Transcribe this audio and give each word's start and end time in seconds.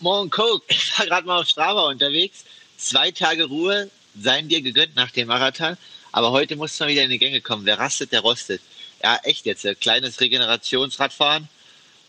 Morgen 0.00 0.30
Coke. 0.30 0.64
Ich 0.68 0.96
war 0.98 1.06
gerade 1.06 1.26
mal 1.26 1.40
auf 1.40 1.48
Strava 1.48 1.88
unterwegs. 1.88 2.44
Zwei 2.76 3.10
Tage 3.10 3.44
Ruhe 3.46 3.90
seien 4.16 4.48
dir 4.48 4.62
gegönnt 4.62 4.94
nach 4.94 5.10
dem 5.10 5.28
Marathon. 5.28 5.76
Aber 6.12 6.30
heute 6.30 6.56
muss 6.56 6.78
man 6.78 6.88
wieder 6.88 7.02
in 7.02 7.10
die 7.10 7.18
Gänge 7.18 7.40
kommen. 7.40 7.66
Wer 7.66 7.78
rastet, 7.78 8.12
der 8.12 8.20
rostet. 8.20 8.62
Ja, 9.02 9.18
echt 9.24 9.44
jetzt. 9.44 9.66
Ein 9.66 9.78
kleines 9.78 10.20
Regenerationsradfahren. 10.20 11.48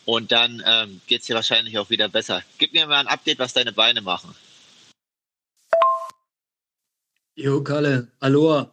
Und 0.05 0.31
dann 0.31 0.63
ähm, 0.65 1.01
geht 1.07 1.21
es 1.21 1.27
dir 1.27 1.35
wahrscheinlich 1.35 1.77
auch 1.77 1.89
wieder 1.89 2.09
besser. 2.09 2.43
Gib 2.57 2.73
mir 2.73 2.87
mal 2.87 2.99
ein 2.99 3.07
Update, 3.07 3.39
was 3.39 3.53
deine 3.53 3.73
Beine 3.73 4.01
machen. 4.01 4.35
Jo, 7.35 7.63
Kalle. 7.63 8.07
Aloha. 8.19 8.69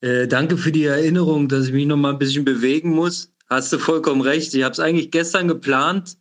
Äh, 0.00 0.28
danke 0.28 0.56
für 0.56 0.72
die 0.72 0.84
Erinnerung, 0.84 1.48
dass 1.48 1.66
ich 1.66 1.72
mich 1.72 1.86
noch 1.86 1.96
mal 1.96 2.10
ein 2.10 2.18
bisschen 2.18 2.44
bewegen 2.44 2.90
muss. 2.90 3.32
Hast 3.48 3.72
du 3.72 3.78
vollkommen 3.78 4.20
recht. 4.20 4.54
Ich 4.54 4.62
habe 4.62 4.72
es 4.72 4.80
eigentlich 4.80 5.10
gestern 5.10 5.48
geplant, 5.48 6.16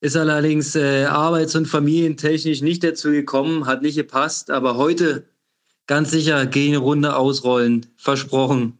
ist 0.00 0.16
allerdings 0.16 0.76
äh, 0.76 1.04
arbeits- 1.04 1.56
und 1.56 1.66
familientechnisch 1.66 2.62
nicht 2.62 2.84
dazu 2.84 3.10
gekommen, 3.10 3.66
hat 3.66 3.82
nicht 3.82 3.96
gepasst. 3.96 4.50
Aber 4.50 4.76
heute 4.76 5.24
ganz 5.86 6.10
sicher 6.10 6.46
gehe 6.46 6.64
ich 6.64 6.70
eine 6.70 6.78
Runde 6.78 7.16
ausrollen. 7.16 7.86
Versprochen. 7.96 8.78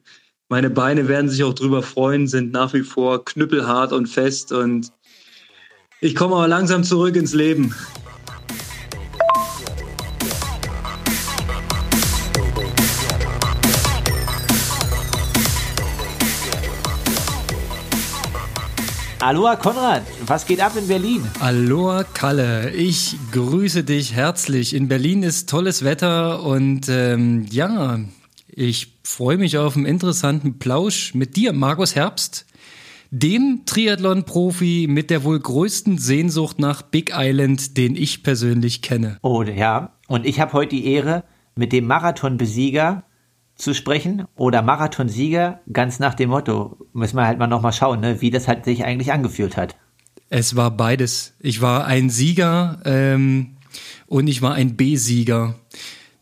Meine 0.49 0.71
Beine 0.71 1.09
werden 1.09 1.29
sich 1.29 1.45
auch 1.45 1.55
drüber 1.55 1.83
freuen, 1.83 2.27
sind 2.27 2.53
nach 2.53 2.73
wie 2.73 2.83
vor 2.83 3.25
knüppelhart 3.25 3.93
und 3.93 4.07
fest 4.07 4.53
und 4.53 4.93
ich 6.01 6.15
komme 6.15 6.37
aber 6.37 6.49
langsam 6.49 6.85
zurück 6.85 7.17
ins 7.17 7.35
Leben. 7.35 7.75
Aloha 19.21 19.57
Konrad, 19.57 20.05
was 20.27 20.47
geht 20.47 20.61
ab 20.61 20.77
in 20.77 20.87
Berlin? 20.87 21.23
Aloha 21.41 22.05
Kalle, 22.05 22.71
ich 22.71 23.17
grüße 23.33 23.83
dich 23.83 24.15
herzlich. 24.15 24.77
In 24.77 24.87
Berlin 24.87 25.25
ist 25.25 25.51
tolles 25.51 25.83
Wetter 25.83 26.45
und 26.45 26.89
ähm, 26.89 27.45
ja, 27.51 27.99
ich 28.47 29.01
freue 29.03 29.37
mich 29.37 29.59
auf 29.59 29.77
einen 29.77 29.87
interessanten 29.87 30.61
Plausch 30.61 31.15
mit 31.15 31.35
dir, 31.35 31.53
Markus 31.53 31.97
Herbst, 31.97 32.47
dem 33.11 33.63
Triathlon-Profi 33.67 34.87
mit 34.89 35.11
der 35.11 35.25
wohl 35.25 35.41
größten 35.41 35.99
Sehnsucht 35.99 36.61
nach 36.61 36.83
Big 36.83 37.11
Island, 37.13 37.77
den 37.77 37.97
ich 37.97 38.23
persönlich 38.23 38.83
kenne. 38.83 39.19
Oh 39.23 39.43
ja, 39.43 39.95
und 40.07 40.27
ich 40.27 40.39
habe 40.39 40.53
heute 40.53 40.77
die 40.77 40.87
Ehre, 40.87 41.25
mit 41.57 41.73
dem 41.73 41.89
Marathonbesieger 41.89 43.03
zu 43.59 43.75
sprechen 43.75 44.25
oder 44.37 44.63
Marathonsieger, 44.63 45.61
ganz 45.73 45.99
nach 45.99 46.15
dem 46.15 46.31
Motto, 46.31 46.79
müssen 46.93 47.17
wir 47.17 47.27
halt 47.27 47.39
mal 47.39 47.49
nochmal 47.49 47.73
schauen, 47.73 48.01
ne, 48.01 48.21
wie 48.21 48.31
das 48.31 48.49
halt 48.49 48.65
sich 48.65 48.85
eigentlich 48.85 49.13
angefühlt 49.13 49.57
hat. 49.57 49.77
Es 50.31 50.57
war 50.57 50.71
beides. 50.71 51.35
Ich 51.41 51.61
war 51.61 51.85
ein 51.85 52.09
Sieger 52.09 52.81
ähm, 52.85 53.57
und 54.07 54.29
ich 54.29 54.43
war 54.43 54.55
ein 54.55 54.77
B-Sieger. 54.77 55.57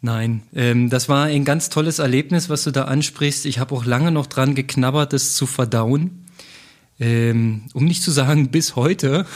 Nein, 0.01 0.43
ähm, 0.55 0.89
das 0.89 1.09
war 1.09 1.25
ein 1.27 1.45
ganz 1.45 1.69
tolles 1.69 1.99
Erlebnis, 1.99 2.49
was 2.49 2.65
du 2.65 2.71
da 2.71 2.85
ansprichst. 2.85 3.45
Ich 3.45 3.59
habe 3.59 3.75
auch 3.75 3.85
lange 3.85 4.13
noch 4.13 4.27
dran 4.27 4.55
geknabbert, 4.55 5.13
das 5.13 5.35
zu 5.35 5.47
verdauen. 5.47 6.25
Ähm, 6.99 7.65
um 7.75 7.85
nicht 7.85 8.03
zu 8.03 8.11
sagen, 8.11 8.49
bis 8.49 8.77
heute. 8.77 9.27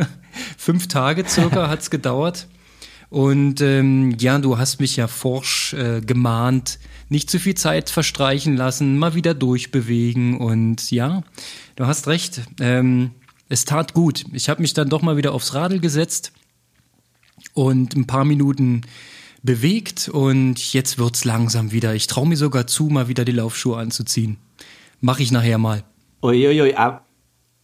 Fünf 0.56 0.88
Tage 0.88 1.24
circa 1.28 1.68
hat's 1.68 1.90
gedauert. 1.90 2.46
Und 3.10 3.60
ähm, 3.60 4.16
ja, 4.18 4.38
du 4.38 4.56
hast 4.56 4.80
mich 4.80 4.96
ja 4.96 5.08
forsch 5.08 5.74
äh, 5.74 6.00
gemahnt, 6.00 6.78
nicht 7.08 7.28
zu 7.28 7.40
viel 7.40 7.56
Zeit 7.56 7.90
verstreichen 7.90 8.56
lassen, 8.56 8.96
mal 8.98 9.14
wieder 9.14 9.34
durchbewegen. 9.34 10.38
Und 10.38 10.90
ja, 10.92 11.24
du 11.74 11.86
hast 11.86 12.06
recht. 12.06 12.42
Ähm, 12.60 13.10
es 13.48 13.64
tat 13.64 13.94
gut. 13.94 14.24
Ich 14.32 14.48
habe 14.48 14.62
mich 14.62 14.74
dann 14.74 14.88
doch 14.88 15.02
mal 15.02 15.16
wieder 15.16 15.32
aufs 15.32 15.54
Radl 15.54 15.80
gesetzt 15.80 16.32
und 17.52 17.96
ein 17.96 18.06
paar 18.06 18.24
Minuten 18.24 18.82
bewegt 19.42 20.08
und 20.08 20.72
jetzt 20.72 20.98
wird's 20.98 21.24
langsam 21.24 21.72
wieder. 21.72 21.94
Ich 21.94 22.06
traue 22.06 22.28
mir 22.28 22.36
sogar 22.36 22.68
zu, 22.68 22.84
mal 22.84 23.08
wieder 23.08 23.24
die 23.24 23.32
Laufschuhe 23.32 23.76
anzuziehen. 23.76 24.36
Mache 25.00 25.22
ich 25.22 25.32
nachher 25.32 25.58
mal. 25.58 25.82
Uiuiui, 26.22 26.74
ab, 26.74 27.06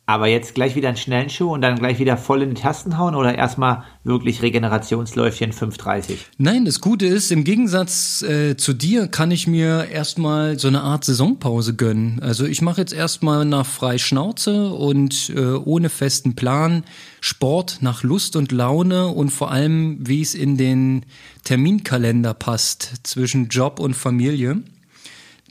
aber 0.08 0.28
jetzt 0.28 0.54
gleich 0.54 0.76
wieder 0.76 0.86
einen 0.86 0.96
schnellen 0.96 1.28
Schuh 1.28 1.52
und 1.52 1.62
dann 1.62 1.76
gleich 1.76 1.98
wieder 1.98 2.16
voll 2.16 2.42
in 2.42 2.54
die 2.54 2.60
Tasten 2.60 2.96
hauen 2.96 3.16
oder 3.16 3.34
erstmal 3.34 3.82
wirklich 4.04 4.40
Regenerationsläufchen 4.40 5.52
5,30? 5.52 6.18
Nein, 6.38 6.64
das 6.64 6.80
Gute 6.80 7.06
ist, 7.06 7.32
im 7.32 7.42
Gegensatz 7.42 8.22
äh, 8.22 8.56
zu 8.56 8.72
dir 8.72 9.08
kann 9.08 9.32
ich 9.32 9.48
mir 9.48 9.88
erstmal 9.90 10.60
so 10.60 10.68
eine 10.68 10.82
Art 10.82 11.04
Saisonpause 11.04 11.74
gönnen. 11.74 12.20
Also 12.22 12.46
ich 12.46 12.62
mache 12.62 12.80
jetzt 12.80 12.92
erstmal 12.92 13.44
nach 13.44 13.66
frei 13.66 13.98
Schnauze 13.98 14.70
und 14.70 15.32
äh, 15.34 15.40
ohne 15.40 15.88
festen 15.88 16.36
Plan 16.36 16.84
Sport 17.20 17.78
nach 17.80 18.04
Lust 18.04 18.36
und 18.36 18.52
Laune 18.52 19.08
und 19.08 19.30
vor 19.30 19.50
allem, 19.50 19.98
wie 20.06 20.22
es 20.22 20.36
in 20.36 20.56
den 20.56 21.04
Terminkalender 21.42 22.32
passt 22.32 22.92
zwischen 23.02 23.48
Job 23.48 23.80
und 23.80 23.94
Familie. 23.94 24.62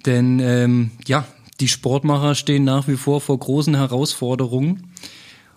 Denn 0.06 0.40
ähm, 0.40 0.92
ja, 1.08 1.26
die 1.60 1.68
Sportmacher 1.68 2.36
stehen 2.36 2.64
nach 2.64 2.88
wie 2.88 2.98
vor 2.98 3.22
vor 3.22 3.40
großen 3.40 3.76
Herausforderungen. 3.76 4.92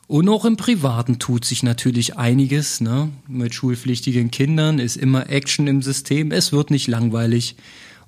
Und 0.07 0.29
auch 0.29 0.47
im 0.47 0.57
Privaten 0.57 1.19
tut 1.19 1.45
sich 1.45 1.63
natürlich 1.63 2.17
einiges. 2.17 2.81
Ne? 2.81 3.11
Mit 3.27 3.55
schulpflichtigen 3.55 4.31
Kindern 4.31 4.79
ist 4.79 4.97
immer 4.97 5.29
Action 5.29 5.67
im 5.67 5.83
System. 5.83 6.33
Es 6.33 6.53
wird 6.53 6.71
nicht 6.71 6.87
langweilig. 6.87 7.57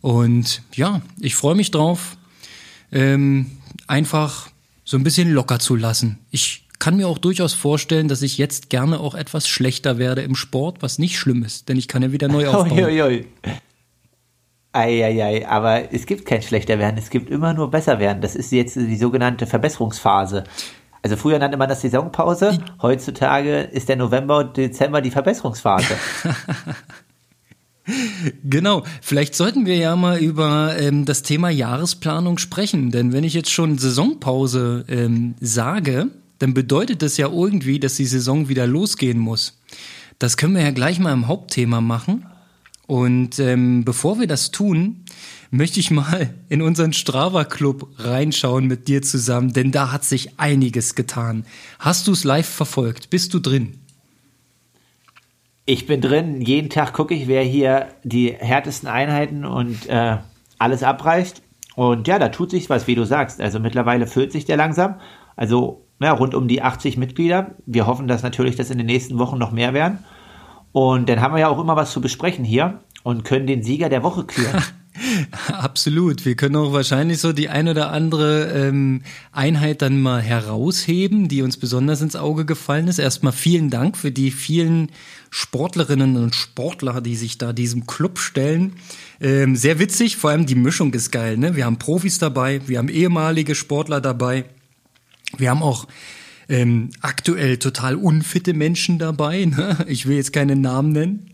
Und 0.01 0.63
ja, 0.73 1.03
ich 1.21 1.35
freue 1.35 1.55
mich 1.55 1.71
drauf, 1.71 2.17
ähm, 2.91 3.51
einfach 3.87 4.49
so 4.85 4.97
ein 4.97 5.05
bisschen 5.05 5.31
locker 5.31 5.59
zu 5.59 5.77
lassen. 5.77 6.19
Ich 6.31 6.65
kann 6.79 6.97
mir 6.97 7.07
auch 7.07 7.19
durchaus 7.19 7.53
vorstellen, 7.53 8.09
dass 8.09 8.23
ich 8.23 8.39
jetzt 8.39 8.71
gerne 8.71 8.99
auch 8.99 9.15
etwas 9.15 9.47
schlechter 9.47 9.99
werde 9.99 10.23
im 10.23 10.35
Sport, 10.35 10.81
was 10.81 10.99
nicht 10.99 11.19
schlimm 11.19 11.45
ist, 11.45 11.69
denn 11.69 11.77
ich 11.77 11.87
kann 11.87 12.03
ja 12.03 12.13
wieder 12.13 12.29
neu 12.29 12.49
aufbauen. 12.49 12.73
Oi, 12.73 13.03
oi, 13.03 13.03
oi. 13.03 13.27
Eieiei, 14.73 15.49
aber 15.49 15.93
es 15.93 16.07
gibt 16.07 16.27
kein 16.27 16.43
schlechter 16.43 16.79
werden, 16.79 16.97
es 16.99 17.11
gibt 17.11 17.31
immer 17.31 17.55
nur 17.55 17.71
besser 17.71 17.99
werden. 17.99 18.21
Das 18.21 18.37
ist 18.37 18.53
jetzt 18.53 18.77
die 18.77 18.97
sogenannte 18.97 19.47
Verbesserungsphase. 19.47 20.45
Also 21.03 21.17
früher 21.17 21.39
nannte 21.39 21.57
man 21.57 21.69
das 21.69 21.81
Saisonpause, 21.81 22.59
heutzutage 22.83 23.61
ist 23.61 23.89
der 23.89 23.97
November 23.97 24.39
und 24.39 24.57
Dezember 24.57 25.01
die 25.01 25.11
Verbesserungsphase. 25.11 25.95
Genau, 28.45 28.85
vielleicht 29.01 29.35
sollten 29.35 29.67
wir 29.67 29.77
ja 29.77 29.97
mal 29.97 30.19
über 30.19 30.77
ähm, 30.79 31.07
das 31.07 31.23
Thema 31.23 31.49
Jahresplanung 31.49 32.39
sprechen, 32.39 32.91
denn 32.91 33.13
wenn 33.13 33.25
ich 33.25 33.35
jetzt 33.35 33.51
schon 33.51 33.79
Saisonpause 33.79 34.85
ähm, 34.89 35.35
sage, 35.41 36.09
dann 36.39 36.55
bedeutet 36.55 37.03
das 37.03 37.17
ja 37.17 37.29
irgendwie, 37.29 37.81
dass 37.81 37.97
die 37.97 38.07
Saison 38.07 38.49
wieder 38.49 38.67
losgehen 38.67 39.19
muss. 39.19 39.59
Das 40.19 40.37
können 40.37 40.55
wir 40.55 40.63
ja 40.63 40.71
gleich 40.71 41.01
mal 41.01 41.13
im 41.13 41.27
Hauptthema 41.27 41.81
machen. 41.81 42.27
Und 42.91 43.39
ähm, 43.39 43.85
bevor 43.85 44.19
wir 44.19 44.27
das 44.27 44.51
tun, 44.51 45.05
möchte 45.53 45.79
ich 45.79 45.93
mal 45.93 46.35
in 46.49 46.61
unseren 46.61 46.93
Strava-Club 46.93 47.87
reinschauen 47.99 48.67
mit 48.67 48.89
dir 48.89 49.01
zusammen, 49.01 49.53
denn 49.53 49.71
da 49.71 49.93
hat 49.93 50.03
sich 50.03 50.41
einiges 50.41 50.97
getan. 50.97 51.45
Hast 51.79 52.09
du 52.09 52.13
es 52.13 52.25
live 52.25 52.49
verfolgt? 52.49 53.09
Bist 53.09 53.33
du 53.33 53.39
drin? 53.39 53.79
Ich 55.67 55.87
bin 55.87 56.01
drin. 56.01 56.41
Jeden 56.41 56.69
Tag 56.69 56.93
gucke 56.93 57.15
ich, 57.15 57.29
wer 57.29 57.45
hier 57.45 57.87
die 58.03 58.33
härtesten 58.33 58.89
Einheiten 58.89 59.45
und 59.45 59.89
äh, 59.89 60.17
alles 60.59 60.83
abreißt. 60.83 61.43
Und 61.77 62.09
ja, 62.09 62.19
da 62.19 62.31
tut 62.31 62.51
sich 62.51 62.69
was, 62.71 62.89
wie 62.89 62.97
du 62.97 63.07
sagst. 63.07 63.41
Also 63.41 63.61
mittlerweile 63.61 64.09
füllt 64.09 64.33
sich 64.33 64.47
der 64.47 64.57
langsam. 64.57 64.97
Also 65.37 65.87
ja, 66.01 66.11
rund 66.11 66.35
um 66.35 66.49
die 66.49 66.61
80 66.61 66.97
Mitglieder. 66.97 67.55
Wir 67.67 67.87
hoffen, 67.87 68.09
dass 68.09 68.25
natürlich 68.25 68.57
das 68.57 68.69
in 68.69 68.79
den 68.79 68.89
nächsten 68.89 69.17
Wochen 69.21 69.39
noch 69.39 69.53
mehr 69.53 69.75
werden. 69.75 70.01
Und 70.73 71.09
dann 71.09 71.21
haben 71.21 71.35
wir 71.35 71.41
ja 71.41 71.49
auch 71.49 71.61
immer 71.61 71.77
was 71.77 71.93
zu 71.93 72.01
besprechen 72.01 72.45
hier 72.45 72.81
und 73.03 73.25
können 73.25 73.47
den 73.47 73.63
Sieger 73.63 73.89
der 73.89 74.03
Woche 74.03 74.25
küren. 74.25 74.63
Absolut. 75.53 76.25
Wir 76.25 76.35
können 76.35 76.57
auch 76.57 76.73
wahrscheinlich 76.73 77.19
so 77.19 77.33
die 77.33 77.49
ein 77.49 77.69
oder 77.69 77.91
andere 77.91 78.51
ähm, 78.53 79.03
Einheit 79.33 79.83
dann 79.83 80.01
mal 80.01 80.21
herausheben, 80.21 81.29
die 81.29 81.43
uns 81.43 81.57
besonders 81.57 82.03
ins 82.03 82.17
Auge 82.17 82.45
gefallen 82.45 82.89
ist. 82.89 82.99
Erstmal 82.99 83.33
vielen 83.33 83.71
Dank 83.71 83.97
für 83.97 84.11
die 84.11 84.31
vielen 84.31 84.91
Sportlerinnen 85.31 86.17
und 86.17 86.35
Sportler, 86.35 87.01
die 87.01 87.17
sich 87.17 87.39
da 87.39 87.53
diesem 87.53 87.87
Club 87.87 88.19
stellen. 88.19 88.75
Ähm, 89.21 89.57
sehr 89.57 89.79
witzig, 89.79 90.17
vor 90.17 90.31
allem 90.31 90.47
die 90.47 90.55
Mischung 90.55 90.93
ist 90.93 91.13
geil. 91.13 91.37
Ne? 91.39 91.57
Wir 91.57 91.67
haben 91.67 91.79
Profis 91.79 92.19
dabei, 92.19 92.61
wir 92.67 92.79
haben 92.79 92.89
ehemalige 92.89 93.55
Sportler 93.55 94.01
dabei. 94.01 94.45
Wir 95.37 95.51
haben 95.51 95.63
auch 95.63 95.87
ähm, 96.51 96.91
aktuell 97.01 97.57
total 97.57 97.95
unfitte 97.95 98.53
Menschen 98.53 98.99
dabei. 98.99 99.47
Ne? 99.47 99.79
Ich 99.89 100.07
will 100.07 100.17
jetzt 100.17 100.33
keine 100.33 100.57
Namen 100.57 100.93
nennen. 100.93 101.31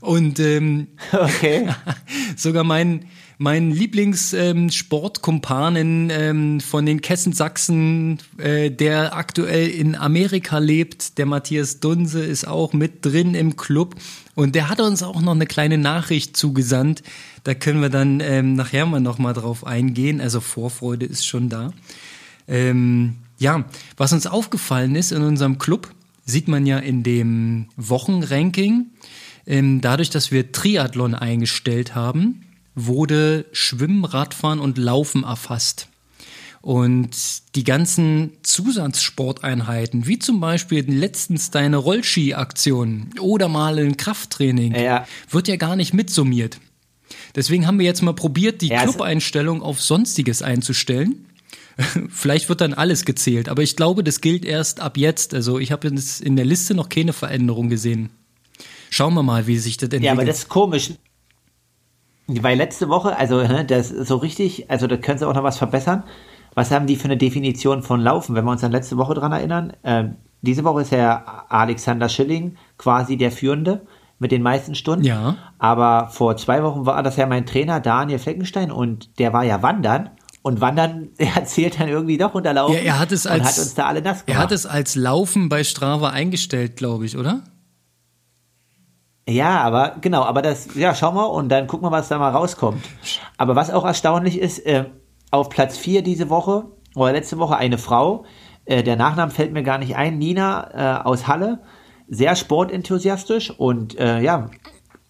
Und 0.00 0.40
ähm, 0.40 0.88
okay. 1.12 1.68
sogar 2.36 2.64
mein 2.64 3.04
mein 3.36 3.72
Lieblingssportkumpanen 3.72 6.10
ähm, 6.10 6.10
ähm, 6.10 6.60
von 6.60 6.86
den 6.86 7.00
Kessensachsen, 7.00 8.20
äh, 8.38 8.70
der 8.70 9.16
aktuell 9.16 9.66
in 9.68 9.96
Amerika 9.96 10.58
lebt, 10.58 11.18
der 11.18 11.26
Matthias 11.26 11.80
Dunse, 11.80 12.24
ist 12.24 12.46
auch 12.46 12.72
mit 12.72 13.04
drin 13.04 13.34
im 13.34 13.56
Club. 13.56 13.96
Und 14.36 14.54
der 14.54 14.68
hat 14.68 14.80
uns 14.80 15.02
auch 15.02 15.20
noch 15.20 15.34
eine 15.34 15.46
kleine 15.46 15.78
Nachricht 15.78 16.36
zugesandt. 16.36 17.02
Da 17.42 17.54
können 17.54 17.82
wir 17.82 17.88
dann 17.88 18.20
ähm, 18.20 18.54
nachher 18.54 18.86
mal 18.86 19.00
noch 19.00 19.18
mal 19.18 19.32
drauf 19.32 19.66
eingehen. 19.66 20.20
Also 20.20 20.40
Vorfreude 20.40 21.06
ist 21.06 21.26
schon 21.26 21.48
da. 21.48 21.72
Ähm, 22.46 23.16
ja, 23.38 23.64
was 23.96 24.12
uns 24.12 24.26
aufgefallen 24.26 24.94
ist 24.96 25.12
in 25.12 25.22
unserem 25.22 25.58
Club, 25.58 25.90
sieht 26.24 26.48
man 26.48 26.66
ja 26.66 26.78
in 26.78 27.02
dem 27.02 27.68
Wochenranking. 27.76 28.86
Ähm, 29.46 29.80
dadurch, 29.80 30.10
dass 30.10 30.30
wir 30.30 30.52
Triathlon 30.52 31.14
eingestellt 31.14 31.94
haben, 31.94 32.46
wurde 32.74 33.44
Schwimmen, 33.52 34.04
Radfahren 34.04 34.58
und 34.58 34.78
Laufen 34.78 35.24
erfasst. 35.24 35.88
Und 36.62 37.10
die 37.56 37.64
ganzen 37.64 38.30
Zusatzsporteinheiten, 38.42 40.06
wie 40.06 40.18
zum 40.18 40.40
Beispiel 40.40 40.84
letztens 40.90 41.50
deine 41.50 41.76
Rollski-Aktion 41.76 43.10
oder 43.20 43.48
mal 43.48 43.78
ein 43.78 43.96
Krafttraining, 43.98 44.74
Ja. 44.74 45.06
wird 45.30 45.48
ja 45.48 45.56
gar 45.56 45.76
nicht 45.76 45.92
mitsummiert. 45.92 46.58
Deswegen 47.36 47.66
haben 47.66 47.78
wir 47.78 47.84
jetzt 47.86 48.02
mal 48.02 48.14
probiert, 48.14 48.62
die 48.62 48.68
Ja, 48.68 48.82
Club-Einstellung 48.82 49.60
auf 49.62 49.80
Sonstiges 49.82 50.40
einzustellen. 50.42 51.26
Vielleicht 52.08 52.48
wird 52.48 52.60
dann 52.60 52.74
alles 52.74 53.04
gezählt, 53.04 53.48
aber 53.48 53.62
ich 53.62 53.76
glaube, 53.76 54.04
das 54.04 54.20
gilt 54.20 54.44
erst 54.44 54.80
ab 54.80 54.96
jetzt. 54.96 55.34
Also 55.34 55.58
ich 55.58 55.72
habe 55.72 55.88
jetzt 55.88 56.20
in 56.20 56.36
der 56.36 56.44
Liste 56.44 56.74
noch 56.74 56.88
keine 56.88 57.12
Veränderung 57.12 57.68
gesehen. 57.68 58.10
Schauen 58.90 59.14
wir 59.14 59.22
mal, 59.22 59.46
wie 59.46 59.58
sich 59.58 59.76
das 59.76 59.86
entwickelt. 59.86 60.06
Ja, 60.06 60.12
aber 60.12 60.24
das 60.24 60.38
ist 60.38 60.48
komisch. 60.48 60.92
Weil 62.26 62.56
letzte 62.56 62.88
Woche, 62.88 63.16
also 63.16 63.42
ne, 63.42 63.64
das 63.64 63.90
ist 63.90 64.08
so 64.08 64.16
richtig, 64.16 64.70
also 64.70 64.86
da 64.86 64.96
können 64.96 65.18
sie 65.18 65.26
auch 65.26 65.34
noch 65.34 65.42
was 65.42 65.58
verbessern. 65.58 66.04
Was 66.54 66.70
haben 66.70 66.86
die 66.86 66.96
für 66.96 67.06
eine 67.06 67.16
Definition 67.16 67.82
von 67.82 68.00
Laufen, 68.00 68.34
wenn 68.34 68.44
wir 68.44 68.52
uns 68.52 68.64
an 68.64 68.72
letzte 68.72 68.96
Woche 68.96 69.14
dran 69.14 69.32
erinnern? 69.32 69.72
Ähm, 69.82 70.16
diese 70.40 70.64
Woche 70.64 70.82
ist 70.82 70.92
ja 70.92 71.44
Alexander 71.48 72.08
Schilling 72.08 72.56
quasi 72.78 73.16
der 73.16 73.32
Führende 73.32 73.86
mit 74.18 74.30
den 74.30 74.42
meisten 74.42 74.74
Stunden. 74.74 75.04
Ja. 75.04 75.36
Aber 75.58 76.08
vor 76.08 76.36
zwei 76.36 76.62
Wochen 76.62 76.86
war 76.86 77.02
das 77.02 77.16
ja 77.16 77.26
mein 77.26 77.46
Trainer 77.46 77.80
Daniel 77.80 78.18
Fleckenstein 78.18 78.70
und 78.70 79.18
der 79.18 79.32
war 79.32 79.44
ja 79.44 79.62
wandern. 79.62 80.10
Und 80.46 80.60
wandern, 80.60 81.08
er 81.18 81.44
zählt 81.46 81.80
dann 81.80 81.88
irgendwie 81.88 82.18
doch 82.18 82.34
unter 82.34 82.52
Laufen. 82.52 82.74
Ja, 82.74 82.80
er 82.80 82.98
hat 82.98 83.12
es 83.12 83.24
und 83.24 83.32
als- 83.32 83.44
hat 83.44 83.58
uns 83.58 83.74
da 83.74 83.86
alle 83.86 84.02
nass 84.02 84.26
gemacht. 84.26 84.38
er 84.38 84.42
hat 84.42 84.52
es 84.52 84.66
als 84.66 84.94
Laufen 84.94 85.48
bei 85.48 85.64
Strava 85.64 86.10
eingestellt, 86.10 86.76
glaube 86.76 87.06
ich, 87.06 87.16
oder? 87.16 87.44
Ja, 89.26 89.62
aber 89.62 89.96
genau, 90.02 90.22
aber 90.22 90.42
das, 90.42 90.74
ja, 90.74 90.94
schauen 90.94 91.14
wir 91.14 91.30
und 91.30 91.48
dann 91.48 91.66
gucken 91.66 91.86
wir, 91.86 91.90
was 91.90 92.08
da 92.08 92.18
mal 92.18 92.28
rauskommt. 92.30 92.84
Aber 93.38 93.56
was 93.56 93.70
auch 93.70 93.84
erstaunlich 93.86 94.38
ist, 94.38 94.58
äh, 94.66 94.84
auf 95.30 95.48
Platz 95.48 95.78
4 95.78 96.02
diese 96.02 96.28
Woche 96.28 96.66
oder 96.94 97.12
letzte 97.12 97.38
Woche 97.38 97.56
eine 97.56 97.78
Frau, 97.78 98.26
äh, 98.66 98.82
der 98.82 98.96
Nachname 98.96 99.30
fällt 99.32 99.52
mir 99.54 99.62
gar 99.62 99.78
nicht 99.78 99.96
ein, 99.96 100.18
Nina 100.18 101.00
äh, 101.00 101.04
aus 101.04 101.26
Halle, 101.26 101.60
sehr 102.06 102.36
sportenthusiastisch 102.36 103.50
und 103.50 103.98
äh, 103.98 104.20
ja, 104.20 104.50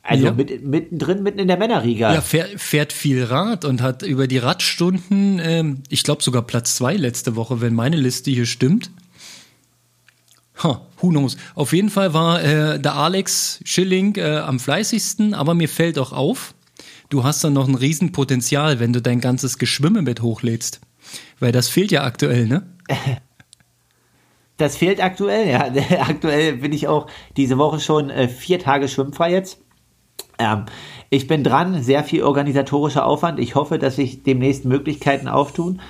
also 0.06 0.27
Ja. 0.27 0.33
mit, 0.33 0.62
mittendrin, 0.65 1.23
mitten 1.23 1.39
in 1.39 1.49
der 1.49 1.56
Männerriga. 1.56 2.12
Ja, 2.12 2.21
fährt, 2.21 2.61
fährt 2.61 2.93
viel 2.93 3.25
Rad 3.25 3.65
und 3.65 3.81
hat 3.81 4.03
über 4.03 4.27
die 4.27 4.39
Radstunden, 4.39 5.41
ähm, 5.43 5.83
ich 5.89 6.03
glaube 6.03 6.23
sogar 6.23 6.43
Platz 6.43 6.77
zwei 6.77 6.95
letzte 6.95 7.37
Woche, 7.37 7.61
wenn 7.62 7.75
meine 7.75 7.97
Liste 7.97 8.31
hier 8.31 8.45
stimmt. 8.47 8.91
Ha, 10.62 10.83
who 11.01 11.09
knows. 11.09 11.37
Auf 11.55 11.73
jeden 11.73 11.91
Fall 11.91 12.15
war 12.15 12.43
äh, 12.45 12.79
der 12.79 12.95
Alex 12.95 13.61
Schilling 13.65 14.15
äh, 14.17 14.37
am 14.37 14.61
fleißigsten, 14.61 15.35
aber 15.35 15.55
mir 15.55 15.69
fällt 15.69 15.99
auch 15.99 16.12
auf, 16.12 16.55
du 17.09 17.25
hast 17.25 17.43
dann 17.43 17.55
noch 17.55 17.67
ein 17.67 17.75
Riesenpotenzial, 17.75 18.79
wenn 18.81 18.93
du 18.93 19.01
dein 19.03 19.21
ganzes 19.21 19.59
Geschwimme 19.59 20.03
mit 20.03 20.21
hochlädst. 20.23 20.81
Weil 21.41 21.51
das 21.51 21.69
fehlt 21.69 21.91
ja 21.91 22.05
aktuell, 22.05 22.47
ne? 22.47 22.62
Das 24.59 24.77
fehlt 24.77 25.03
aktuell, 25.03 25.49
ja. 25.49 25.73
aktuell 26.01 26.59
bin 26.59 26.73
ich 26.73 26.87
auch 26.89 27.09
diese 27.37 27.59
Woche 27.59 27.81
schon 27.81 28.11
äh, 28.11 28.29
vier 28.29 28.59
Tage 28.61 28.89
schwimmfrei 28.89 29.33
jetzt. 29.33 29.59
Ähm, 30.39 30.65
ich 31.11 31.27
bin 31.27 31.45
dran, 31.45 31.83
sehr 31.83 32.05
viel 32.05 32.23
organisatorischer 32.23 33.07
Aufwand. 33.07 33.39
Ich 33.39 33.55
hoffe, 33.55 33.79
dass 33.79 33.97
sich 33.97 34.23
demnächst 34.23 34.65
Möglichkeiten 34.65 35.29
auftun. 35.29 35.81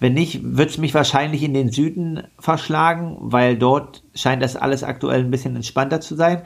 Wenn 0.00 0.14
nicht, 0.14 0.40
wird 0.42 0.70
es 0.70 0.78
mich 0.78 0.94
wahrscheinlich 0.94 1.44
in 1.44 1.54
den 1.54 1.70
Süden 1.70 2.24
verschlagen, 2.38 3.16
weil 3.20 3.56
dort 3.56 4.02
scheint 4.14 4.42
das 4.42 4.56
alles 4.56 4.82
aktuell 4.82 5.20
ein 5.20 5.30
bisschen 5.30 5.54
entspannter 5.54 6.00
zu 6.00 6.16
sein. 6.16 6.42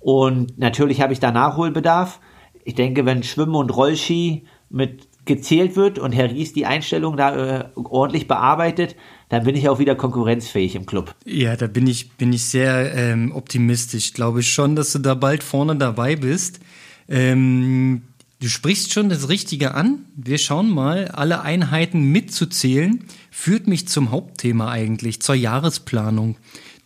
Und 0.00 0.58
natürlich 0.58 1.00
habe 1.00 1.12
ich 1.12 1.20
da 1.20 1.30
Nachholbedarf. 1.30 2.20
Ich 2.64 2.74
denke, 2.74 3.06
wenn 3.06 3.22
Schwimmen 3.22 3.54
und 3.54 3.74
Rollski 3.74 4.44
mit 4.68 5.08
gezählt 5.24 5.76
wird 5.76 5.98
und 5.98 6.12
Herr 6.12 6.30
Ries 6.30 6.52
die 6.52 6.66
Einstellung 6.66 7.16
da 7.16 7.60
äh, 7.60 7.64
ordentlich 7.74 8.26
bearbeitet, 8.26 8.96
dann 9.28 9.44
bin 9.44 9.54
ich 9.54 9.68
auch 9.68 9.78
wieder 9.78 9.94
konkurrenzfähig 9.94 10.74
im 10.74 10.86
Club. 10.86 11.14
Ja, 11.24 11.56
da 11.56 11.66
bin 11.68 11.86
ich, 11.86 12.12
bin 12.12 12.32
ich 12.32 12.44
sehr 12.46 12.94
ähm, 12.94 13.32
optimistisch. 13.32 14.12
Glaube 14.12 14.40
ich 14.40 14.52
schon, 14.52 14.76
dass 14.76 14.92
du 14.92 14.98
da 14.98 15.14
bald 15.14 15.42
vorne 15.42 15.76
dabei 15.76 16.16
bist. 16.16 16.60
Ähm, 17.10 18.02
du 18.40 18.48
sprichst 18.48 18.92
schon 18.92 19.08
das 19.08 19.28
Richtige 19.28 19.74
an. 19.74 20.06
Wir 20.16 20.38
schauen 20.38 20.70
mal, 20.70 21.08
alle 21.08 21.42
Einheiten 21.42 22.04
mitzuzählen, 22.04 23.04
führt 23.30 23.66
mich 23.66 23.88
zum 23.88 24.10
Hauptthema 24.10 24.70
eigentlich, 24.70 25.20
zur 25.20 25.34
Jahresplanung. 25.34 26.36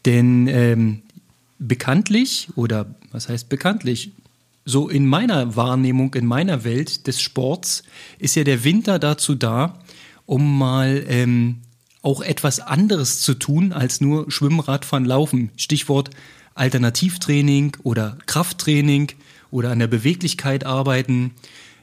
Denn 0.07 0.49
ähm, 0.49 1.03
bekanntlich, 1.59 2.49
oder 2.57 2.95
was 3.13 3.29
heißt 3.29 3.49
bekanntlich, 3.49 4.13
so 4.65 4.89
in 4.89 5.07
meiner 5.07 5.57
Wahrnehmung, 5.57 6.15
in 6.15 6.27
meiner 6.27 6.65
Welt 6.65 7.07
des 7.07 7.21
Sports, 7.21 7.83
ist 8.19 8.35
ja 8.35 8.45
der 8.45 8.65
Winter 8.65 8.99
dazu 8.99 9.35
da, 9.35 9.79
um 10.25 10.59
mal 10.59 11.05
ähm, 11.07 11.59
auch 12.01 12.23
etwas 12.23 12.61
anderes 12.61 13.21
zu 13.21 13.35
tun 13.35 13.73
als 13.73 14.01
nur 14.01 14.31
Schwimmen, 14.31 14.61
Radfahren, 14.61 15.05
Laufen. 15.05 15.51
Stichwort 15.57 16.11
Alternativtraining 16.55 17.77
oder 17.83 18.17
Krafttraining 18.27 19.13
oder 19.55 19.71
an 19.71 19.79
der 19.79 19.87
Beweglichkeit 19.87 20.67
arbeiten. 20.67 21.31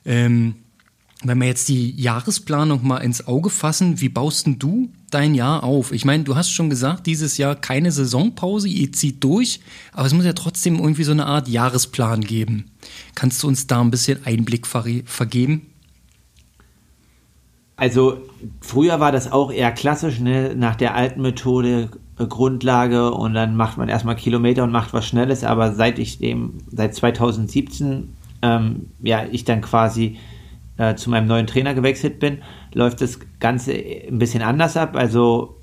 Ähm, 0.05 0.55
wenn 1.23 1.37
wir 1.37 1.47
jetzt 1.47 1.69
die 1.69 1.91
Jahresplanung 2.01 2.85
mal 2.85 2.97
ins 2.97 3.27
Auge 3.27 3.49
fassen, 3.49 4.01
wie 4.01 4.09
baust 4.09 4.45
denn 4.45 4.59
du 4.59 4.91
dein 5.09 5.35
Jahr 5.35 5.63
auf? 5.63 5.93
Ich 5.93 6.03
meine, 6.03 6.23
du 6.23 6.35
hast 6.35 6.51
schon 6.51 6.69
gesagt, 6.69 7.07
dieses 7.07 7.37
Jahr 7.37 7.55
keine 7.55 7.91
Saisonpause, 7.91 8.67
ihr 8.67 8.91
zieht 8.91 9.23
durch, 9.23 9.61
aber 9.93 10.05
es 10.05 10.13
muss 10.13 10.25
ja 10.25 10.33
trotzdem 10.33 10.79
irgendwie 10.79 11.03
so 11.03 11.11
eine 11.11 11.27
Art 11.27 11.47
Jahresplan 11.47 12.21
geben. 12.21 12.65
Kannst 13.15 13.41
du 13.41 13.47
uns 13.47 13.67
da 13.67 13.79
ein 13.79 13.91
bisschen 13.91 14.25
Einblick 14.25 14.67
ver 14.67 14.83
vergeben? 15.05 15.67
Also 17.77 18.21
früher 18.59 18.99
war 18.99 19.11
das 19.11 19.31
auch 19.31 19.51
eher 19.51 19.71
klassisch, 19.71 20.19
ne? 20.19 20.55
nach 20.55 20.75
der 20.75 20.93
alten 20.93 21.21
Methode 21.21 21.89
Grundlage 22.27 23.11
und 23.11 23.33
dann 23.33 23.55
macht 23.55 23.77
man 23.77 23.89
erstmal 23.89 24.15
Kilometer 24.15 24.63
und 24.63 24.71
macht 24.71 24.93
was 24.93 25.05
Schnelles, 25.05 25.43
aber 25.43 25.73
seit 25.73 25.99
ich 25.99 26.19
dem, 26.19 26.59
seit 26.71 26.95
2017, 26.95 28.13
ähm, 28.41 28.87
ja, 29.01 29.23
ich 29.31 29.45
dann 29.45 29.61
quasi 29.61 30.17
äh, 30.77 30.95
zu 30.95 31.09
meinem 31.09 31.27
neuen 31.27 31.47
Trainer 31.47 31.73
gewechselt 31.73 32.19
bin, 32.19 32.39
läuft 32.73 33.01
das 33.01 33.19
Ganze 33.39 33.73
ein 33.73 34.17
bisschen 34.17 34.41
anders 34.41 34.77
ab. 34.77 34.95
Also 34.95 35.57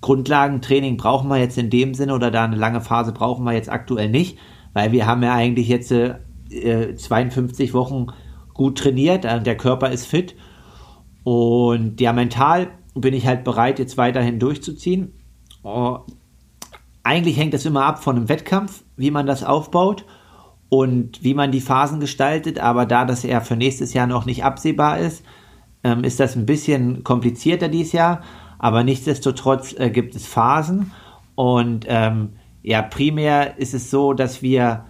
Grundlagentraining 0.00 0.96
brauchen 0.96 1.28
wir 1.28 1.38
jetzt 1.38 1.58
in 1.58 1.70
dem 1.70 1.94
Sinne 1.94 2.14
oder 2.14 2.30
da 2.30 2.44
eine 2.44 2.56
lange 2.56 2.80
Phase 2.80 3.12
brauchen 3.12 3.44
wir 3.44 3.52
jetzt 3.52 3.70
aktuell 3.70 4.08
nicht, 4.08 4.38
weil 4.72 4.92
wir 4.92 5.06
haben 5.06 5.22
ja 5.22 5.34
eigentlich 5.34 5.68
jetzt 5.68 5.92
äh, 5.92 6.16
52 6.96 7.74
Wochen 7.74 8.06
gut 8.54 8.78
trainiert, 8.78 9.24
äh, 9.24 9.42
der 9.42 9.56
Körper 9.56 9.90
ist 9.90 10.06
fit 10.06 10.34
und 11.24 12.00
ja, 12.00 12.12
mental 12.12 12.68
bin 12.94 13.14
ich 13.14 13.26
halt 13.26 13.44
bereit, 13.44 13.78
jetzt 13.78 13.96
weiterhin 13.96 14.38
durchzuziehen. 14.38 15.12
Oh, 15.62 16.00
eigentlich 17.02 17.36
hängt 17.36 17.54
das 17.54 17.64
immer 17.64 17.84
ab 17.84 18.02
von 18.02 18.16
einem 18.16 18.28
Wettkampf, 18.28 18.82
wie 18.96 19.10
man 19.10 19.26
das 19.26 19.44
aufbaut 19.44 20.04
und 20.68 21.22
wie 21.22 21.34
man 21.34 21.52
die 21.52 21.60
Phasen 21.60 22.00
gestaltet. 22.00 22.58
Aber 22.58 22.86
da 22.86 23.04
das 23.04 23.22
ja 23.22 23.40
für 23.40 23.56
nächstes 23.56 23.92
Jahr 23.94 24.06
noch 24.06 24.24
nicht 24.24 24.44
absehbar 24.44 24.98
ist, 24.98 25.24
ähm, 25.84 26.04
ist 26.04 26.20
das 26.20 26.36
ein 26.36 26.46
bisschen 26.46 27.04
komplizierter 27.04 27.68
dieses 27.68 27.92
Jahr. 27.92 28.22
Aber 28.58 28.84
nichtsdestotrotz 28.84 29.74
äh, 29.78 29.90
gibt 29.90 30.14
es 30.14 30.26
Phasen. 30.26 30.92
Und 31.34 31.86
ähm, 31.88 32.34
ja, 32.62 32.82
primär 32.82 33.58
ist 33.58 33.74
es 33.74 33.90
so, 33.90 34.12
dass 34.12 34.42
wir 34.42 34.84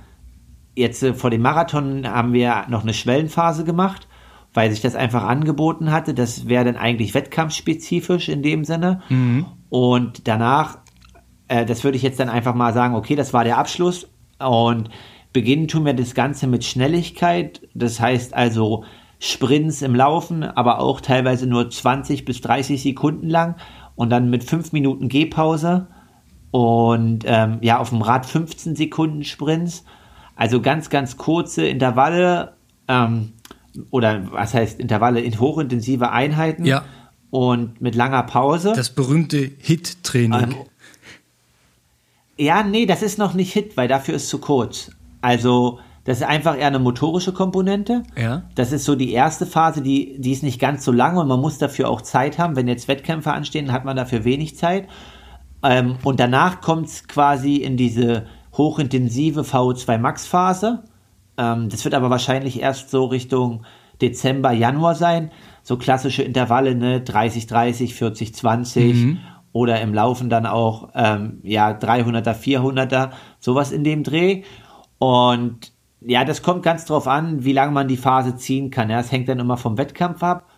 jetzt 0.75 1.03
äh, 1.03 1.15
vor 1.15 1.31
dem 1.31 1.43
Marathon 1.43 2.07
haben 2.07 2.33
wir 2.33 2.67
noch 2.69 2.83
eine 2.83 2.95
Schwellenphase 2.95 3.65
gemacht 3.65 4.07
weil 4.55 4.71
sich 4.71 4.81
das 4.81 4.95
einfach 4.95 5.25
angeboten 5.25 5.91
hatte. 5.91 6.15
Das 6.15 6.49
wäre 6.49 6.65
dann 6.65 6.77
eigentlich 6.77 7.15
wettkampfspezifisch 7.15 8.29
in 8.29 8.43
dem 8.43 8.65
Sinne. 8.65 9.01
Und 9.73 10.29
danach, 10.29 10.81
äh, 11.49 11.65
das 11.65 11.83
würde 11.83 11.97
ich 11.97 12.03
jetzt 12.03 12.21
dann 12.21 12.29
einfach 12.29 12.55
mal 12.55 12.75
sagen, 12.75 12.95
okay, 12.95 13.17
das 13.17 13.33
war 13.33 13.43
der 13.43 13.57
Abschluss. 13.57 14.07
Und 14.39 14.91
beginnen 15.33 15.67
tun 15.67 15.87
wir 15.87 15.95
das 15.95 16.15
Ganze 16.15 16.47
mit 16.47 16.63
Schnelligkeit. 16.63 17.63
Das 17.73 17.99
heißt 17.99 18.35
also 18.35 18.85
Sprints 19.19 19.81
im 19.81 19.95
Laufen, 19.95 20.43
aber 20.43 20.79
auch 20.79 21.01
teilweise 21.01 21.47
nur 21.47 21.71
20 21.71 22.27
bis 22.27 22.43
30 22.43 22.83
Sekunden 22.83 23.31
lang 23.31 23.57
und 23.97 24.11
dann 24.11 24.29
mit 24.29 24.45
5 24.45 24.73
Minuten 24.73 25.09
Gehpause 25.09 25.87
und 26.51 27.25
ähm, 27.27 27.57
ja, 27.63 27.79
auf 27.79 27.89
dem 27.89 28.03
Rad 28.03 28.27
15 28.27 28.77
Sekunden 28.77 29.25
Sprints. 29.25 29.87
Also 30.37 30.61
ganz, 30.61 30.91
ganz 30.91 31.17
kurze 31.17 31.67
Intervalle. 31.67 32.57
Ähm, 32.89 33.33
oder 33.91 34.31
was 34.33 34.53
heißt 34.53 34.79
Intervalle 34.79 35.21
in 35.21 35.41
hochintensive 35.41 36.11
Einheiten 36.11 36.67
Ja. 36.67 36.85
Und 37.33 37.81
mit 37.81 37.95
langer 37.95 38.25
Pause. 38.25 38.75
Das 38.77 38.91
berühmte 38.91 39.51
Hit-Training. 39.59 40.53
Ähm, 40.53 40.55
ja, 42.37 42.63
nee, 42.63 42.85
das 42.85 43.03
ist 43.03 43.19
noch 43.19 43.33
nicht 43.33 43.55
Hit, 43.55 43.75
weil 43.79 43.89
dafür 43.89 44.17
ist 44.17 44.29
zu 44.29 44.39
kurz. 44.39 44.91
Also, 45.23 45.79
das 46.05 46.19
ist 46.19 46.27
einfach 46.27 46.59
eher 46.59 46.67
eine 46.67 46.79
motorische 46.79 47.33
Komponente. 47.33 48.03
Ja. 48.19 48.43
Das 48.55 48.71
ist 48.71 48.85
so 48.85 48.97
die 48.97 49.13
erste 49.13 49.47
Phase, 49.47 49.81
die, 49.81 50.21
die 50.21 50.33
ist 50.33 50.43
nicht 50.43 50.61
ganz 50.61 50.85
so 50.85 50.93
lang 50.93 51.17
und 51.17 51.27
man 51.27 51.41
muss 51.41 51.57
dafür 51.57 51.89
auch 51.89 52.03
Zeit 52.03 52.39
haben. 52.39 52.55
Wenn 52.55 52.69
jetzt 52.69 52.87
Wettkämpfe 52.87 53.33
anstehen, 53.33 53.73
hat 53.73 53.87
man 53.87 53.97
dafür 53.97 54.25
wenig 54.25 54.59
Zeit. 54.59 54.87
Ähm, 55.63 55.97
und 56.05 56.21
danach 56.21 56.61
kommt 56.61 56.89
es 56.89 57.09
quasi 57.09 57.57
in 57.57 57.79
diese 57.79 58.27
hochintensive 58.59 59.41
VO2 59.41 59.97
Max 59.97 60.27
Phase. 60.27 60.83
Ähm, 61.39 61.71
das 61.71 61.83
wird 61.87 61.95
aber 61.95 62.11
wahrscheinlich 62.11 62.61
erst 62.61 62.91
so 62.91 63.07
Richtung 63.07 63.65
Dezember, 64.03 64.53
Januar 64.53 64.97
sein. 64.97 65.31
So 65.63 65.77
klassische 65.77 66.23
Intervalle, 66.23 66.75
ne, 66.75 67.01
30, 67.01 67.47
30, 67.47 67.95
40, 67.95 68.35
20 68.35 68.95
mhm. 68.95 69.19
oder 69.53 69.81
im 69.81 69.95
Laufen 69.95 70.29
dann 70.29 70.47
auch, 70.47 70.91
ähm, 70.95 71.41
ja, 71.43 71.71
300er, 71.71 72.35
400er, 72.35 73.11
sowas 73.39 73.73
in 73.73 73.85
dem 73.85 74.03
Dreh. 74.03 74.43
Und 74.99 75.73
ja, 76.01 76.25
das 76.25 76.43
kommt 76.43 76.63
ganz 76.63 76.85
drauf 76.85 77.07
an, 77.07 77.45
wie 77.45 77.53
lange 77.53 77.73
man 77.73 77.89
die 77.89 77.97
Phase 77.97 78.37
ziehen 78.37 78.71
kann. 78.71 78.91
Ja, 78.91 79.01
es 79.01 79.13
hängt 79.13 79.29
dann 79.29 79.39
immer 79.39 79.57
vom 79.57 79.79
Wettkampf 79.79 80.23
ab. 80.23 80.49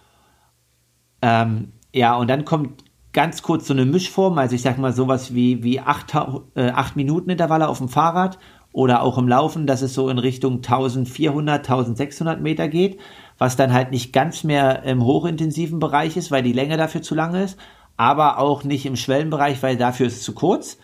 Ähm, 1.23 1.73
ja, 1.93 2.17
und 2.17 2.29
dann 2.29 2.45
kommt 2.45 2.85
ganz 3.13 3.43
kurz 3.43 3.67
so 3.67 3.73
eine 3.73 3.87
Mischform, 3.87 4.37
also 4.39 4.55
ich 4.55 4.63
sag 4.63 4.77
mal 4.77 4.93
sowas 4.93 5.35
wie, 5.35 5.63
wie 5.63 5.81
acht, 5.81 6.15
äh, 6.55 6.71
acht 6.71 6.97
Minuten 6.97 7.31
Intervalle 7.31 7.69
auf 7.69 7.79
dem 7.79 7.89
Fahrrad 7.89 8.39
oder 8.75 9.03
auch 9.03 9.19
im 9.19 9.29
Laufen, 9.29 9.69
dass 9.69 9.83
es 9.83 9.95
so 9.95 10.09
in 10.09 10.19
Richtung 10.19 10.57
1400, 10.57 11.61
1600 11.61 12.41
Meter 12.41 12.67
geht, 12.67 12.99
was 13.39 13.55
dann 13.55 13.73
halt 13.73 13.93
nicht 13.93 14.13
ganz 14.13 14.43
mehr 14.43 14.83
im 14.83 15.05
hochintensiven 15.05 15.79
Bereich 15.79 16.17
ist, 16.17 16.33
weil 16.33 16.43
die 16.43 16.53
Länge 16.53 16.77
dafür 16.77 17.01
zu 17.01 17.15
lang 17.15 17.37
ist, 17.37 17.57
aber 17.97 18.39
auch 18.39 18.65
nicht 18.65 18.85
im 18.85 18.97
Schwellenbereich, 18.97 19.63
weil 19.63 19.77
dafür 19.77 20.09
ist 20.09 20.17
es 20.17 20.23
zu 20.25 20.35
kurz. 20.35 20.77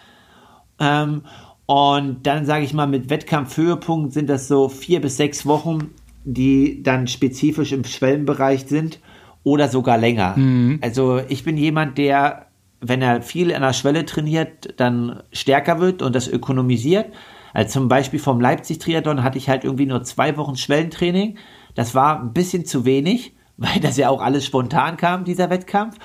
Ähm, 0.78 1.22
und 1.66 2.28
dann 2.28 2.46
sage 2.46 2.64
ich 2.64 2.72
mal, 2.72 2.86
mit 2.86 3.10
Wettkampfhöhepunkt 3.10 4.12
sind 4.12 4.30
das 4.30 4.46
so 4.46 4.68
vier 4.68 5.00
bis 5.00 5.16
sechs 5.16 5.44
Wochen, 5.44 5.90
die 6.24 6.84
dann 6.84 7.08
spezifisch 7.08 7.72
im 7.72 7.82
Schwellenbereich 7.82 8.66
sind 8.68 9.00
oder 9.42 9.66
sogar 9.66 9.98
länger. 9.98 10.36
Mhm. 10.36 10.78
Also 10.80 11.20
ich 11.28 11.42
bin 11.42 11.56
jemand, 11.56 11.98
der, 11.98 12.46
wenn 12.80 13.02
er 13.02 13.20
viel 13.20 13.52
an 13.52 13.62
der 13.62 13.72
Schwelle 13.72 14.06
trainiert, 14.06 14.74
dann 14.76 15.24
stärker 15.32 15.80
wird 15.80 16.02
und 16.02 16.14
das 16.14 16.28
ökonomisiert. 16.28 17.06
Also 17.52 17.72
zum 17.72 17.88
Beispiel 17.88 18.18
vom 18.20 18.40
Leipzig-Triathlon 18.40 19.22
hatte 19.22 19.38
ich 19.38 19.48
halt 19.48 19.64
irgendwie 19.64 19.86
nur 19.86 20.02
zwei 20.02 20.36
Wochen 20.36 20.56
Schwellentraining. 20.56 21.38
Das 21.74 21.94
war 21.94 22.20
ein 22.20 22.32
bisschen 22.32 22.64
zu 22.64 22.84
wenig, 22.84 23.34
weil 23.56 23.80
das 23.80 23.96
ja 23.96 24.08
auch 24.08 24.20
alles 24.20 24.44
spontan 24.44 24.96
kam, 24.96 25.24
dieser 25.24 25.50
Wettkampf. 25.50 25.96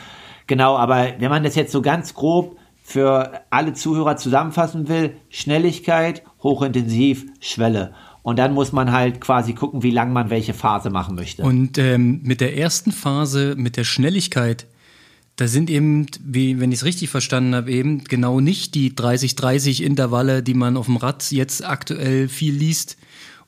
Genau, 0.47 0.77
aber 0.77 1.13
wenn 1.17 1.29
man 1.29 1.43
das 1.43 1.55
jetzt 1.55 1.71
so 1.71 1.81
ganz 1.81 2.13
grob 2.13 2.57
für 2.83 3.41
alle 3.49 3.73
Zuhörer 3.73 4.15
zusammenfassen 4.15 4.87
will, 4.87 5.15
Schnelligkeit, 5.29 6.23
hochintensiv, 6.43 7.25
Schwelle. 7.39 7.95
Und 8.21 8.37
dann 8.37 8.53
muss 8.53 8.71
man 8.71 8.91
halt 8.91 9.21
quasi 9.21 9.53
gucken, 9.53 9.81
wie 9.81 9.91
lange 9.91 10.11
man 10.11 10.29
welche 10.29 10.53
Phase 10.53 10.91
machen 10.91 11.15
möchte. 11.15 11.43
Und 11.43 11.77
ähm, 11.77 12.21
mit 12.23 12.41
der 12.41 12.57
ersten 12.57 12.91
Phase, 12.91 13.55
mit 13.57 13.75
der 13.75 13.83
Schnelligkeit, 13.83 14.67
da 15.35 15.47
sind 15.47 15.69
eben, 15.69 16.05
wie 16.23 16.59
wenn 16.59 16.71
ich 16.71 16.79
es 16.79 16.85
richtig 16.85 17.09
verstanden 17.09 17.55
habe, 17.55 17.71
eben 17.71 18.03
genau 18.05 18.39
nicht 18.39 18.73
die 18.73 18.91
30-30 18.91 19.83
Intervalle, 19.83 20.41
die 20.41 20.53
man 20.53 20.77
auf 20.77 20.85
dem 20.85 20.97
Rad 20.97 21.29
jetzt 21.31 21.65
aktuell 21.65 22.29
viel 22.29 22.53
liest 22.53 22.97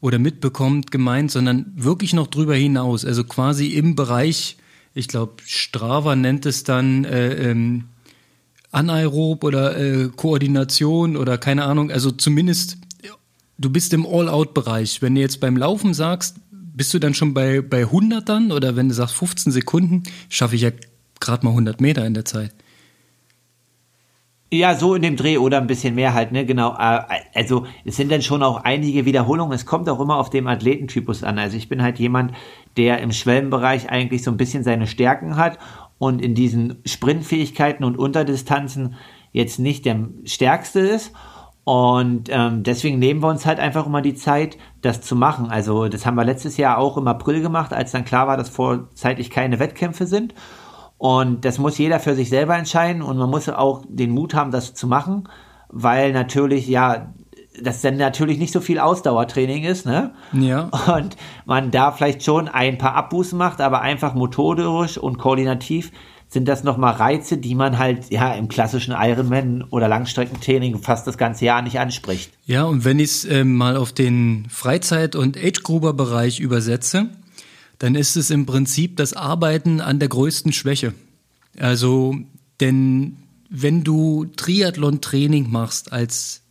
oder 0.01 0.19
mitbekommt, 0.19 0.91
gemeint, 0.91 1.31
sondern 1.31 1.71
wirklich 1.75 2.13
noch 2.13 2.27
drüber 2.27 2.55
hinaus. 2.55 3.05
Also 3.05 3.23
quasi 3.23 3.67
im 3.67 3.95
Bereich, 3.95 4.57
ich 4.93 5.07
glaube, 5.07 5.35
Strava 5.45 6.15
nennt 6.15 6.45
es 6.45 6.63
dann 6.63 7.05
äh, 7.05 7.51
ähm, 7.51 7.85
Anaerob 8.71 9.45
oder 9.45 9.77
äh, 9.77 10.09
Koordination 10.13 11.15
oder 11.15 11.37
keine 11.37 11.63
Ahnung. 11.63 11.89
Also 11.89 12.11
zumindest, 12.11 12.77
du 13.57 13.69
bist 13.69 13.93
im 13.93 14.05
All-Out-Bereich. 14.05 15.01
Wenn 15.01 15.15
du 15.15 15.21
jetzt 15.21 15.39
beim 15.39 15.55
Laufen 15.55 15.93
sagst, 15.93 16.35
bist 16.51 16.93
du 16.93 16.99
dann 16.99 17.13
schon 17.13 17.33
bei, 17.33 17.61
bei 17.61 17.83
100 17.83 18.27
dann? 18.27 18.51
Oder 18.51 18.75
wenn 18.75 18.89
du 18.89 18.93
sagst 18.93 19.15
15 19.15 19.53
Sekunden, 19.53 20.03
schaffe 20.29 20.55
ich 20.55 20.61
ja 20.61 20.71
gerade 21.19 21.45
mal 21.45 21.51
100 21.51 21.81
Meter 21.81 22.05
in 22.05 22.13
der 22.13 22.25
Zeit. 22.25 22.53
Ja, 24.49 24.75
so 24.75 24.95
in 24.95 25.01
dem 25.01 25.17
Dreh 25.17 25.37
oder 25.37 25.57
ein 25.57 25.67
bisschen 25.67 25.95
mehr 25.95 26.13
halt, 26.13 26.31
ne, 26.31 26.45
genau. 26.45 26.73
Äh, 26.77 27.01
also 27.33 27.65
es 27.83 27.97
sind 27.97 28.09
dann 28.09 28.21
schon 28.21 28.43
auch 28.43 28.63
einige 28.63 29.03
Wiederholungen. 29.03 29.53
Es 29.53 29.65
kommt 29.65 29.89
auch 29.89 29.99
immer 29.99 30.15
auf 30.17 30.29
den 30.29 30.47
Athletentypus 30.47 31.23
an. 31.23 31.37
Also 31.37 31.57
ich 31.57 31.67
bin 31.67 31.83
halt 31.83 31.99
jemand, 31.99 32.31
der 32.77 32.99
im 32.99 33.11
Schwellenbereich 33.11 33.89
eigentlich 33.89 34.23
so 34.23 34.31
ein 34.31 34.37
bisschen 34.37 34.63
seine 34.63 34.87
Stärken 34.87 35.35
hat 35.35 35.57
und 35.97 36.21
in 36.21 36.33
diesen 36.33 36.77
Sprintfähigkeiten 36.85 37.83
und 37.83 37.97
Unterdistanzen 37.97 38.95
jetzt 39.33 39.59
nicht 39.59 39.85
der 39.85 40.07
stärkste 40.23 40.79
ist. 40.79 41.11
Und 41.65 42.29
ähm, 42.31 42.63
deswegen 42.63 42.97
nehmen 42.99 43.21
wir 43.21 43.27
uns 43.27 43.45
halt 43.45 43.59
einfach 43.59 43.85
immer 43.85 44.01
die 44.01 44.15
Zeit, 44.15 44.57
das 44.81 45.01
zu 45.01 45.17
machen. 45.17 45.49
Also 45.49 45.89
das 45.89 46.05
haben 46.05 46.15
wir 46.15 46.23
letztes 46.23 46.55
Jahr 46.55 46.77
auch 46.77 46.95
im 46.95 47.09
April 47.09 47.41
gemacht, 47.41 47.73
als 47.73 47.91
dann 47.91 48.05
klar 48.05 48.27
war, 48.27 48.37
dass 48.37 48.47
vorzeitig 48.47 49.29
keine 49.29 49.59
Wettkämpfe 49.59 50.05
sind. 50.05 50.33
Und 50.97 51.45
das 51.45 51.59
muss 51.59 51.77
jeder 51.77 51.99
für 51.99 52.15
sich 52.15 52.29
selber 52.29 52.57
entscheiden 52.57 53.01
und 53.01 53.17
man 53.17 53.29
muss 53.29 53.47
auch 53.49 53.83
den 53.87 54.11
Mut 54.11 54.33
haben, 54.33 54.51
das 54.51 54.73
zu 54.73 54.87
machen, 54.87 55.29
weil 55.69 56.11
natürlich, 56.11 56.67
ja, 56.67 57.13
das 57.61 57.81
dann 57.81 57.97
natürlich 57.97 58.37
nicht 58.37 58.53
so 58.53 58.61
viel 58.61 58.79
Ausdauertraining 58.79 59.63
ist, 59.63 59.85
ne? 59.85 60.13
Ja. 60.33 60.69
Und 60.95 61.17
man 61.45 61.71
da 61.71 61.91
vielleicht 61.91 62.23
schon 62.23 62.47
ein 62.47 62.77
paar 62.77 62.95
Abbußen 62.95 63.37
macht, 63.37 63.61
aber 63.61 63.81
einfach 63.81 64.13
motorisch 64.13 64.97
und 64.97 65.17
koordinativ 65.17 65.91
sind 66.29 66.47
das 66.47 66.63
nochmal 66.63 66.93
Reize, 66.95 67.37
die 67.37 67.55
man 67.55 67.77
halt 67.77 68.11
ja 68.11 68.33
im 68.33 68.49
klassischen 68.49 68.93
Ironman 68.97 69.63
oder 69.69 69.87
Langstreckentraining 69.87 70.79
fast 70.79 71.07
das 71.07 71.17
ganze 71.17 71.45
Jahr 71.45 71.61
nicht 71.61 71.79
anspricht. 71.79 72.31
Ja, 72.45 72.65
und 72.65 72.83
wenn 72.83 72.99
ich 72.99 73.09
es 73.11 73.25
äh, 73.25 73.43
mal 73.43 73.77
auf 73.77 73.93
den 73.93 74.45
Freizeit- 74.49 75.15
und 75.15 75.37
Age-Gruber-Bereich 75.37 76.39
übersetze, 76.39 77.09
dann 77.79 77.95
ist 77.95 78.15
es 78.15 78.29
im 78.29 78.45
Prinzip 78.45 78.97
das 78.97 79.13
Arbeiten 79.13 79.81
an 79.81 79.99
der 79.99 80.09
größten 80.09 80.53
Schwäche. 80.53 80.93
Also, 81.57 82.15
denn 82.59 83.17
wenn 83.49 83.83
du 83.83 84.25
Triathlon-Training 84.35 85.49
machst 85.49 85.91
als, 85.91 86.41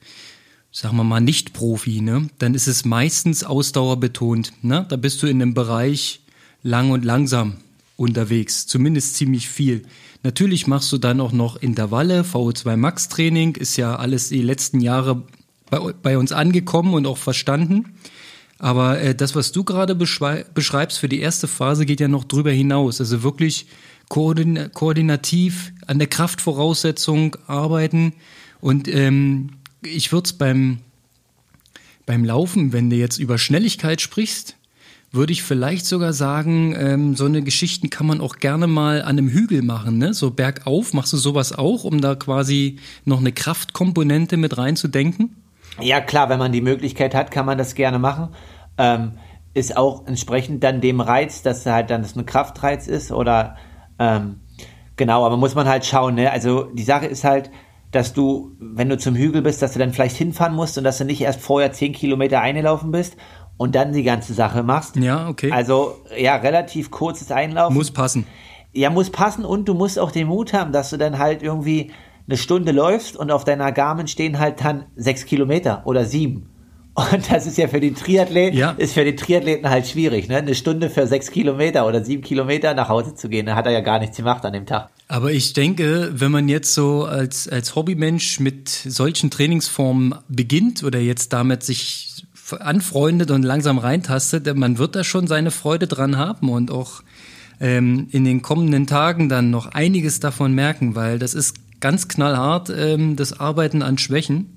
sagen 0.72 0.96
wir 0.96 1.04
mal, 1.04 1.20
Nicht-Profi, 1.20 2.00
ne, 2.00 2.28
dann 2.38 2.54
ist 2.54 2.68
es 2.68 2.84
meistens 2.84 3.44
ausdauerbetont. 3.44 4.52
Ne? 4.62 4.86
Da 4.88 4.96
bist 4.96 5.22
du 5.22 5.26
in 5.26 5.42
einem 5.42 5.54
Bereich 5.54 6.20
lang 6.62 6.90
und 6.90 7.04
langsam 7.04 7.58
unterwegs, 7.96 8.66
zumindest 8.66 9.16
ziemlich 9.16 9.48
viel. 9.48 9.84
Natürlich 10.22 10.66
machst 10.66 10.92
du 10.92 10.98
dann 10.98 11.20
auch 11.20 11.32
noch 11.32 11.56
Intervalle, 11.56 12.22
VO2 12.22 12.76
Max 12.76 13.08
Training 13.08 13.54
ist 13.54 13.76
ja 13.76 13.96
alles 13.96 14.28
die 14.28 14.42
letzten 14.42 14.80
Jahre 14.80 15.22
bei, 15.70 15.78
bei 16.02 16.18
uns 16.18 16.32
angekommen 16.32 16.94
und 16.94 17.06
auch 17.06 17.18
verstanden. 17.18 17.94
Aber 18.58 19.00
äh, 19.00 19.14
das, 19.14 19.34
was 19.34 19.52
du 19.52 19.64
gerade 19.64 19.94
beschreibst 19.94 20.98
für 20.98 21.08
die 21.08 21.20
erste 21.20 21.46
Phase, 21.48 21.86
geht 21.86 22.00
ja 22.00 22.08
noch 22.08 22.24
drüber 22.24 22.50
hinaus. 22.50 23.00
Also 23.00 23.22
wirklich 23.22 23.66
koordin 24.08 24.70
koordinativ 24.72 25.72
an 25.86 25.98
der 25.98 26.08
Kraftvoraussetzung 26.08 27.36
arbeiten. 27.46 28.14
Und 28.60 28.88
ähm, 28.88 29.50
ich 29.82 30.12
würde 30.12 30.26
es 30.26 30.32
beim, 30.32 30.78
beim 32.06 32.24
Laufen, 32.24 32.72
wenn 32.72 32.90
du 32.90 32.96
jetzt 32.96 33.18
über 33.18 33.38
Schnelligkeit 33.38 34.00
sprichst, 34.00 34.56
würde 35.12 35.32
ich 35.32 35.42
vielleicht 35.42 35.86
sogar 35.86 36.12
sagen, 36.12 36.74
ähm, 36.76 37.16
so 37.16 37.24
eine 37.24 37.42
Geschichten 37.42 37.90
kann 37.90 38.06
man 38.06 38.20
auch 38.20 38.36
gerne 38.36 38.66
mal 38.66 39.02
an 39.02 39.18
einem 39.18 39.28
Hügel 39.28 39.62
machen, 39.62 39.98
ne? 39.98 40.14
So 40.14 40.30
bergauf, 40.30 40.92
machst 40.92 41.12
du 41.12 41.16
sowas 41.16 41.52
auch, 41.52 41.84
um 41.84 42.00
da 42.00 42.14
quasi 42.14 42.76
noch 43.04 43.20
eine 43.20 43.32
Kraftkomponente 43.32 44.36
mit 44.36 44.58
reinzudenken? 44.58 45.36
Ja, 45.80 46.00
klar, 46.00 46.28
wenn 46.28 46.38
man 46.38 46.52
die 46.52 46.60
Möglichkeit 46.60 47.14
hat, 47.14 47.30
kann 47.30 47.46
man 47.46 47.58
das 47.58 47.74
gerne 47.74 47.98
machen. 47.98 48.28
Ähm, 48.78 49.12
ist 49.54 49.76
auch 49.76 50.06
entsprechend 50.06 50.62
dann 50.62 50.80
dem 50.80 51.00
Reiz, 51.00 51.42
dass 51.42 51.64
halt 51.64 51.90
dann 51.90 52.02
das 52.02 52.14
ein 52.14 52.26
Kraftreiz 52.26 52.86
ist 52.88 53.10
oder 53.10 53.56
ähm, 53.98 54.40
genau, 54.96 55.24
aber 55.24 55.36
muss 55.36 55.54
man 55.54 55.66
halt 55.66 55.86
schauen, 55.86 56.14
ne? 56.14 56.30
Also 56.30 56.64
die 56.64 56.82
Sache 56.82 57.06
ist 57.06 57.24
halt, 57.24 57.50
dass 57.90 58.12
du, 58.12 58.52
wenn 58.58 58.88
du 58.90 58.98
zum 58.98 59.14
Hügel 59.14 59.40
bist, 59.42 59.62
dass 59.62 59.72
du 59.72 59.78
dann 59.78 59.92
vielleicht 59.92 60.16
hinfahren 60.16 60.54
musst 60.54 60.76
und 60.76 60.84
dass 60.84 60.98
du 60.98 61.04
nicht 61.04 61.22
erst 61.22 61.40
vorher 61.40 61.72
zehn 61.72 61.92
Kilometer 61.92 62.40
eingelaufen 62.40 62.90
bist 62.90 63.16
und 63.56 63.74
dann 63.74 63.92
die 63.92 64.02
ganze 64.02 64.34
Sache 64.34 64.62
machst. 64.62 64.96
Ja, 64.96 65.28
okay. 65.28 65.50
Also 65.50 65.96
ja, 66.18 66.36
relativ 66.36 66.90
kurzes 66.90 67.30
Einlaufen. 67.30 67.74
Muss 67.74 67.90
passen. 67.90 68.26
Ja, 68.72 68.90
muss 68.90 69.10
passen 69.10 69.44
und 69.46 69.66
du 69.66 69.74
musst 69.74 69.98
auch 69.98 70.10
den 70.10 70.26
Mut 70.26 70.52
haben, 70.52 70.72
dass 70.72 70.90
du 70.90 70.98
dann 70.98 71.18
halt 71.18 71.42
irgendwie 71.42 71.92
eine 72.28 72.36
Stunde 72.36 72.72
läufst 72.72 73.16
und 73.16 73.30
auf 73.30 73.44
deiner 73.44 73.72
Garmin 73.72 74.08
stehen 74.08 74.38
halt 74.38 74.64
dann 74.64 74.86
sechs 74.96 75.24
Kilometer 75.24 75.82
oder 75.86 76.04
sieben. 76.04 76.48
Und 76.94 77.30
das 77.30 77.46
ist 77.46 77.58
ja 77.58 77.68
für 77.68 77.78
den 77.78 77.94
Triathleten, 77.94 78.58
ja. 78.58 78.70
ist 78.70 78.94
für 78.94 79.04
den 79.04 79.18
Triathleten 79.18 79.68
halt 79.68 79.86
schwierig, 79.86 80.28
ne? 80.28 80.38
Eine 80.38 80.54
Stunde 80.54 80.88
für 80.88 81.06
sechs 81.06 81.30
Kilometer 81.30 81.86
oder 81.86 82.02
sieben 82.02 82.22
Kilometer 82.22 82.72
nach 82.72 82.88
Hause 82.88 83.14
zu 83.14 83.28
gehen, 83.28 83.44
da 83.44 83.54
hat 83.54 83.66
er 83.66 83.72
ja 83.72 83.80
gar 83.80 83.98
nichts 83.98 84.16
gemacht 84.16 84.46
an 84.46 84.54
dem 84.54 84.64
Tag. 84.64 84.88
Aber 85.06 85.30
ich 85.30 85.52
denke, 85.52 86.10
wenn 86.14 86.32
man 86.32 86.48
jetzt 86.48 86.72
so 86.72 87.04
als, 87.04 87.48
als 87.48 87.76
Hobbymensch 87.76 88.40
mit 88.40 88.70
solchen 88.70 89.30
Trainingsformen 89.30 90.14
beginnt 90.28 90.84
oder 90.84 90.98
jetzt 90.98 91.34
damit 91.34 91.62
sich 91.64 92.24
anfreundet 92.58 93.30
und 93.30 93.42
langsam 93.42 93.76
reintastet, 93.76 94.52
man 94.56 94.78
wird 94.78 94.96
da 94.96 95.04
schon 95.04 95.26
seine 95.26 95.50
Freude 95.50 95.86
dran 95.86 96.16
haben 96.16 96.48
und 96.48 96.70
auch 96.70 97.02
ähm, 97.60 98.08
in 98.10 98.24
den 98.24 98.40
kommenden 98.40 98.86
Tagen 98.86 99.28
dann 99.28 99.50
noch 99.50 99.66
einiges 99.66 100.20
davon 100.20 100.54
merken, 100.54 100.94
weil 100.94 101.18
das 101.18 101.34
ist 101.34 101.56
ganz 101.80 102.08
knallhart, 102.08 102.70
ähm, 102.70 103.16
das 103.16 103.38
Arbeiten 103.38 103.82
an 103.82 103.98
Schwächen. 103.98 104.56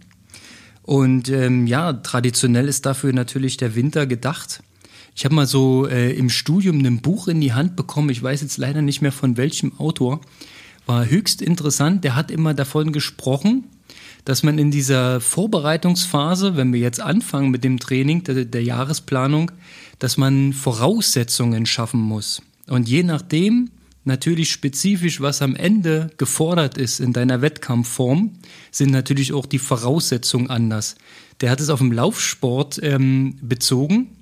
Und 0.83 1.29
ähm, 1.29 1.67
ja, 1.67 1.93
traditionell 1.93 2.67
ist 2.67 2.85
dafür 2.85 3.13
natürlich 3.13 3.57
der 3.57 3.75
Winter 3.75 4.07
gedacht. 4.07 4.63
Ich 5.15 5.25
habe 5.25 5.35
mal 5.35 5.45
so 5.45 5.87
äh, 5.87 6.13
im 6.13 6.29
Studium 6.29 6.83
ein 6.85 7.01
Buch 7.01 7.27
in 7.27 7.41
die 7.41 7.53
Hand 7.53 7.75
bekommen, 7.75 8.09
ich 8.09 8.23
weiß 8.23 8.41
jetzt 8.41 8.57
leider 8.57 8.81
nicht 8.81 9.01
mehr 9.01 9.11
von 9.11 9.37
welchem 9.37 9.77
Autor, 9.77 10.21
war 10.85 11.07
höchst 11.07 11.41
interessant. 11.41 12.03
Der 12.03 12.15
hat 12.15 12.31
immer 12.31 12.53
davon 12.53 12.91
gesprochen, 12.91 13.65
dass 14.25 14.43
man 14.43 14.57
in 14.57 14.71
dieser 14.71 15.21
Vorbereitungsphase, 15.21 16.55
wenn 16.55 16.73
wir 16.73 16.79
jetzt 16.79 17.01
anfangen 17.01 17.51
mit 17.51 17.63
dem 17.63 17.79
Training 17.79 18.23
der, 18.23 18.45
der 18.45 18.63
Jahresplanung, 18.63 19.51
dass 19.99 20.17
man 20.17 20.53
Voraussetzungen 20.53 21.65
schaffen 21.65 21.99
muss. 21.99 22.41
Und 22.67 22.87
je 22.87 23.03
nachdem, 23.03 23.69
natürlich 24.09 24.51
spezifisch, 24.51 25.21
was 25.21 25.41
am 25.41 25.55
Ende 25.55 26.11
gefordert 26.17 26.77
ist 26.77 26.99
in 26.99 27.13
deiner 27.13 27.41
Wettkampfform, 27.41 28.33
sind 28.71 28.91
natürlich 28.91 29.31
auch 29.31 29.45
die 29.45 29.59
Voraussetzungen 29.59 30.49
anders. 30.49 30.95
Der 31.39 31.49
hat 31.49 31.61
es 31.61 31.69
auf 31.69 31.79
dem 31.79 31.93
Laufsport 31.93 32.79
ähm, 32.83 33.37
bezogen. 33.41 34.17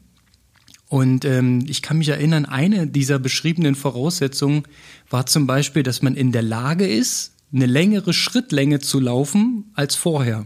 Und 0.90 1.26
ähm, 1.26 1.66
ich 1.68 1.82
kann 1.82 1.98
mich 1.98 2.10
erinnern, 2.10 2.46
eine 2.46 2.88
dieser 2.88 3.18
beschriebenen 3.18 3.76
Voraussetzungen 3.76 4.64
war 5.10 5.26
zum 5.26 5.48
Beispiel, 5.48 5.84
dass 5.84 6.02
man 6.02 6.16
in 6.16 6.32
der 6.32 6.44
Lage 6.44 6.88
ist, 6.88 7.34
eine 7.52 7.66
längere 7.66 8.14
Schrittlänge 8.14 8.80
zu 8.80 9.00
laufen 9.00 9.72
als 9.74 9.96
vorher. 9.96 10.46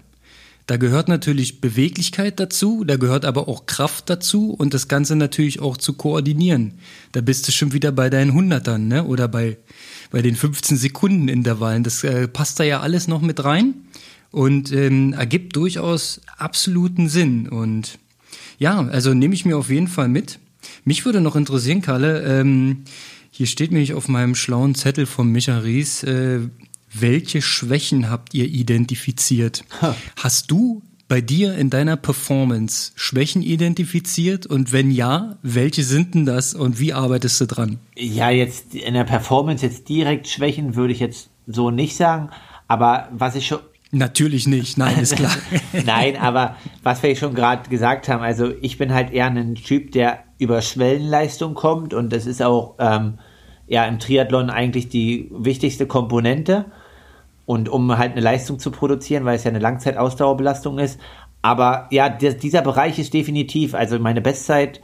Da 0.67 0.77
gehört 0.77 1.07
natürlich 1.07 1.59
Beweglichkeit 1.59 2.39
dazu, 2.39 2.83
da 2.85 2.95
gehört 2.95 3.25
aber 3.25 3.47
auch 3.47 3.65
Kraft 3.65 4.09
dazu 4.09 4.51
und 4.51 4.73
das 4.73 4.87
Ganze 4.87 5.15
natürlich 5.15 5.59
auch 5.59 5.77
zu 5.77 5.93
koordinieren. 5.93 6.75
Da 7.11 7.21
bist 7.21 7.47
du 7.47 7.51
schon 7.51 7.73
wieder 7.73 7.91
bei 7.91 8.09
deinen 8.09 8.33
Hundertern, 8.33 8.87
ne? 8.87 9.03
Oder 9.03 9.27
bei, 9.27 9.57
bei 10.11 10.21
den 10.21 10.35
15 10.35 10.77
Sekunden 10.77 11.27
Intervallen. 11.27 11.83
Das 11.83 12.03
äh, 12.03 12.27
passt 12.27 12.59
da 12.59 12.63
ja 12.63 12.79
alles 12.79 13.07
noch 13.07 13.21
mit 13.21 13.43
rein 13.43 13.73
und 14.31 14.71
ähm, 14.71 15.13
ergibt 15.13 15.55
durchaus 15.55 16.21
absoluten 16.37 17.09
Sinn. 17.09 17.49
Und 17.49 17.99
ja, 18.57 18.79
also 18.79 19.13
nehme 19.13 19.33
ich 19.33 19.45
mir 19.45 19.57
auf 19.57 19.69
jeden 19.69 19.87
Fall 19.87 20.07
mit. 20.07 20.39
Mich 20.85 21.05
würde 21.05 21.21
noch 21.21 21.35
interessieren, 21.35 21.81
Kalle, 21.81 22.21
ähm, 22.21 22.83
hier 23.31 23.47
steht 23.47 23.71
nämlich 23.71 23.93
auf 23.93 24.07
meinem 24.07 24.35
schlauen 24.35 24.75
Zettel 24.75 25.05
von 25.05 25.31
Micha 25.31 25.57
Ries, 25.59 26.03
äh, 26.03 26.41
welche 26.93 27.41
Schwächen 27.41 28.09
habt 28.09 28.33
ihr 28.33 28.45
identifiziert? 28.45 29.63
Ha. 29.81 29.95
Hast 30.17 30.51
du 30.51 30.81
bei 31.07 31.19
dir 31.19 31.55
in 31.55 31.69
deiner 31.69 31.97
Performance 31.97 32.93
Schwächen 32.95 33.41
identifiziert 33.41 34.45
und 34.45 34.71
wenn 34.71 34.91
ja, 34.91 35.37
welche 35.41 35.83
sind 35.83 36.15
denn 36.15 36.25
das 36.25 36.53
und 36.53 36.79
wie 36.79 36.93
arbeitest 36.93 37.41
du 37.41 37.47
dran? 37.47 37.79
Ja, 37.97 38.29
jetzt 38.29 38.73
in 38.75 38.93
der 38.93 39.03
Performance 39.03 39.65
jetzt 39.65 39.89
direkt 39.89 40.29
Schwächen 40.29 40.75
würde 40.75 40.93
ich 40.93 40.99
jetzt 40.99 41.29
so 41.47 41.69
nicht 41.69 41.97
sagen, 41.97 42.29
aber 42.67 43.09
was 43.11 43.35
ich 43.35 43.47
schon 43.47 43.59
Natürlich 43.93 44.47
nicht, 44.47 44.77
nein, 44.77 44.99
ist 44.99 45.17
klar. 45.17 45.35
nein, 45.85 46.15
aber 46.15 46.55
was 46.81 47.03
wir 47.03 47.13
schon 47.17 47.33
gerade 47.33 47.69
gesagt 47.69 48.07
haben, 48.07 48.23
also 48.23 48.49
ich 48.61 48.77
bin 48.77 48.93
halt 48.93 49.11
eher 49.11 49.25
ein 49.25 49.55
Typ, 49.55 49.91
der 49.91 50.23
über 50.37 50.61
Schwellenleistung 50.61 51.55
kommt 51.55 51.93
und 51.93 52.13
das 52.13 52.25
ist 52.25 52.41
auch 52.41 52.75
ähm, 52.79 53.15
ja 53.67 53.83
im 53.83 53.99
Triathlon 53.99 54.49
eigentlich 54.49 54.87
die 54.87 55.29
wichtigste 55.31 55.87
Komponente 55.87 56.71
und 57.45 57.69
um 57.69 57.97
halt 57.97 58.13
eine 58.13 58.21
Leistung 58.21 58.59
zu 58.59 58.71
produzieren, 58.71 59.25
weil 59.25 59.35
es 59.35 59.43
ja 59.43 59.49
eine 59.49 59.59
Langzeitausdauerbelastung 59.59 60.79
ist. 60.79 60.99
Aber 61.41 61.87
ja, 61.91 62.09
der, 62.09 62.33
dieser 62.33 62.61
Bereich 62.61 62.99
ist 62.99 63.13
definitiv, 63.13 63.73
also 63.73 63.97
meine 63.99 64.21
Bestzeit 64.21 64.81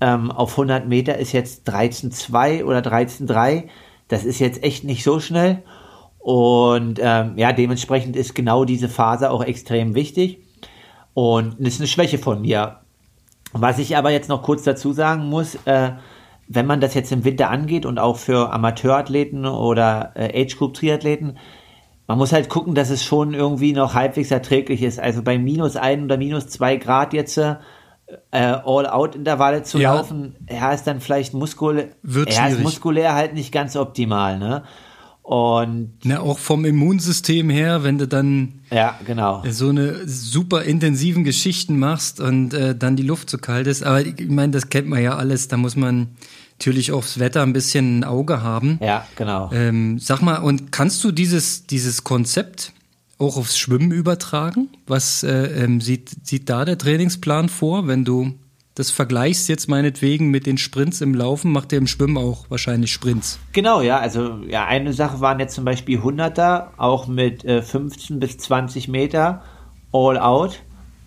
ähm, 0.00 0.30
auf 0.30 0.52
100 0.52 0.88
Meter 0.88 1.18
ist 1.18 1.32
jetzt 1.32 1.68
13,2 1.68 2.64
oder 2.64 2.78
13,3. 2.78 3.64
Das 4.06 4.24
ist 4.24 4.38
jetzt 4.38 4.62
echt 4.62 4.84
nicht 4.84 5.02
so 5.02 5.20
schnell. 5.20 5.62
Und 6.18 7.00
ähm, 7.02 7.34
ja, 7.36 7.52
dementsprechend 7.52 8.16
ist 8.16 8.34
genau 8.34 8.64
diese 8.64 8.88
Phase 8.88 9.30
auch 9.30 9.42
extrem 9.42 9.94
wichtig. 9.94 10.38
Und 11.14 11.56
das 11.58 11.74
ist 11.74 11.80
eine 11.80 11.88
Schwäche 11.88 12.18
von 12.18 12.42
mir. 12.42 12.80
Was 13.52 13.78
ich 13.78 13.96
aber 13.96 14.10
jetzt 14.10 14.28
noch 14.28 14.42
kurz 14.42 14.62
dazu 14.62 14.92
sagen 14.92 15.24
muss, 15.28 15.56
äh, 15.64 15.92
wenn 16.48 16.66
man 16.66 16.80
das 16.80 16.94
jetzt 16.94 17.12
im 17.12 17.24
Winter 17.24 17.50
angeht 17.50 17.86
und 17.86 17.98
auch 17.98 18.16
für 18.16 18.52
Amateurathleten 18.52 19.46
oder 19.46 20.12
äh, 20.14 20.42
Age-Group-Triathleten, 20.42 21.38
man 22.08 22.18
muss 22.18 22.32
halt 22.32 22.48
gucken, 22.48 22.74
dass 22.74 22.90
es 22.90 23.04
schon 23.04 23.34
irgendwie 23.34 23.74
noch 23.74 23.94
halbwegs 23.94 24.30
erträglich 24.30 24.82
ist. 24.82 24.98
Also 24.98 25.22
bei 25.22 25.38
minus 25.38 25.76
ein 25.76 26.04
oder 26.04 26.16
minus 26.16 26.48
zwei 26.48 26.76
Grad 26.76 27.12
jetzt 27.12 27.36
äh, 27.36 27.54
All-Out-Intervalle 28.32 29.62
zu 29.62 29.78
ja. 29.78 29.94
laufen, 29.94 30.34
ja, 30.50 30.72
ist 30.72 30.84
dann 30.84 31.00
vielleicht 31.00 31.34
muskul 31.34 31.90
Wird 32.02 32.34
ja, 32.34 32.46
ist 32.46 32.60
muskulär 32.60 33.14
halt 33.14 33.34
nicht 33.34 33.52
ganz 33.52 33.76
optimal, 33.76 34.38
ne? 34.38 34.64
Und 35.22 35.92
Na, 36.04 36.20
auch 36.20 36.38
vom 36.38 36.64
Immunsystem 36.64 37.50
her, 37.50 37.84
wenn 37.84 37.98
du 37.98 38.08
dann 38.08 38.60
ja, 38.70 38.98
genau. 39.04 39.42
so 39.46 39.68
eine 39.68 40.08
super 40.08 40.62
intensiven 40.62 41.22
Geschichten 41.22 41.78
machst 41.78 42.18
und 42.18 42.54
äh, 42.54 42.74
dann 42.74 42.96
die 42.96 43.02
Luft 43.02 43.28
zu 43.28 43.36
kalt 43.36 43.66
ist. 43.66 43.84
Aber 43.84 44.00
ich 44.00 44.26
meine, 44.26 44.52
das 44.52 44.70
kennt 44.70 44.88
man 44.88 45.02
ja 45.02 45.16
alles, 45.16 45.48
da 45.48 45.58
muss 45.58 45.76
man 45.76 46.16
natürlich 46.58 46.90
aufs 46.90 47.20
Wetter 47.20 47.42
ein 47.42 47.52
bisschen 47.52 48.00
ein 48.00 48.04
Auge 48.04 48.42
haben. 48.42 48.80
Ja, 48.82 49.06
genau. 49.14 49.50
Ähm, 49.52 50.00
sag 50.00 50.22
mal, 50.22 50.38
und 50.38 50.72
kannst 50.72 51.04
du 51.04 51.12
dieses, 51.12 51.66
dieses 51.66 52.02
Konzept 52.02 52.72
auch 53.16 53.36
aufs 53.36 53.56
Schwimmen 53.56 53.92
übertragen? 53.92 54.68
Was 54.86 55.22
äh, 55.22 55.64
ähm, 55.64 55.80
sieht, 55.80 56.26
sieht 56.26 56.50
da 56.50 56.64
der 56.64 56.76
Trainingsplan 56.76 57.48
vor, 57.48 57.86
wenn 57.86 58.04
du 58.04 58.34
das 58.74 58.90
vergleichst 58.90 59.48
jetzt 59.48 59.68
meinetwegen 59.68 60.30
mit 60.30 60.46
den 60.46 60.58
Sprints 60.58 61.00
im 61.00 61.14
Laufen, 61.14 61.52
macht 61.52 61.72
ihr 61.72 61.78
im 61.78 61.86
Schwimmen 61.86 62.16
auch 62.16 62.46
wahrscheinlich 62.48 62.92
Sprints. 62.92 63.38
Genau, 63.52 63.80
ja, 63.80 63.98
also 63.98 64.38
ja, 64.48 64.66
eine 64.66 64.92
Sache 64.92 65.20
waren 65.20 65.38
jetzt 65.38 65.54
zum 65.54 65.64
Beispiel 65.64 66.00
100er, 66.00 66.68
auch 66.76 67.06
mit 67.06 67.44
äh, 67.44 67.62
15 67.62 68.18
bis 68.18 68.38
20 68.38 68.88
Meter 68.88 69.42
all 69.92 70.18
out 70.18 70.60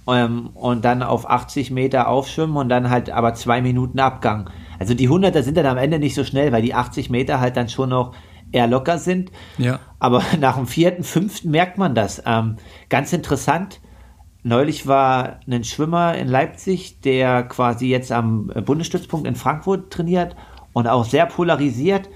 ähm, 0.08 0.48
und 0.54 0.84
dann 0.86 1.04
auf 1.04 1.30
80 1.30 1.72
Meter 1.72 2.08
aufschwimmen 2.08 2.58
und 2.58 2.70
dann 2.70 2.90
halt 2.90 3.10
aber 3.10 3.34
zwei 3.34 3.62
Minuten 3.62 4.00
Abgang. 4.00 4.50
Also 4.82 4.96
die 4.96 5.10
100er 5.10 5.44
sind 5.44 5.58
dann 5.58 5.67
am 5.67 5.78
Ende 5.78 6.00
nicht 6.00 6.15
so 6.15 6.24
schnell, 6.24 6.52
weil 6.52 6.63
die 6.63 6.74
80 6.74 7.12
Meter 7.12 7.39
halt 7.39 7.56
dann 7.56 7.70
schon 7.70 7.89
noch 7.89 8.15
eher 8.52 8.65
locker 8.65 8.98
sind. 8.98 9.32
Ja. 9.60 9.80
Aber 10.00 10.24
nach 10.39 10.56
dem 10.56 10.65
vierten, 10.65 11.04
fünften 11.04 11.52
merkt 11.52 11.78
man 11.78 11.94
das. 11.94 12.24
Ähm, 12.26 12.56
ganz 12.89 13.13
interessant. 13.13 13.80
Neulich 14.41 14.88
war 14.88 15.39
ein 15.48 15.63
Schwimmer 15.63 16.15
in 16.15 16.28
Leipzig, 16.28 17.00
der 17.02 17.44
quasi 17.44 17.89
jetzt 17.89 18.12
am 18.12 18.48
Bundesstützpunkt 18.48 19.28
in 19.28 19.36
Frankfurt 19.36 19.94
trainiert 19.94 20.36
und 20.74 20.88
auch 20.88 21.06
sehr 21.06 21.28
polarisiert. 21.28 22.10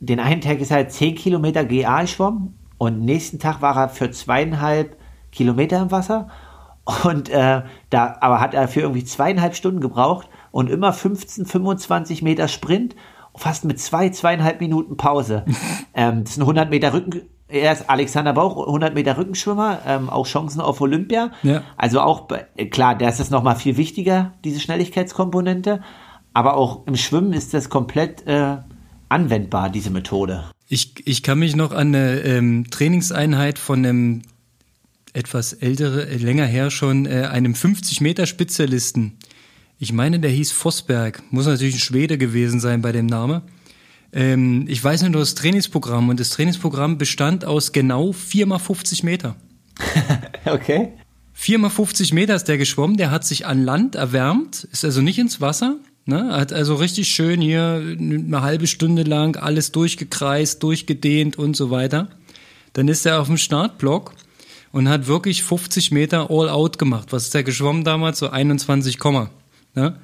Den 0.00 0.18
einen 0.18 0.40
Tag 0.40 0.58
ist 0.60 0.70
er 0.70 0.78
halt 0.78 0.92
10 0.92 1.16
Kilometer 1.16 1.66
GA 1.66 2.00
geschwommen 2.00 2.54
und 2.78 3.04
nächsten 3.04 3.38
Tag 3.38 3.60
war 3.60 3.76
er 3.76 3.88
für 3.90 4.10
zweieinhalb 4.10 4.96
Kilometer 5.32 5.82
im 5.82 5.90
Wasser. 5.90 6.28
Und 7.04 7.28
äh, 7.28 7.60
da, 7.90 8.16
aber 8.22 8.40
hat 8.40 8.54
er 8.54 8.68
für 8.68 8.80
irgendwie 8.80 9.04
zweieinhalb 9.04 9.54
Stunden 9.54 9.80
gebraucht 9.80 10.30
und 10.56 10.70
immer 10.70 10.94
15, 10.94 11.44
25 11.44 12.22
Meter 12.22 12.48
Sprint, 12.48 12.96
fast 13.36 13.66
mit 13.66 13.78
zwei, 13.78 14.08
zweieinhalb 14.08 14.62
Minuten 14.62 14.96
Pause. 14.96 15.44
ähm, 15.94 16.24
das 16.24 16.36
sind 16.36 16.44
100 16.44 16.70
Meter 16.70 16.94
Rücken. 16.94 17.28
Er 17.46 17.74
ist 17.74 17.90
Alexander 17.90 18.32
Bauch, 18.32 18.66
100 18.66 18.94
Meter 18.94 19.18
Rückenschwimmer, 19.18 19.80
ähm, 19.86 20.08
auch 20.08 20.26
Chancen 20.26 20.62
auf 20.62 20.80
Olympia. 20.80 21.30
Ja. 21.42 21.60
Also 21.76 22.00
auch, 22.00 22.28
klar, 22.70 22.96
da 22.96 23.06
ist 23.06 23.20
es 23.20 23.28
nochmal 23.28 23.56
viel 23.56 23.76
wichtiger, 23.76 24.32
diese 24.44 24.58
Schnelligkeitskomponente. 24.58 25.82
Aber 26.32 26.56
auch 26.56 26.86
im 26.86 26.96
Schwimmen 26.96 27.34
ist 27.34 27.52
das 27.52 27.68
komplett 27.68 28.26
äh, 28.26 28.56
anwendbar, 29.10 29.68
diese 29.68 29.90
Methode. 29.90 30.44
Ich, 30.68 31.06
ich 31.06 31.22
kann 31.22 31.38
mich 31.38 31.54
noch 31.54 31.72
an 31.72 31.94
eine 31.94 32.20
ähm, 32.20 32.64
Trainingseinheit 32.70 33.58
von 33.58 33.84
einem 33.84 34.22
etwas 35.12 35.52
ältere, 35.52 36.08
äh, 36.08 36.16
länger 36.16 36.46
her 36.46 36.70
schon, 36.70 37.04
äh, 37.04 37.28
einem 37.30 37.54
50 37.54 38.00
Meter 38.00 38.24
Spezialisten 38.24 39.18
ich 39.78 39.92
meine, 39.92 40.20
der 40.20 40.30
hieß 40.30 40.52
Vosberg. 40.52 41.22
Muss 41.30 41.46
natürlich 41.46 41.76
ein 41.76 41.80
Schwede 41.80 42.18
gewesen 42.18 42.60
sein 42.60 42.82
bei 42.82 42.92
dem 42.92 43.06
Namen. 43.06 43.42
Ähm, 44.12 44.64
ich 44.68 44.82
weiß 44.82 45.02
nur 45.02 45.12
das 45.12 45.34
Trainingsprogramm 45.34 46.08
und 46.08 46.18
das 46.20 46.30
Trainingsprogramm 46.30 46.98
bestand 46.98 47.44
aus 47.44 47.72
genau 47.72 48.12
4 48.12 48.46
mal 48.46 48.58
50 48.58 49.02
Meter. 49.02 49.36
okay. 50.46 50.92
4 51.34 51.58
mal 51.58 51.68
50 51.68 52.14
Meter 52.14 52.34
ist 52.34 52.44
der 52.44 52.56
geschwommen, 52.56 52.96
der 52.96 53.10
hat 53.10 53.26
sich 53.26 53.44
an 53.44 53.62
Land 53.62 53.94
erwärmt, 53.94 54.64
ist 54.72 54.86
also 54.86 55.02
nicht 55.02 55.18
ins 55.18 55.42
Wasser, 55.42 55.76
ne? 56.06 56.32
hat 56.32 56.50
also 56.50 56.76
richtig 56.76 57.08
schön 57.08 57.42
hier 57.42 57.82
eine 57.98 58.40
halbe 58.40 58.66
Stunde 58.66 59.02
lang 59.02 59.36
alles 59.36 59.70
durchgekreist, 59.70 60.62
durchgedehnt 60.62 61.36
und 61.36 61.54
so 61.54 61.70
weiter. 61.70 62.08
Dann 62.72 62.88
ist 62.88 63.04
er 63.04 63.20
auf 63.20 63.26
dem 63.26 63.36
Startblock 63.36 64.14
und 64.72 64.88
hat 64.88 65.08
wirklich 65.08 65.42
50 65.42 65.90
Meter 65.90 66.30
all 66.30 66.48
out 66.48 66.78
gemacht. 66.78 67.08
Was 67.12 67.24
ist 67.24 67.34
der 67.34 67.42
geschwommen 67.42 67.84
damals? 67.84 68.18
So 68.18 68.30
21, 68.30 68.98
Ne? 69.76 69.98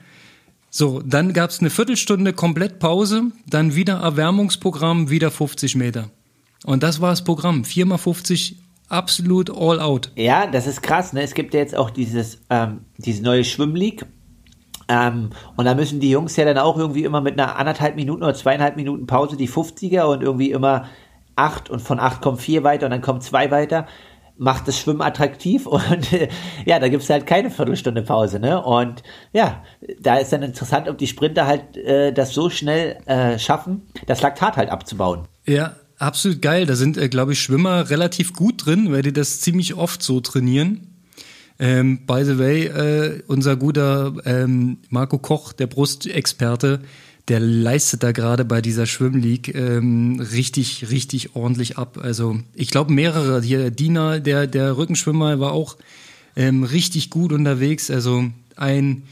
So, 0.71 1.03
dann 1.05 1.33
gab 1.33 1.51
es 1.51 1.61
eine 1.61 1.71
Viertelstunde 1.71 2.33
komplett 2.33 2.79
Pause, 2.79 3.25
dann 3.47 3.75
wieder 3.75 3.95
Erwärmungsprogramm, 4.01 5.11
wieder 5.11 5.31
50 5.31 5.77
Meter. 5.77 6.09
Und 6.65 6.83
das 6.83 7.01
war 7.01 7.11
das 7.11 7.25
Programm. 7.25 7.65
4 7.65 7.87
mal 7.87 7.99
50 7.99 8.57
absolut 8.89 9.51
all 9.51 9.81
out. 9.81 10.13
Ja, 10.17 10.47
das 10.47 10.67
ist 10.67 10.83
krass. 10.83 11.13
Ne? 11.13 11.23
Es 11.23 11.35
gibt 11.35 11.55
ja 11.55 11.61
jetzt 11.61 11.77
auch 11.77 11.91
dieses, 11.91 12.39
ähm, 12.51 12.83
diese 12.99 13.23
neue 13.23 13.45
Schwimmleague. 13.45 14.07
Ähm, 14.89 15.31
und 15.57 15.65
da 15.65 15.75
müssen 15.75 16.01
die 16.01 16.11
Jungs 16.11 16.37
ja 16.37 16.45
dann 16.45 16.59
auch 16.59 16.79
irgendwie 16.79 17.05
immer 17.05 17.21
mit 17.21 17.39
einer 17.39 17.57
anderthalb 17.57 17.97
Minuten 17.97 18.23
oder 18.23 18.35
zweieinhalb 18.35 18.77
Minuten 18.77 19.07
Pause 19.07 19.37
die 19.37 19.49
50er 19.49 20.03
und 20.05 20.23
irgendwie 20.23 20.51
immer 20.51 20.87
acht 21.37 21.71
und 21.71 21.81
von 21.81 21.99
acht 21.99 22.21
kommt 22.21 22.41
vier 22.41 22.63
weiter 22.63 22.87
und 22.87 22.91
dann 22.91 23.01
kommt 23.01 23.23
zwei 23.23 23.51
weiter 23.51 23.87
macht 24.39 24.67
das 24.69 24.79
Schwimmen 24.79 25.03
attraktiv 25.03 25.67
und 25.67 26.09
ja, 26.67 26.79
da 26.79 26.89
gibt 26.89 27.03
es 27.03 27.11
halt 27.11 27.27
keine 27.27 27.51
Viertelstunde 27.51 28.03
Pause, 28.03 28.41
ne? 28.41 28.63
Und 28.63 29.03
ja, 29.33 29.63
da 30.01 30.17
ist 30.17 30.33
dann 30.33 30.43
interessant, 30.43 30.89
ob 30.89 30.99
die 30.99 31.07
Sprinter 31.07 31.47
halt 31.47 31.77
äh, 31.77 32.13
das 32.13 32.35
so 32.35 32.51
schnell 32.51 32.99
äh, 33.07 33.39
schaffen, 33.39 33.83
das 34.07 34.23
Laktat 34.23 34.57
halt 34.57 34.71
abzubauen. 34.71 35.29
Ja, 35.47 35.77
absolut 35.99 36.43
geil. 36.43 36.67
Da 36.67 36.75
sind, 36.75 36.97
äh, 36.97 37.09
glaube 37.09 37.33
ich, 37.33 37.41
Schwimmer 37.41 37.91
relativ 37.91 38.33
gut 38.33 38.67
drin, 38.67 38.93
weil 38.93 39.03
die 39.03 39.13
das 39.13 39.41
ziemlich 39.41 39.75
oft 39.75 40.03
so 40.03 40.21
trainieren. 40.21 40.89
Ähm, 41.59 42.07
by 42.07 42.25
the 42.25 42.39
way, 42.39 42.65
äh, 42.67 43.23
unser 43.29 43.57
guter 43.57 44.15
ähm, 44.25 44.79
Marco 44.89 45.19
Koch, 45.19 45.53
der 45.53 45.69
Brustexperte, 45.69 46.81
der 47.33 47.41
leistet 47.41 48.03
da 48.03 48.13
gerade 48.13 48.45
bei 48.45 48.61
dieser 48.61 48.85
Schwimmleague 48.85 49.55
ähm, 49.55 50.21
richtig, 50.21 50.91
richtig 50.91 51.35
ordentlich 51.35 51.79
ab. 51.79 51.99
Also 51.99 52.39
ich 52.53 52.69
glaube 52.69 52.93
mehrere. 52.93 53.41
Hier 53.41 53.71
Dina, 53.71 54.19
der, 54.19 54.47
der 54.47 54.77
Rückenschwimmer, 54.77 55.41
war 55.41 55.53
auch 55.53 55.79
ähm, 56.37 56.63
richtig 56.63 57.09
gut 57.09 57.33
unterwegs. 57.33 57.91
Also 57.91 58.27
ein 58.57 59.05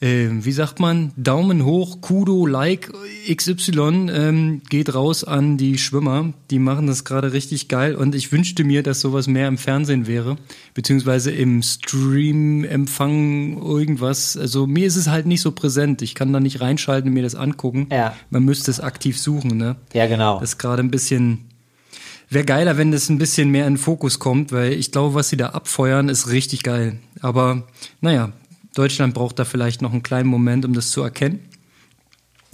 äh, 0.00 0.28
wie 0.30 0.52
sagt 0.52 0.78
man, 0.78 1.12
Daumen 1.16 1.64
hoch, 1.64 2.00
Kudo, 2.00 2.46
Like, 2.46 2.92
XY 3.28 4.08
ähm, 4.12 4.62
geht 4.68 4.94
raus 4.94 5.24
an 5.24 5.56
die 5.56 5.76
Schwimmer. 5.78 6.32
Die 6.50 6.58
machen 6.58 6.86
das 6.86 7.04
gerade 7.04 7.32
richtig 7.32 7.68
geil 7.68 7.94
und 7.96 8.14
ich 8.14 8.30
wünschte 8.30 8.64
mir, 8.64 8.82
dass 8.82 9.00
sowas 9.00 9.26
mehr 9.26 9.48
im 9.48 9.58
Fernsehen 9.58 10.06
wäre, 10.06 10.36
beziehungsweise 10.74 11.32
im 11.32 11.62
Stream-Empfang 11.62 13.60
irgendwas. 13.60 14.36
Also 14.36 14.66
mir 14.66 14.86
ist 14.86 14.96
es 14.96 15.08
halt 15.08 15.26
nicht 15.26 15.40
so 15.40 15.50
präsent. 15.52 16.00
Ich 16.02 16.14
kann 16.14 16.32
da 16.32 16.40
nicht 16.40 16.60
reinschalten 16.60 17.08
und 17.08 17.14
mir 17.14 17.22
das 17.22 17.34
angucken. 17.34 17.88
Ja. 17.90 18.14
Man 18.30 18.44
müsste 18.44 18.70
es 18.70 18.80
aktiv 18.80 19.18
suchen, 19.18 19.56
ne? 19.56 19.76
Ja, 19.92 20.06
genau. 20.06 20.38
Das 20.40 20.50
ist 20.50 20.58
gerade 20.58 20.82
ein 20.82 20.90
bisschen. 20.90 21.44
Wäre 22.30 22.44
geiler, 22.44 22.76
wenn 22.76 22.92
das 22.92 23.08
ein 23.08 23.16
bisschen 23.16 23.50
mehr 23.50 23.66
in 23.66 23.74
den 23.74 23.78
Fokus 23.78 24.18
kommt, 24.18 24.52
weil 24.52 24.74
ich 24.74 24.92
glaube, 24.92 25.14
was 25.14 25.30
sie 25.30 25.38
da 25.38 25.48
abfeuern, 25.48 26.10
ist 26.10 26.28
richtig 26.28 26.62
geil. 26.62 26.98
Aber 27.22 27.66
naja, 28.02 28.32
Deutschland 28.74 29.14
braucht 29.14 29.38
da 29.38 29.44
vielleicht 29.44 29.82
noch 29.82 29.92
einen 29.92 30.02
kleinen 30.02 30.28
Moment, 30.28 30.64
um 30.64 30.72
das 30.72 30.90
zu 30.90 31.02
erkennen. 31.02 31.40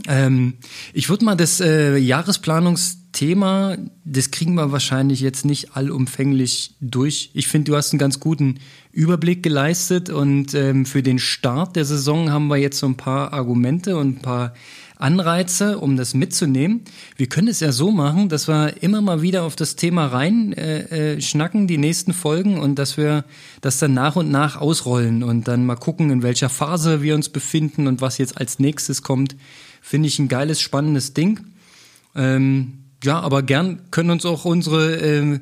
Ähm, 0.08 0.54
ich 0.92 1.08
würde 1.08 1.24
mal 1.24 1.36
das 1.36 1.60
äh, 1.60 1.96
Jahresplanungsthema, 1.96 3.76
das 4.04 4.30
kriegen 4.32 4.54
wir 4.54 4.72
wahrscheinlich 4.72 5.20
jetzt 5.20 5.44
nicht 5.44 5.76
allumfänglich 5.76 6.74
durch. 6.80 7.30
Ich 7.32 7.46
finde, 7.46 7.70
du 7.70 7.76
hast 7.76 7.92
einen 7.92 8.00
ganz 8.00 8.18
guten 8.18 8.58
Überblick 8.90 9.42
geleistet 9.42 10.10
und 10.10 10.54
ähm, 10.54 10.84
für 10.84 11.02
den 11.02 11.18
Start 11.20 11.76
der 11.76 11.84
Saison 11.84 12.30
haben 12.30 12.48
wir 12.48 12.56
jetzt 12.56 12.78
so 12.78 12.86
ein 12.86 12.96
paar 12.96 13.32
Argumente 13.32 13.96
und 13.96 14.18
ein 14.18 14.22
paar 14.22 14.54
Anreize, 15.04 15.78
um 15.78 15.96
das 15.96 16.14
mitzunehmen. 16.14 16.80
Wir 17.16 17.28
können 17.28 17.48
es 17.48 17.60
ja 17.60 17.72
so 17.72 17.90
machen, 17.90 18.30
dass 18.30 18.48
wir 18.48 18.82
immer 18.82 19.02
mal 19.02 19.20
wieder 19.20 19.42
auf 19.42 19.54
das 19.54 19.76
Thema 19.76 20.06
rein 20.06 20.54
äh, 20.54 21.14
äh, 21.14 21.20
schnacken, 21.20 21.66
die 21.66 21.76
nächsten 21.76 22.14
Folgen, 22.14 22.58
und 22.58 22.78
dass 22.78 22.96
wir 22.96 23.24
das 23.60 23.78
dann 23.78 23.92
nach 23.92 24.16
und 24.16 24.30
nach 24.30 24.56
ausrollen 24.56 25.22
und 25.22 25.46
dann 25.46 25.66
mal 25.66 25.76
gucken, 25.76 26.08
in 26.08 26.22
welcher 26.22 26.48
Phase 26.48 27.02
wir 27.02 27.14
uns 27.14 27.28
befinden 27.28 27.86
und 27.86 28.00
was 28.00 28.16
jetzt 28.16 28.38
als 28.38 28.58
nächstes 28.58 29.02
kommt. 29.02 29.36
Finde 29.82 30.08
ich 30.08 30.18
ein 30.18 30.28
geiles, 30.28 30.60
spannendes 30.60 31.12
Ding. 31.12 31.40
Ähm, 32.16 32.84
ja, 33.04 33.20
aber 33.20 33.42
gern 33.42 33.82
können 33.90 34.08
uns 34.10 34.24
auch 34.24 34.46
unsere 34.46 34.96
äh, 34.96 35.40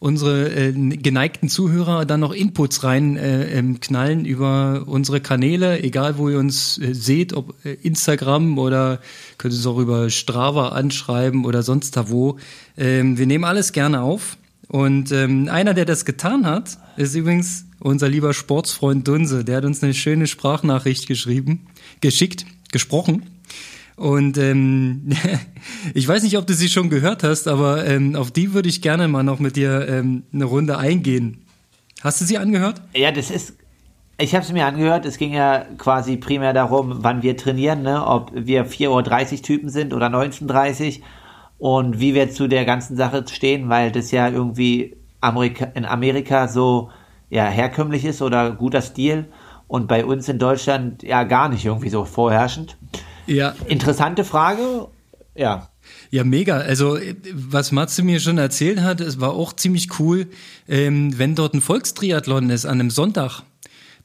unsere 0.00 0.50
äh, 0.54 0.72
geneigten 0.72 1.48
Zuhörer 1.48 2.04
dann 2.04 2.20
noch 2.20 2.32
Inputs 2.32 2.84
rein 2.84 3.16
äh, 3.16 3.58
ähm, 3.58 3.80
knallen 3.80 4.24
über 4.24 4.84
unsere 4.86 5.20
Kanäle, 5.20 5.82
egal 5.82 6.18
wo 6.18 6.28
ihr 6.28 6.38
uns 6.38 6.78
äh, 6.78 6.94
seht, 6.94 7.32
ob 7.32 7.54
äh, 7.64 7.74
Instagram 7.82 8.58
oder 8.58 9.00
könnt 9.38 9.54
ihr 9.54 9.60
es 9.60 9.66
auch 9.66 9.78
über 9.78 10.10
Strava 10.10 10.68
anschreiben 10.68 11.44
oder 11.44 11.62
sonst 11.62 11.96
da 11.96 12.10
wo. 12.10 12.38
Ähm, 12.76 13.18
wir 13.18 13.26
nehmen 13.26 13.44
alles 13.44 13.72
gerne 13.72 14.02
auf. 14.02 14.36
Und 14.68 15.12
ähm, 15.12 15.48
einer, 15.50 15.72
der 15.72 15.86
das 15.86 16.04
getan 16.04 16.44
hat, 16.44 16.76
ist 16.96 17.14
übrigens 17.14 17.64
unser 17.80 18.08
lieber 18.08 18.34
Sportsfreund 18.34 19.08
Dunse. 19.08 19.44
Der 19.44 19.56
hat 19.56 19.64
uns 19.64 19.82
eine 19.82 19.94
schöne 19.94 20.26
Sprachnachricht 20.26 21.06
geschrieben, 21.06 21.66
geschickt, 22.00 22.44
gesprochen. 22.70 23.22
Und 23.98 24.38
ähm, 24.38 25.10
ich 25.94 26.06
weiß 26.06 26.22
nicht, 26.22 26.38
ob 26.38 26.46
du 26.46 26.54
sie 26.54 26.68
schon 26.68 26.88
gehört 26.88 27.24
hast, 27.24 27.48
aber 27.48 27.84
ähm, 27.84 28.14
auf 28.14 28.30
die 28.30 28.54
würde 28.54 28.68
ich 28.68 28.80
gerne 28.80 29.08
mal 29.08 29.24
noch 29.24 29.40
mit 29.40 29.56
dir 29.56 29.88
ähm, 29.88 30.22
eine 30.32 30.44
Runde 30.44 30.78
eingehen. 30.78 31.44
Hast 32.02 32.20
du 32.20 32.24
sie 32.24 32.38
angehört? 32.38 32.80
Ja, 32.94 33.10
das 33.10 33.30
ist. 33.30 33.56
Ich 34.20 34.34
habe 34.34 34.44
es 34.44 34.52
mir 34.52 34.66
angehört. 34.66 35.04
Es 35.04 35.18
ging 35.18 35.32
ja 35.32 35.64
quasi 35.78 36.16
primär 36.16 36.52
darum, 36.52 36.98
wann 37.02 37.22
wir 37.22 37.36
trainieren, 37.36 37.82
ne? 37.82 38.04
ob 38.04 38.30
wir 38.34 38.66
4.30 38.66 39.32
Uhr 39.32 39.42
Typen 39.42 39.68
sind 39.68 39.92
oder 39.92 40.06
19.30 40.06 41.00
Uhr 41.00 41.04
und 41.58 42.00
wie 42.00 42.14
wir 42.14 42.30
zu 42.30 42.48
der 42.48 42.64
ganzen 42.64 42.96
Sache 42.96 43.24
stehen, 43.28 43.68
weil 43.68 43.90
das 43.90 44.10
ja 44.12 44.28
irgendwie 44.28 44.96
Amerika, 45.20 45.66
in 45.74 45.84
Amerika 45.84 46.48
so 46.48 46.90
ja, 47.30 47.46
herkömmlich 47.46 48.04
ist 48.04 48.22
oder 48.22 48.52
guter 48.52 48.80
Stil 48.80 49.26
und 49.66 49.86
bei 49.86 50.04
uns 50.04 50.28
in 50.28 50.38
Deutschland 50.38 51.02
ja 51.02 51.24
gar 51.24 51.48
nicht 51.48 51.64
irgendwie 51.64 51.90
so 51.90 52.04
vorherrschend. 52.04 52.77
Ja. 53.28 53.54
Interessante 53.66 54.24
Frage. 54.24 54.88
Ja. 55.34 55.68
Ja, 56.10 56.24
mega. 56.24 56.58
Also, 56.58 56.98
was 57.32 57.72
Matze 57.72 58.02
mir 58.02 58.20
schon 58.20 58.38
erzählt 58.38 58.80
hat, 58.80 59.00
es 59.00 59.20
war 59.20 59.32
auch 59.32 59.52
ziemlich 59.54 59.98
cool, 59.98 60.26
ähm, 60.68 61.16
wenn 61.18 61.34
dort 61.34 61.54
ein 61.54 61.60
Volkstriathlon 61.60 62.50
ist 62.50 62.66
an 62.66 62.80
einem 62.80 62.90
Sonntag 62.90 63.42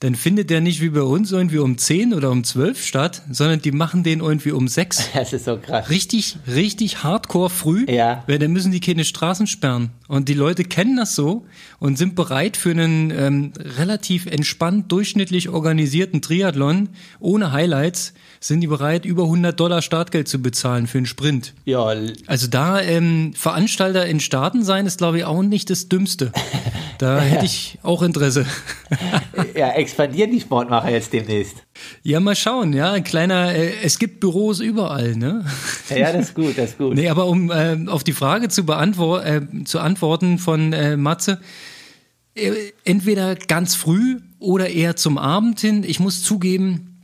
dann 0.04 0.16
findet 0.16 0.50
der 0.50 0.60
nicht 0.60 0.82
wie 0.82 0.90
bei 0.90 1.02
uns 1.02 1.32
irgendwie 1.32 1.60
um 1.60 1.78
10 1.78 2.14
oder 2.14 2.30
um 2.30 2.44
12 2.44 2.86
statt, 2.86 3.22
sondern 3.32 3.62
die 3.62 3.72
machen 3.72 4.04
den 4.04 4.20
irgendwie 4.20 4.52
um 4.52 4.68
6. 4.68 5.12
Das 5.14 5.32
ist 5.32 5.46
so 5.46 5.58
krass. 5.58 5.90
Richtig, 5.90 6.36
richtig 6.46 7.06
hardcore 7.06 7.50
früh. 7.50 7.86
Ja. 7.88 8.22
Weil 8.28 8.38
dann 8.38 8.52
müssen 8.52 8.74
die 8.74 8.82
keine 8.82 9.06
Straßen 9.06 9.48
sperren. 9.48 9.92
Und 10.14 10.30
die 10.30 10.36
Leute 10.36 10.64
kennen 10.64 10.96
das 10.96 11.16
so 11.16 11.44
und 11.80 11.98
sind 11.98 12.14
bereit 12.14 12.56
für 12.56 12.70
einen 12.70 13.10
ähm, 13.10 13.52
relativ 13.80 14.28
entspannt, 14.28 14.92
durchschnittlich 14.92 15.50
organisierten 15.50 16.22
Triathlon 16.22 16.90
ohne 17.20 17.52
Highlights, 17.52 18.14
sind 18.40 18.62
die 18.62 18.68
bereit, 18.68 19.06
über 19.06 19.24
100 19.24 19.60
Dollar 19.60 19.82
Startgeld 19.82 20.28
zu 20.28 20.40
bezahlen 20.40 20.86
für 20.86 21.00
einen 21.00 21.08
Sprint. 21.08 21.56
Ja. 21.66 21.96
Also 22.28 22.46
da 22.46 22.80
ähm, 22.80 23.34
Veranstalter 23.34 24.06
in 24.06 24.20
Staaten 24.20 24.64
sein, 24.64 24.86
ist 24.86 25.00
glaube 25.00 25.18
ich 25.18 25.26
auch 25.26 25.42
nicht 25.42 25.72
das 25.72 25.90
Dümmste. 25.90 26.32
Da 27.00 27.20
hätte 27.20 27.46
ich 27.46 27.80
auch 27.82 28.04
Interesse. 28.04 28.46
ja, 29.56 29.72
expandieren 29.72 30.30
die 30.30 30.42
Sportmacher 30.42 30.92
jetzt 30.92 31.12
demnächst. 31.12 31.64
Ja, 32.04 32.20
mal 32.20 32.36
schauen, 32.36 32.74
ja, 32.74 32.92
ein 32.92 33.04
kleiner, 33.04 33.54
äh, 33.54 33.74
es 33.84 33.98
gibt 34.00 34.20
Büros 34.20 34.60
überall, 34.60 35.16
ne? 35.16 35.46
Ja, 35.90 36.12
das 36.12 36.30
ist 36.30 36.36
gut, 36.36 36.58
das 36.58 36.72
ist 36.72 36.78
gut. 36.78 36.94
Nee, 36.94 37.10
aber 37.10 37.28
um 37.28 37.52
äh, 37.52 37.78
auf 37.88 38.04
die 38.04 38.14
Frage 38.14 38.50
zu, 38.50 38.66
beantwort 38.66 39.26
äh, 39.26 39.42
zu 39.66 39.80
antworten 39.80 40.38
von 40.38 40.74
äh, 40.74 40.98
Matze, 40.98 41.40
äh, 42.36 42.52
entweder 42.84 43.36
ganz 43.36 43.76
früh 43.76 44.20
oder 44.40 44.70
eher 44.70 44.96
zum 44.96 45.18
Abend 45.18 45.60
hin. 45.60 45.84
Ich 45.84 46.00
muss 46.00 46.24
zugeben, 46.24 46.98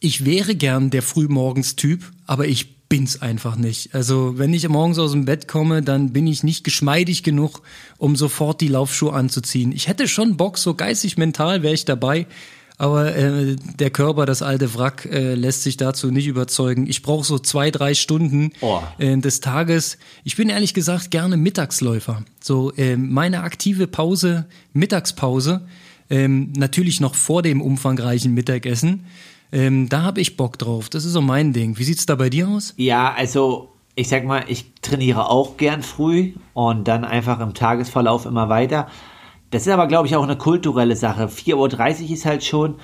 ich 0.00 0.24
wäre 0.24 0.54
gern 0.54 0.90
der 0.90 1.02
Frühmorgens-Typ, 1.02 2.12
aber 2.26 2.46
ich 2.46 2.74
bin's 2.88 3.22
einfach 3.22 3.56
nicht. 3.56 3.94
Also 3.94 4.38
wenn 4.38 4.52
ich 4.52 4.68
morgens 4.68 4.98
aus 4.98 5.12
dem 5.12 5.24
Bett 5.24 5.48
komme, 5.48 5.82
dann 5.82 6.12
bin 6.12 6.26
ich 6.26 6.42
nicht 6.42 6.64
geschmeidig 6.64 7.22
genug, 7.22 7.62
um 7.98 8.16
sofort 8.16 8.60
die 8.60 8.68
Laufschuhe 8.68 9.12
anzuziehen. 9.12 9.72
Ich 9.72 9.88
hätte 9.88 10.08
schon 10.08 10.36
Bock, 10.36 10.58
so 10.58 10.74
geistig, 10.74 11.16
mental 11.16 11.62
wäre 11.62 11.74
ich 11.74 11.84
dabei, 11.84 12.26
aber 12.76 13.14
äh, 13.14 13.56
der 13.78 13.90
Körper, 13.90 14.26
das 14.26 14.42
alte 14.42 14.74
Wrack, 14.74 15.06
äh, 15.06 15.34
lässt 15.34 15.62
sich 15.62 15.76
dazu 15.76 16.10
nicht 16.10 16.26
überzeugen. 16.26 16.86
Ich 16.88 17.02
brauche 17.02 17.24
so 17.24 17.38
zwei, 17.38 17.70
drei 17.70 17.94
Stunden 17.94 18.50
oh. 18.60 18.80
äh, 18.98 19.16
des 19.16 19.40
Tages. 19.40 19.98
Ich 20.24 20.36
bin 20.36 20.48
ehrlich 20.48 20.74
gesagt 20.74 21.10
gerne 21.10 21.36
Mittagsläufer. 21.36 22.24
So 22.40 22.72
äh, 22.72 22.96
meine 22.96 23.42
aktive 23.42 23.86
Pause, 23.86 24.46
Mittagspause, 24.72 25.66
ähm, 26.10 26.52
natürlich 26.56 27.00
noch 27.00 27.14
vor 27.14 27.42
dem 27.42 27.62
umfangreichen 27.62 28.34
Mittagessen. 28.34 29.06
Ähm, 29.52 29.88
da 29.88 30.02
habe 30.02 30.20
ich 30.20 30.36
Bock 30.36 30.58
drauf. 30.58 30.88
Das 30.88 31.04
ist 31.04 31.12
so 31.12 31.20
mein 31.20 31.52
Ding. 31.52 31.78
Wie 31.78 31.84
sieht's 31.84 32.06
da 32.06 32.16
bei 32.16 32.28
dir 32.28 32.48
aus? 32.48 32.74
Ja, 32.76 33.14
also 33.14 33.70
ich 33.94 34.08
sag 34.08 34.24
mal, 34.24 34.44
ich 34.48 34.72
trainiere 34.82 35.30
auch 35.30 35.56
gern 35.56 35.82
früh 35.82 36.32
und 36.52 36.88
dann 36.88 37.04
einfach 37.04 37.38
im 37.38 37.54
Tagesverlauf 37.54 38.26
immer 38.26 38.48
weiter. 38.48 38.88
Das 39.54 39.68
ist 39.68 39.72
aber, 39.72 39.86
glaube 39.86 40.08
ich, 40.08 40.16
auch 40.16 40.24
eine 40.24 40.36
kulturelle 40.36 40.96
Sache. 40.96 41.28
4.30 41.28 41.54
Uhr 42.06 42.10
ist 42.10 42.26
halt 42.26 42.42
schon 42.42 42.74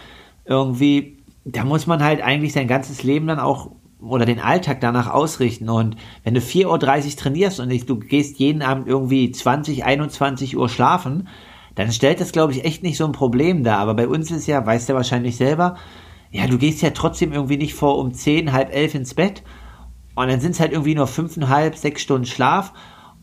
irgendwie, 0.44 1.18
da 1.44 1.64
muss 1.64 1.88
man 1.88 2.00
halt 2.00 2.22
eigentlich 2.22 2.52
sein 2.52 2.68
ganzes 2.68 3.02
Leben 3.02 3.26
dann 3.26 3.40
auch 3.40 3.72
oder 3.98 4.24
den 4.24 4.38
Alltag 4.38 4.80
danach 4.80 5.10
ausrichten. 5.10 5.68
Und 5.68 5.96
wenn 6.22 6.34
du 6.34 6.40
4.30 6.40 6.66
Uhr 6.66 7.16
trainierst 7.16 7.58
und 7.58 7.88
du 7.88 7.98
gehst 7.98 8.38
jeden 8.38 8.62
Abend 8.62 8.86
irgendwie 8.86 9.32
20, 9.32 9.84
21 9.84 10.56
Uhr 10.56 10.68
schlafen, 10.68 11.26
dann 11.74 11.90
stellt 11.90 12.20
das, 12.20 12.30
glaube 12.30 12.52
ich, 12.52 12.64
echt 12.64 12.84
nicht 12.84 12.98
so 12.98 13.04
ein 13.04 13.10
Problem 13.10 13.64
dar. 13.64 13.78
Aber 13.78 13.94
bei 13.94 14.06
uns 14.06 14.30
ist 14.30 14.46
ja, 14.46 14.64
weißt 14.64 14.90
du 14.90 14.94
wahrscheinlich 14.94 15.36
selber, 15.36 15.74
ja, 16.30 16.46
du 16.46 16.56
gehst 16.56 16.82
ja 16.82 16.90
trotzdem 16.90 17.32
irgendwie 17.32 17.56
nicht 17.56 17.74
vor 17.74 17.98
um 17.98 18.14
zehn, 18.14 18.52
halb 18.52 18.72
elf 18.72 18.94
ins 18.94 19.14
Bett 19.14 19.42
und 20.14 20.28
dann 20.28 20.40
sind 20.40 20.52
es 20.52 20.60
halt 20.60 20.70
irgendwie 20.70 20.94
nur 20.94 21.08
fünfeinhalb, 21.08 21.74
sechs 21.74 22.02
Stunden 22.02 22.26
Schlaf 22.26 22.72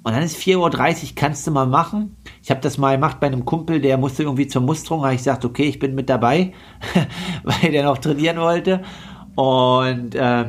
und 0.08 0.13
dann 0.13 0.24
ist 0.24 0.38
4.30 0.38 0.58
Uhr, 1.04 1.10
kannst 1.15 1.46
du 1.46 1.52
mal 1.52 1.65
machen. 1.65 2.15
Ich 2.41 2.50
habe 2.50 2.62
das 2.62 2.78
mal 2.78 2.96
gemacht 2.96 3.20
bei 3.20 3.28
einem 3.28 3.43
Kumpel, 3.43 3.82
der 3.82 3.98
musste 3.98 4.24
irgendwie 4.24 4.48
zur 4.48 4.62
Musterung, 4.62 5.04
habe 5.04 5.15
ich 5.15 5.20
gesagt, 5.20 5.43
okay, 5.43 5.63
ich 5.65 5.80
bin 5.80 5.96
mit 5.96 6.10
dabei, 6.10 6.54
weil 7.43 7.74
der 7.74 7.84
noch 7.84 7.98
trainieren 7.98 8.38
wollte 8.38 8.84
und 9.36 10.15
äh, 10.15 10.46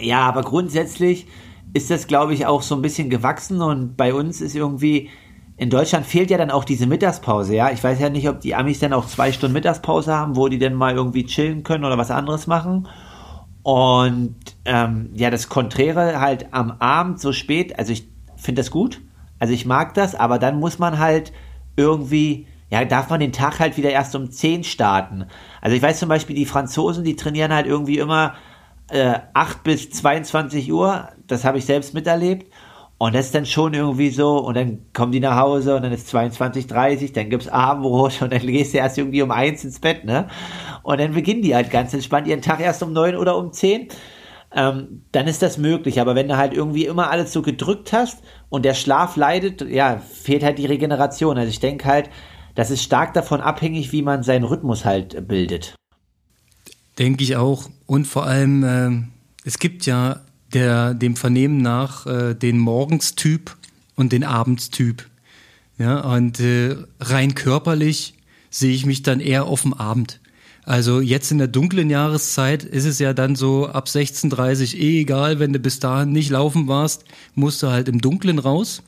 ja, 0.00 0.20
aber 0.22 0.42
grundsätzlich 0.42 1.28
ist 1.74 1.92
das, 1.92 2.08
glaube 2.08 2.34
ich, 2.34 2.44
auch 2.44 2.62
so 2.62 2.74
ein 2.74 2.82
bisschen 2.82 3.08
gewachsen 3.08 3.62
und 3.62 3.96
bei 3.96 4.12
uns 4.12 4.40
ist 4.40 4.56
irgendwie 4.56 5.10
in 5.56 5.70
Deutschland 5.70 6.04
fehlt 6.04 6.28
ja 6.32 6.36
dann 6.36 6.50
auch 6.50 6.64
diese 6.64 6.88
Mittagspause, 6.88 7.54
ja. 7.54 7.70
Ich 7.70 7.84
weiß 7.84 8.00
ja 8.00 8.10
nicht, 8.10 8.28
ob 8.28 8.40
die 8.40 8.56
Amis 8.56 8.80
dann 8.80 8.92
auch 8.92 9.06
zwei 9.06 9.30
Stunden 9.30 9.52
Mittagspause 9.52 10.12
haben, 10.12 10.34
wo 10.34 10.48
die 10.48 10.58
dann 10.58 10.74
mal 10.74 10.96
irgendwie 10.96 11.24
chillen 11.24 11.62
können 11.62 11.84
oder 11.84 11.98
was 11.98 12.10
anderes 12.10 12.48
machen. 12.48 12.88
Und 13.62 14.34
ähm, 14.64 15.10
ja, 15.14 15.30
das 15.30 15.48
Konträre 15.48 16.20
halt 16.20 16.52
am 16.52 16.72
Abend 16.80 17.20
so 17.20 17.32
spät, 17.32 17.78
also 17.78 17.92
ich 17.92 18.13
finde 18.44 18.60
das 18.60 18.70
gut. 18.70 19.00
Also 19.38 19.52
ich 19.52 19.66
mag 19.66 19.94
das, 19.94 20.14
aber 20.14 20.38
dann 20.38 20.60
muss 20.60 20.78
man 20.78 20.98
halt 20.98 21.32
irgendwie, 21.76 22.46
ja, 22.70 22.84
darf 22.84 23.10
man 23.10 23.20
den 23.20 23.32
Tag 23.32 23.58
halt 23.58 23.76
wieder 23.76 23.90
erst 23.90 24.14
um 24.14 24.30
10 24.30 24.64
starten. 24.64 25.26
Also 25.60 25.76
ich 25.76 25.82
weiß 25.82 25.98
zum 25.98 26.08
Beispiel, 26.08 26.36
die 26.36 26.46
Franzosen, 26.46 27.04
die 27.04 27.16
trainieren 27.16 27.52
halt 27.52 27.66
irgendwie 27.66 27.98
immer 27.98 28.34
äh, 28.90 29.18
8 29.32 29.62
bis 29.64 29.90
22 29.90 30.72
Uhr. 30.72 31.08
Das 31.26 31.44
habe 31.44 31.58
ich 31.58 31.64
selbst 31.64 31.94
miterlebt. 31.94 32.52
Und 32.96 33.14
das 33.14 33.26
ist 33.26 33.34
dann 33.34 33.44
schon 33.44 33.74
irgendwie 33.74 34.10
so, 34.10 34.38
und 34.38 34.56
dann 34.56 34.78
kommen 34.92 35.10
die 35.10 35.20
nach 35.20 35.36
Hause 35.36 35.74
und 35.74 35.82
dann 35.82 35.92
ist 35.92 36.14
22.30 36.14 37.12
dann 37.12 37.28
gibt's 37.28 37.48
Abendbrot 37.48 38.22
und 38.22 38.32
dann 38.32 38.40
gehst 38.40 38.72
du 38.72 38.78
erst 38.78 38.98
irgendwie 38.98 39.20
um 39.22 39.30
eins 39.30 39.64
ins 39.64 39.80
Bett, 39.80 40.04
ne? 40.04 40.28
Und 40.82 41.00
dann 41.00 41.12
beginnen 41.12 41.42
die 41.42 41.54
halt 41.54 41.70
ganz 41.70 41.92
entspannt 41.92 42.28
ihren 42.28 42.40
Tag 42.40 42.60
erst 42.60 42.82
um 42.82 42.92
neun 42.92 43.16
oder 43.16 43.36
um 43.36 43.52
zehn. 43.52 43.88
Ähm, 44.54 45.02
dann 45.12 45.26
ist 45.26 45.42
das 45.42 45.58
möglich. 45.58 46.00
Aber 46.00 46.14
wenn 46.14 46.28
du 46.28 46.36
halt 46.36 46.54
irgendwie 46.54 46.86
immer 46.86 47.10
alles 47.10 47.32
so 47.32 47.42
gedrückt 47.42 47.92
hast 47.92 48.22
und 48.48 48.64
der 48.64 48.74
Schlaf 48.74 49.16
leidet, 49.16 49.62
ja, 49.62 49.98
fehlt 49.98 50.44
halt 50.44 50.58
die 50.58 50.66
Regeneration. 50.66 51.36
Also 51.36 51.50
ich 51.50 51.60
denke 51.60 51.86
halt, 51.86 52.08
das 52.54 52.70
ist 52.70 52.82
stark 52.82 53.14
davon 53.14 53.40
abhängig, 53.40 53.90
wie 53.92 54.02
man 54.02 54.22
seinen 54.22 54.44
Rhythmus 54.44 54.84
halt 54.84 55.26
bildet. 55.26 55.74
Denke 56.98 57.24
ich 57.24 57.36
auch. 57.36 57.68
Und 57.86 58.06
vor 58.06 58.26
allem, 58.26 58.62
äh, 58.62 59.08
es 59.44 59.58
gibt 59.58 59.86
ja 59.86 60.20
der, 60.52 60.94
dem 60.94 61.16
Vernehmen 61.16 61.58
nach 61.58 62.06
äh, 62.06 62.34
den 62.34 62.58
Morgenstyp 62.58 63.56
und 63.96 64.12
den 64.12 64.22
Abendstyp. 64.22 65.04
Ja, 65.78 66.00
und 66.00 66.38
äh, 66.38 66.76
rein 67.00 67.34
körperlich 67.34 68.14
sehe 68.50 68.72
ich 68.72 68.86
mich 68.86 69.02
dann 69.02 69.18
eher 69.18 69.46
auf 69.46 69.62
dem 69.62 69.74
Abend. 69.74 70.20
Also 70.66 71.00
jetzt 71.00 71.30
in 71.30 71.38
der 71.38 71.48
dunklen 71.48 71.90
Jahreszeit 71.90 72.64
ist 72.64 72.86
es 72.86 72.98
ja 72.98 73.12
dann 73.12 73.36
so 73.36 73.68
ab 73.68 73.86
16.30 73.86 74.76
eh 74.76 75.00
egal, 75.00 75.38
wenn 75.38 75.52
du 75.52 75.58
bis 75.58 75.78
dahin 75.78 76.12
nicht 76.12 76.30
laufen 76.30 76.68
warst, 76.68 77.04
musst 77.34 77.62
du 77.62 77.68
halt 77.68 77.88
im 77.88 78.00
Dunklen 78.00 78.38
raus. 78.38 78.82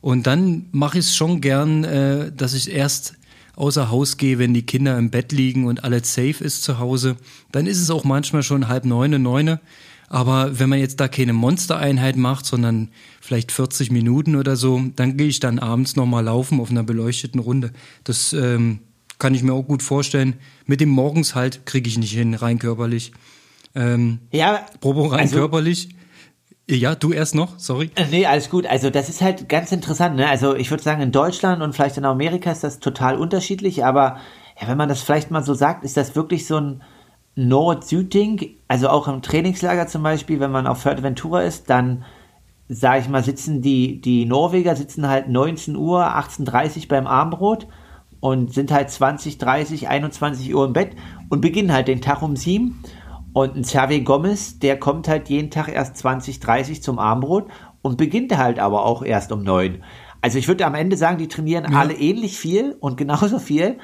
Und 0.00 0.26
dann 0.26 0.66
mache 0.72 0.98
ich 0.98 1.06
es 1.06 1.16
schon 1.16 1.40
gern, 1.40 1.84
äh, 1.84 2.32
dass 2.32 2.52
ich 2.52 2.70
erst 2.70 3.14
außer 3.56 3.90
Haus 3.90 4.16
gehe, 4.16 4.38
wenn 4.38 4.52
die 4.52 4.66
Kinder 4.66 4.98
im 4.98 5.10
Bett 5.10 5.30
liegen 5.32 5.66
und 5.66 5.84
alles 5.84 6.12
safe 6.12 6.42
ist 6.42 6.62
zu 6.64 6.78
Hause. 6.78 7.16
Dann 7.52 7.66
ist 7.66 7.80
es 7.80 7.90
auch 7.90 8.04
manchmal 8.04 8.42
schon 8.42 8.68
halb 8.68 8.84
neune, 8.84 9.18
neune. 9.18 9.60
Aber 10.08 10.58
wenn 10.58 10.68
man 10.68 10.80
jetzt 10.80 11.00
da 11.00 11.08
keine 11.08 11.32
Monstereinheit 11.32 12.16
macht, 12.16 12.44
sondern 12.44 12.90
vielleicht 13.20 13.52
40 13.52 13.90
Minuten 13.90 14.36
oder 14.36 14.56
so, 14.56 14.82
dann 14.96 15.16
gehe 15.16 15.28
ich 15.28 15.40
dann 15.40 15.58
abends 15.58 15.96
nochmal 15.96 16.24
laufen 16.24 16.60
auf 16.60 16.70
einer 16.70 16.82
beleuchteten 16.82 17.40
Runde. 17.40 17.72
Das 18.02 18.32
ähm, 18.32 18.80
kann 19.18 19.34
ich 19.34 19.42
mir 19.42 19.52
auch 19.52 19.62
gut 19.62 19.82
vorstellen. 19.82 20.34
Mit 20.66 20.80
dem 20.80 20.88
Morgens 20.88 21.34
halt 21.34 21.66
kriege 21.66 21.88
ich 21.88 21.98
nicht 21.98 22.12
hin, 22.12 22.34
rein 22.34 22.58
körperlich. 22.58 23.12
Ähm, 23.74 24.20
ja, 24.30 24.66
Probo 24.80 25.06
rein 25.06 25.20
also, 25.20 25.36
körperlich. 25.36 25.88
Ja, 26.68 26.94
du 26.94 27.12
erst 27.12 27.34
noch, 27.34 27.58
sorry. 27.58 27.90
Äh, 27.94 28.06
nee, 28.10 28.26
alles 28.26 28.48
gut. 28.48 28.66
Also 28.66 28.88
das 28.88 29.08
ist 29.08 29.20
halt 29.20 29.48
ganz 29.48 29.70
interessant. 29.70 30.16
Ne? 30.16 30.28
Also 30.28 30.54
ich 30.54 30.70
würde 30.70 30.82
sagen, 30.82 31.02
in 31.02 31.12
Deutschland 31.12 31.62
und 31.62 31.74
vielleicht 31.74 31.98
in 31.98 32.04
Amerika 32.06 32.50
ist 32.50 32.64
das 32.64 32.80
total 32.80 33.16
unterschiedlich, 33.16 33.84
aber 33.84 34.18
ja, 34.60 34.68
wenn 34.68 34.78
man 34.78 34.88
das 34.88 35.02
vielleicht 35.02 35.30
mal 35.30 35.42
so 35.42 35.52
sagt, 35.52 35.84
ist 35.84 35.96
das 35.96 36.16
wirklich 36.16 36.46
so 36.46 36.56
ein 36.56 36.82
Nord-Süd-Ding. 37.34 38.56
Also 38.68 38.88
auch 38.88 39.08
im 39.08 39.20
Trainingslager 39.20 39.88
zum 39.88 40.02
Beispiel, 40.02 40.40
wenn 40.40 40.52
man 40.52 40.66
auf 40.66 40.82
Fuerteventura 40.82 41.42
ist, 41.42 41.68
dann 41.68 42.04
sage 42.68 43.02
ich 43.02 43.08
mal, 43.08 43.22
sitzen 43.22 43.60
die, 43.60 44.00
die 44.00 44.24
Norweger 44.24 44.74
sitzen 44.74 45.06
halt 45.06 45.28
19 45.28 45.76
Uhr, 45.76 46.02
18.30 46.02 46.82
Uhr 46.82 46.88
beim 46.88 47.06
Armbrot 47.06 47.66
und 48.24 48.54
sind 48.54 48.72
halt 48.72 48.88
20, 48.88 49.36
30, 49.36 49.88
21 49.88 50.54
Uhr 50.54 50.64
im 50.64 50.72
Bett 50.72 50.92
und 51.28 51.42
beginnen 51.42 51.70
halt 51.70 51.88
den 51.88 52.00
Tag 52.00 52.22
um 52.22 52.36
sieben. 52.36 52.82
Und 53.34 53.54
ein 53.54 53.62
Xavier 53.64 54.00
Gomez, 54.00 54.58
der 54.58 54.78
kommt 54.78 55.08
halt 55.08 55.28
jeden 55.28 55.50
Tag 55.50 55.68
erst 55.68 55.98
20, 55.98 56.40
30 56.40 56.82
zum 56.82 56.98
Armbrot 56.98 57.48
und 57.82 57.98
beginnt 57.98 58.34
halt 58.34 58.58
aber 58.58 58.86
auch 58.86 59.02
erst 59.04 59.30
um 59.30 59.42
neun. 59.42 59.84
Also 60.22 60.38
ich 60.38 60.48
würde 60.48 60.64
am 60.64 60.74
Ende 60.74 60.96
sagen, 60.96 61.18
die 61.18 61.28
trainieren 61.28 61.70
ja. 61.70 61.78
alle 61.78 61.92
ähnlich 61.92 62.38
viel 62.38 62.74
und 62.80 62.96
genauso 62.96 63.38
viel 63.38 63.76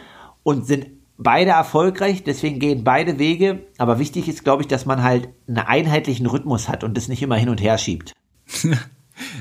und 0.43 0.67
sind 0.67 0.87
beide 1.19 1.51
erfolgreich, 1.51 2.25
deswegen 2.25 2.61
gehen 2.61 2.83
beide 2.83 3.19
Wege. 3.19 3.67
Aber 3.77 3.99
wichtig 3.99 4.27
ist, 4.27 4.43
glaube 4.43 4.63
ich, 4.63 4.69
dass 4.69 4.87
man 4.87 5.03
halt 5.03 5.29
einen 5.49 5.59
einheitlichen 5.59 6.25
Rhythmus 6.25 6.71
hat 6.71 6.83
und 6.83 6.97
das 6.97 7.09
nicht 7.09 7.21
immer 7.21 7.37
hin 7.37 7.51
und 7.51 7.61
her 7.61 7.77
schiebt. 7.77 8.15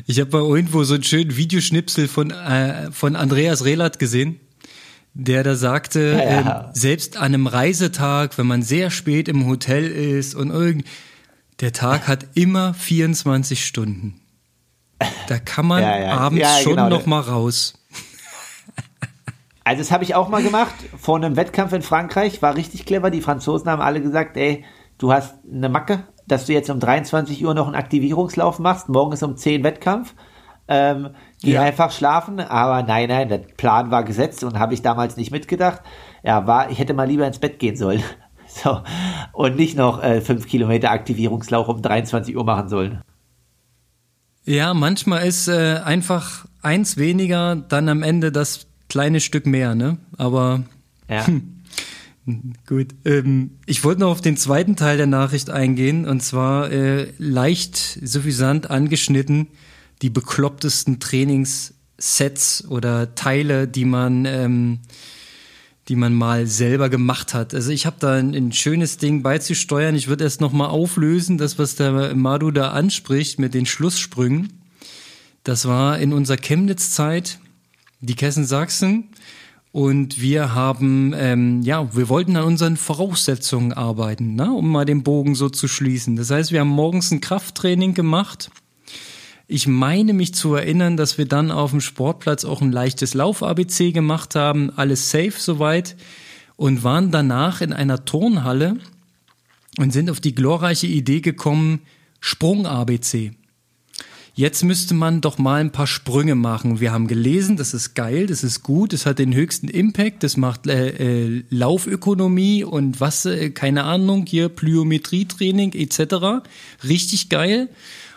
Ich 0.07 0.19
habe 0.19 0.29
mal 0.37 0.45
irgendwo 0.45 0.83
so 0.83 0.95
einen 0.95 1.03
schönen 1.03 1.37
Videoschnipsel 1.37 2.09
von, 2.09 2.31
äh, 2.31 2.91
von 2.91 3.15
Andreas 3.15 3.63
Rehlert 3.63 3.97
gesehen 3.97 4.41
der 5.13 5.43
da 5.43 5.55
sagte, 5.55 6.17
ja, 6.17 6.41
ja. 6.41 6.61
Äh, 6.61 6.63
selbst 6.73 7.17
an 7.17 7.25
einem 7.25 7.47
Reisetag, 7.47 8.37
wenn 8.37 8.47
man 8.47 8.61
sehr 8.61 8.89
spät 8.89 9.27
im 9.27 9.47
Hotel 9.47 9.85
ist 9.85 10.35
und 10.35 10.49
irgend, 10.49 10.85
der 11.59 11.73
Tag 11.73 12.07
hat 12.07 12.25
immer 12.35 12.73
24 12.73 13.65
Stunden. 13.65 14.21
Da 15.27 15.39
kann 15.39 15.65
man 15.65 15.81
ja, 15.83 16.17
abends 16.17 16.61
schon 16.61 16.75
genau. 16.75 16.89
noch 16.89 17.05
mal 17.05 17.21
raus. 17.21 17.73
Also 19.63 19.81
das 19.83 19.91
habe 19.91 20.03
ich 20.03 20.15
auch 20.15 20.29
mal 20.29 20.41
gemacht 20.41 20.73
vor 20.97 21.17
einem 21.17 21.35
Wettkampf 21.35 21.73
in 21.73 21.83
Frankreich, 21.83 22.41
war 22.41 22.55
richtig 22.55 22.85
clever. 22.85 23.11
Die 23.11 23.21
Franzosen 23.21 23.69
haben 23.69 23.81
alle 23.81 24.01
gesagt, 24.01 24.35
ey, 24.35 24.65
du 24.97 25.13
hast 25.13 25.35
eine 25.45 25.69
Macke, 25.69 26.07
dass 26.27 26.45
du 26.45 26.53
jetzt 26.53 26.69
um 26.69 26.79
23 26.79 27.45
Uhr 27.45 27.53
noch 27.53 27.67
einen 27.67 27.75
Aktivierungslauf 27.75 28.57
machst, 28.57 28.89
morgen 28.89 29.13
ist 29.13 29.21
um 29.21 29.37
10 29.37 29.63
Wettkampf. 29.63 30.15
Ähm, 30.67 31.09
geh 31.41 31.53
ja. 31.53 31.61
einfach 31.61 31.91
schlafen. 31.91 32.39
Aber 32.39 32.83
nein, 32.83 33.09
nein, 33.09 33.29
der 33.29 33.39
Plan 33.39 33.91
war 33.91 34.03
gesetzt 34.03 34.43
und 34.43 34.59
habe 34.59 34.73
ich 34.73 34.81
damals 34.81 35.17
nicht 35.17 35.31
mitgedacht. 35.31 35.81
Ja, 36.23 36.47
war, 36.47 36.69
ich 36.69 36.79
hätte 36.79 36.93
mal 36.93 37.07
lieber 37.07 37.25
ins 37.25 37.39
Bett 37.39 37.59
gehen 37.59 37.75
sollen. 37.75 38.03
So. 38.51 38.81
Und 39.31 39.57
nicht 39.57 39.77
noch 39.77 40.01
äh, 40.01 40.21
fünf 40.21 40.47
Kilometer 40.47 40.89
Aktivierungslauf 40.89 41.67
um 41.67 41.83
23 41.83 42.35
Uhr 42.35 42.43
machen 42.43 42.67
sollen. 42.67 42.99
Ja, 44.43 44.73
manchmal 44.73 45.27
ist 45.27 45.47
äh, 45.47 45.81
einfach 45.85 46.47
eins 46.63 46.97
weniger, 46.97 47.55
dann 47.55 47.87
am 47.89 48.01
Ende 48.01 48.31
das 48.31 48.65
kleine 48.89 49.19
Stück 49.19 49.45
mehr, 49.45 49.75
ne? 49.75 49.99
Aber 50.17 50.63
ja. 51.07 51.27
Hm, 51.27 51.63
gut. 52.67 52.87
Ähm, 53.05 53.59
ich 53.67 53.83
wollte 53.83 54.01
noch 54.01 54.09
auf 54.09 54.21
den 54.21 54.37
zweiten 54.37 54.75
Teil 54.75 54.97
der 54.97 55.05
Nachricht 55.07 55.49
eingehen 55.49 56.07
und 56.07 56.21
zwar 56.21 56.71
äh, 56.71 57.11
leicht 57.19 57.77
suffisant 57.77 58.71
angeschnitten 58.71 59.47
die 60.01 60.09
beklopptesten 60.09 60.99
Trainingssets 60.99 62.65
oder 62.67 63.15
Teile, 63.15 63.67
die 63.67 63.85
man, 63.85 64.25
ähm, 64.25 64.79
die 65.87 65.95
man 65.95 66.13
mal 66.13 66.47
selber 66.47 66.89
gemacht 66.89 67.33
hat. 67.33 67.53
Also 67.53 67.71
ich 67.71 67.85
habe 67.85 67.97
da 67.99 68.13
ein, 68.13 68.33
ein, 68.33 68.51
schönes 68.53 68.97
Ding 68.97 69.23
beizusteuern. 69.23 69.95
Ich 69.95 70.07
würde 70.07 70.23
erst 70.23 70.41
noch 70.41 70.53
mal 70.53 70.67
auflösen, 70.67 71.37
das 71.37 71.57
was 71.57 71.75
der 71.75 72.15
Madu 72.15 72.51
da 72.51 72.71
anspricht 72.71 73.39
mit 73.39 73.53
den 73.53 73.65
Schlusssprüngen. 73.65 74.53
Das 75.43 75.67
war 75.67 75.99
in 75.99 76.13
unserer 76.13 76.37
Chemnitz-Zeit, 76.37 77.39
die 78.01 78.15
Kessen 78.15 78.45
Sachsen. 78.45 79.09
Und 79.71 80.19
wir 80.19 80.55
haben, 80.55 81.13
ähm, 81.15 81.61
ja, 81.61 81.95
wir 81.95 82.09
wollten 82.09 82.35
an 82.35 82.43
unseren 82.43 82.75
Voraussetzungen 82.75 83.71
arbeiten, 83.71 84.33
ne, 84.33 84.51
um 84.51 84.67
mal 84.67 84.85
den 84.85 85.03
Bogen 85.03 85.35
so 85.35 85.47
zu 85.47 85.67
schließen. 85.67 86.15
Das 86.15 86.31
heißt, 86.31 86.51
wir 86.51 86.61
haben 86.61 86.69
morgens 86.69 87.11
ein 87.11 87.21
Krafttraining 87.21 87.93
gemacht 87.93 88.49
ich 89.49 89.65
meine 89.65 90.13
mich 90.13 90.35
zu 90.35 90.53
erinnern, 90.53 90.95
dass 90.95 91.17
wir 91.17 91.25
dann 91.25 91.49
auf 91.49 91.71
dem 91.71 91.81
Sportplatz 91.81 92.45
auch 92.45 92.61
ein 92.61 92.71
leichtes 92.71 93.15
Lauf-ABC 93.15 93.91
gemacht 93.91 94.35
haben, 94.35 94.69
alles 94.75 95.09
safe 95.09 95.33
soweit 95.35 95.95
und 96.55 96.83
waren 96.83 97.09
danach 97.09 97.61
in 97.61 97.73
einer 97.73 98.05
Turnhalle 98.05 98.77
und 99.79 99.91
sind 99.91 100.11
auf 100.11 100.19
die 100.19 100.35
glorreiche 100.35 100.85
Idee 100.85 101.21
gekommen, 101.21 101.81
Sprung-ABC. 102.19 103.31
Jetzt 104.35 104.63
müsste 104.63 104.93
man 104.93 105.19
doch 105.19 105.39
mal 105.39 105.59
ein 105.59 105.71
paar 105.71 105.87
Sprünge 105.87 106.35
machen. 106.35 106.79
Wir 106.79 106.91
haben 106.91 107.07
gelesen, 107.07 107.57
das 107.57 107.73
ist 107.73 107.95
geil, 107.95 108.27
das 108.27 108.43
ist 108.43 108.61
gut, 108.61 108.93
das 108.93 109.07
hat 109.07 109.17
den 109.17 109.33
höchsten 109.33 109.67
Impact, 109.67 110.21
das 110.21 110.37
macht 110.37 110.67
äh, 110.67 110.89
äh, 110.89 111.43
Laufökonomie 111.49 112.63
und 112.63 113.01
was, 113.01 113.25
äh, 113.25 113.49
keine 113.49 113.85
Ahnung, 113.85 114.27
hier 114.27 114.47
Plyometrietraining 114.47 115.73
etc. 115.73 116.47
Richtig 116.83 117.29
geil 117.29 117.67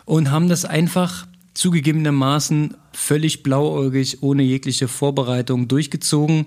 und 0.04 0.30
haben 0.30 0.48
das 0.48 0.64
einfach 0.64 1.26
zugegebenermaßen 1.54 2.74
völlig 2.92 3.42
blauäugig, 3.42 4.22
ohne 4.22 4.42
jegliche 4.42 4.88
Vorbereitung 4.88 5.68
durchgezogen. 5.68 6.46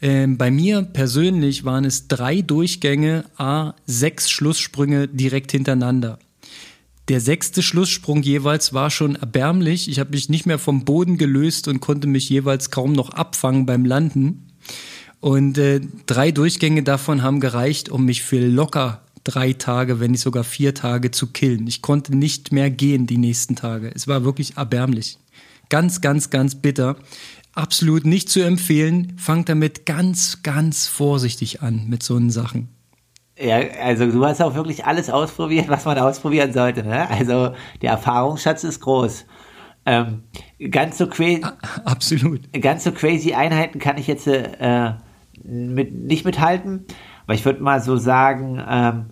Ähm, 0.00 0.38
bei 0.38 0.50
mir 0.50 0.82
persönlich 0.82 1.64
waren 1.64 1.84
es 1.84 2.08
drei 2.08 2.40
Durchgänge, 2.40 3.24
a 3.36 3.74
sechs 3.86 4.30
Schlusssprünge 4.30 5.08
direkt 5.08 5.52
hintereinander. 5.52 6.18
Der 7.08 7.20
sechste 7.20 7.62
Schlusssprung 7.62 8.22
jeweils 8.22 8.74
war 8.74 8.90
schon 8.90 9.16
erbärmlich. 9.16 9.88
Ich 9.88 9.98
habe 9.98 10.10
mich 10.10 10.28
nicht 10.28 10.44
mehr 10.44 10.58
vom 10.58 10.84
Boden 10.84 11.16
gelöst 11.16 11.66
und 11.66 11.80
konnte 11.80 12.06
mich 12.06 12.28
jeweils 12.28 12.70
kaum 12.70 12.92
noch 12.92 13.10
abfangen 13.10 13.64
beim 13.64 13.86
Landen. 13.86 14.46
Und 15.20 15.58
äh, 15.58 15.80
drei 16.06 16.30
Durchgänge 16.30 16.82
davon 16.82 17.22
haben 17.22 17.40
gereicht, 17.40 17.88
um 17.88 18.04
mich 18.04 18.22
für 18.22 18.38
locker 18.38 19.02
drei 19.28 19.52
Tage, 19.52 20.00
wenn 20.00 20.12
nicht 20.12 20.22
sogar 20.22 20.44
vier 20.44 20.74
Tage 20.74 21.10
zu 21.10 21.28
killen. 21.28 21.66
Ich 21.66 21.82
konnte 21.82 22.16
nicht 22.16 22.50
mehr 22.50 22.70
gehen 22.70 23.06
die 23.06 23.18
nächsten 23.18 23.56
Tage. 23.56 23.92
Es 23.94 24.08
war 24.08 24.24
wirklich 24.24 24.56
erbärmlich. 24.56 25.18
Ganz, 25.68 26.00
ganz, 26.00 26.30
ganz 26.30 26.54
bitter. 26.54 26.96
Absolut 27.52 28.06
nicht 28.06 28.30
zu 28.30 28.40
empfehlen. 28.40 29.14
Fangt 29.18 29.48
damit 29.48 29.84
ganz, 29.84 30.42
ganz 30.42 30.86
vorsichtig 30.86 31.62
an 31.62 31.86
mit 31.88 32.02
so 32.02 32.18
Sachen. 32.30 32.68
Ja, 33.38 33.58
also 33.82 34.10
du 34.10 34.24
hast 34.24 34.40
auch 34.40 34.54
wirklich 34.54 34.86
alles 34.86 35.10
ausprobiert, 35.10 35.68
was 35.68 35.84
man 35.84 35.98
ausprobieren 35.98 36.52
sollte. 36.52 36.82
Ne? 36.82 37.08
Also 37.10 37.52
der 37.82 37.90
Erfahrungsschatz 37.90 38.64
ist 38.64 38.80
groß. 38.80 39.26
Ähm, 39.84 40.22
ganz 40.70 40.98
so 40.98 41.06
crazy. 41.06 41.44
Absolut. 41.84 42.40
Ganz 42.60 42.84
so 42.84 42.92
crazy 42.92 43.34
Einheiten 43.34 43.78
kann 43.78 43.98
ich 43.98 44.06
jetzt 44.06 44.26
äh, 44.26 44.92
mit, 45.42 45.92
nicht 45.92 46.24
mithalten. 46.24 46.86
Aber 47.24 47.34
ich 47.34 47.44
würde 47.44 47.62
mal 47.62 47.80
so 47.82 47.96
sagen, 47.96 48.62
ähm, 48.66 49.10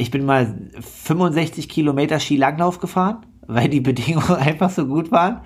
ich 0.00 0.10
bin 0.10 0.24
mal 0.24 0.54
65 0.80 1.68
Kilometer 1.68 2.18
Skilanglauf 2.18 2.78
gefahren, 2.78 3.26
weil 3.46 3.68
die 3.68 3.80
Bedingungen 3.80 4.34
einfach 4.36 4.70
so 4.70 4.86
gut 4.86 5.12
waren. 5.12 5.42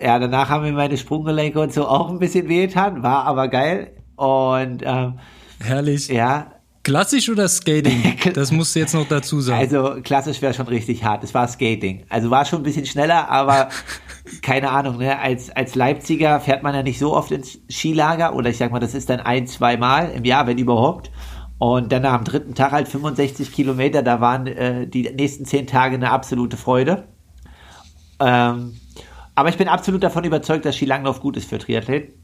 Ja, 0.00 0.18
danach 0.18 0.48
haben 0.48 0.64
mir 0.64 0.72
meine 0.72 0.96
Sprunggelenke 0.96 1.60
und 1.60 1.72
so 1.72 1.86
auch 1.86 2.10
ein 2.10 2.18
bisschen 2.18 2.48
wehgetan, 2.48 3.02
war 3.02 3.24
aber 3.24 3.48
geil. 3.48 3.92
Und 4.16 4.82
ähm, 4.84 5.18
herrlich. 5.60 6.08
Ja, 6.08 6.52
Klassisch 6.86 7.28
oder 7.28 7.48
Skating? 7.48 8.14
Das 8.34 8.52
musst 8.52 8.76
du 8.76 8.78
jetzt 8.78 8.94
noch 8.94 9.08
dazu 9.08 9.40
sagen. 9.40 9.58
Also 9.58 10.00
klassisch 10.04 10.40
wäre 10.40 10.54
schon 10.54 10.68
richtig 10.68 11.02
hart. 11.02 11.24
Es 11.24 11.34
war 11.34 11.48
Skating. 11.48 12.04
Also 12.08 12.30
war 12.30 12.44
schon 12.44 12.60
ein 12.60 12.62
bisschen 12.62 12.86
schneller, 12.86 13.28
aber 13.28 13.70
keine 14.42 14.70
Ahnung. 14.70 14.98
Ne? 14.98 15.18
Als, 15.18 15.50
als 15.50 15.74
Leipziger 15.74 16.38
fährt 16.38 16.62
man 16.62 16.76
ja 16.76 16.84
nicht 16.84 17.00
so 17.00 17.12
oft 17.12 17.32
ins 17.32 17.58
Skilager 17.68 18.36
oder 18.36 18.50
ich 18.50 18.58
sag 18.58 18.70
mal, 18.70 18.78
das 18.78 18.94
ist 18.94 19.10
dann 19.10 19.18
ein, 19.18 19.48
zwei 19.48 19.76
Mal 19.76 20.12
im 20.12 20.24
Jahr, 20.24 20.46
wenn 20.46 20.58
überhaupt. 20.58 21.10
Und 21.58 21.90
dann 21.90 22.04
am 22.04 22.24
dritten 22.24 22.54
Tag 22.54 22.72
halt 22.72 22.88
65 22.88 23.52
Kilometer, 23.52 24.02
da 24.02 24.20
waren 24.20 24.46
äh, 24.46 24.86
die 24.86 25.02
nächsten 25.10 25.46
zehn 25.46 25.66
Tage 25.66 25.94
eine 25.96 26.10
absolute 26.10 26.56
Freude. 26.56 27.04
Ähm, 28.20 28.76
aber 29.34 29.48
ich 29.48 29.56
bin 29.56 29.68
absolut 29.68 30.02
davon 30.02 30.24
überzeugt, 30.24 30.64
dass 30.64 30.76
Skilanglauf 30.76 31.20
gut 31.20 31.36
ist 31.36 31.48
für 31.48 31.58
Triathleten. 31.58 32.14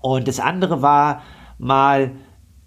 Und 0.00 0.28
das 0.28 0.38
andere 0.38 0.82
war 0.82 1.22
mal 1.58 2.12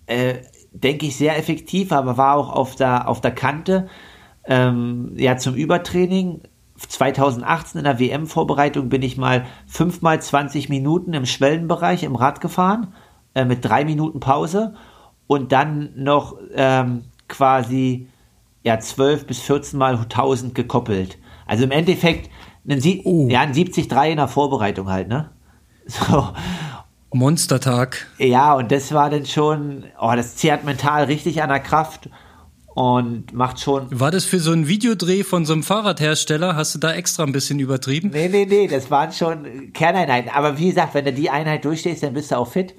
äh, 0.08 0.42
denke 0.72 1.06
ich, 1.06 1.16
sehr 1.16 1.38
effektiv, 1.38 1.92
aber 1.92 2.18
war 2.18 2.36
auch 2.36 2.52
auf 2.52 2.76
der, 2.76 3.08
auf 3.08 3.22
der 3.22 3.32
Kante. 3.32 3.88
Ähm, 4.46 5.14
ja, 5.16 5.38
zum 5.38 5.56
Übertraining 5.56 6.42
2018 6.78 7.80
in 7.80 7.86
der 7.86 8.00
WM-Vorbereitung 8.00 8.90
bin 8.90 9.02
ich 9.02 9.18
mal 9.18 9.46
fünfmal 9.66 10.22
20 10.22 10.70
Minuten 10.70 11.14
im 11.14 11.26
Schwellenbereich 11.26 12.04
im 12.04 12.16
Rad 12.16 12.42
gefahren, 12.42 12.94
äh, 13.34 13.46
mit 13.46 13.66
drei 13.66 13.84
Minuten 13.84 14.20
Pause 14.20 14.76
und 15.28 15.52
dann 15.52 15.92
noch 15.96 16.38
ähm, 16.56 17.04
quasi 17.28 18.08
ja, 18.64 18.80
12 18.80 19.28
bis 19.28 19.40
14 19.40 19.78
mal 19.78 19.98
1000 19.98 20.56
gekoppelt. 20.56 21.18
Also 21.46 21.64
im 21.64 21.72
Endeffekt 21.72 22.30
ein, 22.68 22.82
oh. 23.06 23.28
ja, 23.30 23.42
ein 23.42 23.54
70-3 23.54 24.10
in 24.10 24.18
der 24.18 24.28
Vorbereitung 24.28 24.90
halt, 24.90 25.08
ne? 25.08 25.30
So. 25.88 26.34
Monstertag. 27.14 28.08
Ja, 28.18 28.54
und 28.54 28.72
das 28.74 28.94
war 28.94 29.10
dann 29.10 29.26
schon, 29.26 29.86
oh, 30.00 30.12
das 30.14 30.36
zehrt 30.36 30.66
mental 30.66 31.06
richtig 31.06 31.42
an 31.42 31.48
der 31.48 31.62
Kraft 31.62 32.10
und 32.78 33.34
macht 33.34 33.62
schon. 33.62 33.88
War 33.98 34.12
das 34.12 34.26
für 34.26 34.40
so 34.40 34.52
einen 34.52 34.68
Videodreh 34.68 35.24
von 35.24 35.46
so 35.46 35.54
einem 35.54 35.64
Fahrradhersteller? 35.64 36.56
Hast 36.58 36.76
du 36.76 36.80
da 36.80 36.94
extra 36.94 37.24
ein 37.24 37.32
bisschen 37.32 37.60
übertrieben? 37.60 38.12
Nee, 38.14 38.28
nee, 38.28 38.46
nee, 38.46 38.68
das 38.68 38.92
waren 38.92 39.14
schon 39.14 39.72
Kerneinheiten. 39.72 40.30
Aber 40.30 40.60
wie 40.60 40.68
gesagt, 40.68 40.94
wenn 40.94 41.06
du 41.06 41.14
die 41.14 41.30
Einheit 41.30 41.64
durchstehst, 41.64 42.04
dann 42.04 42.14
bist 42.14 42.32
du 42.32 42.38
auch 42.38 42.48
fit. 42.50 42.76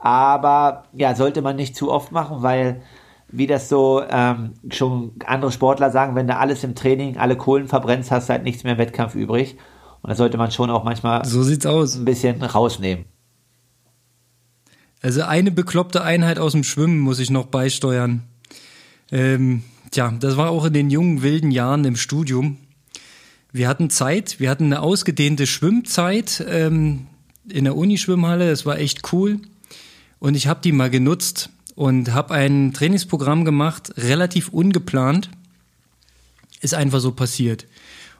Aber 0.00 0.84
ja, 0.94 1.14
sollte 1.14 1.42
man 1.42 1.56
nicht 1.56 1.76
zu 1.76 1.92
oft 1.92 2.10
machen, 2.10 2.42
weil 2.42 2.82
wie 3.28 3.46
das 3.46 3.68
so 3.68 4.02
ähm, 4.08 4.54
schon 4.70 5.12
andere 5.24 5.52
Sportler 5.52 5.90
sagen, 5.90 6.16
wenn 6.16 6.26
du 6.26 6.36
alles 6.36 6.64
im 6.64 6.74
Training, 6.74 7.16
alle 7.16 7.36
Kohlen 7.36 7.68
verbrennst, 7.68 8.10
hast 8.10 8.28
du 8.28 8.32
halt 8.32 8.42
nichts 8.42 8.64
mehr 8.64 8.72
im 8.72 8.78
Wettkampf 8.78 9.14
übrig. 9.14 9.56
Und 10.02 10.10
da 10.10 10.16
sollte 10.16 10.38
man 10.38 10.50
schon 10.50 10.70
auch 10.70 10.82
manchmal 10.82 11.24
so 11.24 11.42
sieht's 11.42 11.66
aus. 11.66 11.96
ein 11.96 12.06
bisschen 12.06 12.42
rausnehmen. 12.42 13.04
Also 15.02 15.22
eine 15.22 15.50
bekloppte 15.50 16.02
Einheit 16.02 16.38
aus 16.38 16.52
dem 16.52 16.64
Schwimmen 16.64 16.98
muss 16.98 17.20
ich 17.20 17.30
noch 17.30 17.46
beisteuern. 17.46 18.24
Ähm, 19.12 19.62
tja, 19.90 20.12
das 20.18 20.36
war 20.36 20.50
auch 20.50 20.64
in 20.64 20.72
den 20.72 20.90
jungen, 20.90 21.22
wilden 21.22 21.50
Jahren 21.50 21.84
im 21.84 21.96
Studium. 21.96 22.58
Wir 23.52 23.68
hatten 23.68 23.90
Zeit, 23.90 24.40
wir 24.40 24.50
hatten 24.50 24.66
eine 24.66 24.80
ausgedehnte 24.80 25.46
Schwimmzeit 25.46 26.44
ähm, 26.48 27.06
in 27.48 27.64
der 27.64 27.76
Unischwimmhalle, 27.76 28.48
das 28.50 28.64
war 28.66 28.78
echt 28.78 29.12
cool. 29.12 29.40
Und 30.20 30.36
ich 30.36 30.46
habe 30.46 30.60
die 30.62 30.70
mal 30.70 30.90
genutzt 30.90 31.50
und 31.74 32.12
habe 32.12 32.34
ein 32.34 32.72
Trainingsprogramm 32.72 33.44
gemacht, 33.44 33.92
relativ 33.96 34.50
ungeplant. 34.50 35.30
Ist 36.60 36.74
einfach 36.74 37.00
so 37.00 37.12
passiert. 37.12 37.66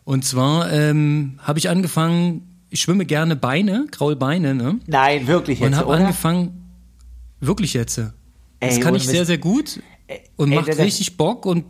Und 0.05 0.25
zwar 0.25 0.73
ähm, 0.73 1.39
habe 1.43 1.59
ich 1.59 1.69
angefangen, 1.69 2.47
ich 2.71 2.81
schwimme 2.81 3.07
gerne 3.07 3.37
Beine, 3.37 3.87
graue 3.93 4.17
Beine, 4.17 4.55
ne? 4.55 4.81
Nein, 4.87 5.27
wirklich 5.27 5.61
jetzt, 5.61 5.69
Und 5.69 5.77
habe 5.77 5.95
angefangen, 5.95 6.61
Wirklich 7.41 7.73
jetzt. 7.73 7.99
Das 7.99 8.13
Ey, 8.61 8.81
kann 8.81 8.95
ich 8.95 9.07
sehr, 9.07 9.25
sehr 9.25 9.39
gut 9.39 9.81
und 10.37 10.53
ey, 10.53 10.59
macht 10.59 10.79
richtig 10.79 11.17
Bock 11.17 11.47
und 11.47 11.65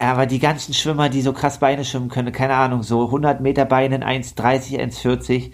aber 0.00 0.26
die 0.26 0.40
ganzen 0.40 0.74
Schwimmer, 0.74 1.08
die 1.08 1.22
so 1.22 1.32
krass 1.32 1.60
Beine 1.60 1.84
schwimmen 1.84 2.08
können, 2.08 2.32
keine 2.32 2.54
Ahnung, 2.54 2.82
so 2.82 3.06
100 3.06 3.40
Meter 3.40 3.64
Beine, 3.64 4.04
1,30, 4.04 4.78
1,40 4.78 5.52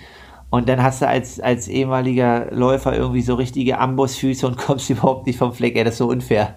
und 0.51 0.69
dann 0.69 0.83
hast 0.83 1.03
du 1.03 1.09
als, 1.09 1.41
als 1.41 1.69
ehemaliger 1.69 2.51
Läufer 2.53 2.95
irgendwie 2.97 3.23
so 3.23 3.35
richtige 3.35 3.79
Ambusfüße 3.79 4.47
und 4.47 4.57
kommst 4.59 4.91
überhaupt 4.91 5.27
nicht 5.27 5.39
vom 5.39 5.53
Fleck, 5.53 5.77
ey, 5.77 5.85
das 5.85 5.95
ist 5.95 5.99
so 5.99 6.09
unfair. 6.09 6.57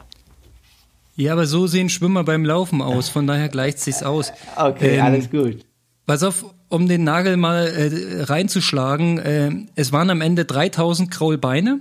Ja, 1.15 1.33
aber 1.33 1.45
so 1.45 1.67
sehen 1.67 1.89
Schwimmer 1.89 2.23
beim 2.23 2.43
Laufen 2.43 2.81
aus, 2.81 3.09
von 3.09 3.27
daher 3.27 3.49
gleicht 3.49 3.79
sich's 3.79 4.03
aus. 4.03 4.31
Okay, 4.55 4.97
ähm, 4.97 5.05
alles 5.05 5.29
gut. 5.29 5.65
Pass 6.05 6.23
auf, 6.23 6.45
um 6.69 6.87
den 6.87 7.03
Nagel 7.03 7.37
mal 7.37 7.67
äh, 7.67 8.23
reinzuschlagen, 8.23 9.19
äh, 9.19 9.51
es 9.75 9.91
waren 9.91 10.09
am 10.09 10.21
Ende 10.21 10.45
3000 10.45 11.11
graue 11.11 11.37
Beine 11.37 11.79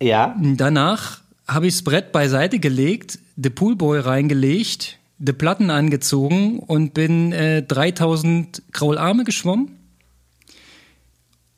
ja. 0.00 0.36
Danach 0.40 1.20
habe 1.46 1.66
ich 1.66 1.74
das 1.74 1.82
Brett 1.82 2.12
beiseite 2.12 2.58
gelegt, 2.58 3.18
den 3.36 3.54
Poolboy 3.54 4.00
reingelegt, 4.00 4.97
die 5.18 5.32
Platten 5.32 5.70
angezogen 5.70 6.60
und 6.60 6.94
bin 6.94 7.32
äh, 7.32 7.62
3000 7.62 8.62
Kraularme 8.72 9.24
geschwommen. 9.24 9.76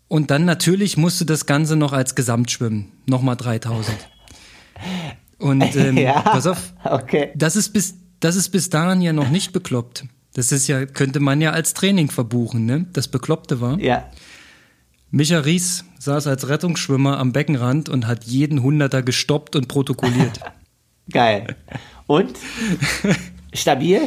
Und 0.09 0.31
dann 0.31 0.45
natürlich 0.45 0.97
musste 0.97 1.25
das 1.25 1.47
Ganze 1.47 1.77
noch 1.77 1.93
als 1.93 2.15
Gesamt 2.15 2.51
schwimmen. 2.51 2.91
Nochmal 3.07 3.37
3000. 3.37 3.97
Und 5.39 5.63
ähm, 5.77 5.97
ja, 5.97 6.21
pass 6.21 6.47
auf, 6.47 6.73
okay. 6.85 7.31
das, 7.37 7.55
ist 7.55 7.73
bis, 7.73 7.95
das 8.19 8.37
ist 8.37 8.49
bis 8.49 8.71
dahin 8.71 9.03
ja 9.03 9.13
noch 9.13 9.29
nicht 9.29 9.53
bekloppt. 9.53 10.05
Das 10.35 10.53
ist 10.53 10.67
ja, 10.69 10.87
könnte 10.87 11.21
man 11.21 11.41
ja 11.41 11.51
als 11.51 11.75
Training 11.75 12.11
verbuchen, 12.11 12.65
ne? 12.65 12.87
Das 12.93 13.09
Bekloppte 13.09 13.61
war. 13.61 13.79
Ja. 13.79 14.09
Micha 15.11 15.41
Ries 15.41 15.85
saß 15.99 16.29
als 16.29 16.49
Rettungsschwimmer 16.49 17.19
am 17.19 17.33
Beckenrand 17.33 17.89
und 17.89 18.07
hat 18.07 18.25
jeden 18.25 18.63
Hunderter 18.63 19.03
gestoppt 19.03 19.57
und 19.57 19.69
protokolliert. 19.69 20.41
Geil. 21.11 21.57
Und? 22.07 22.39
Stabil? 23.53 24.01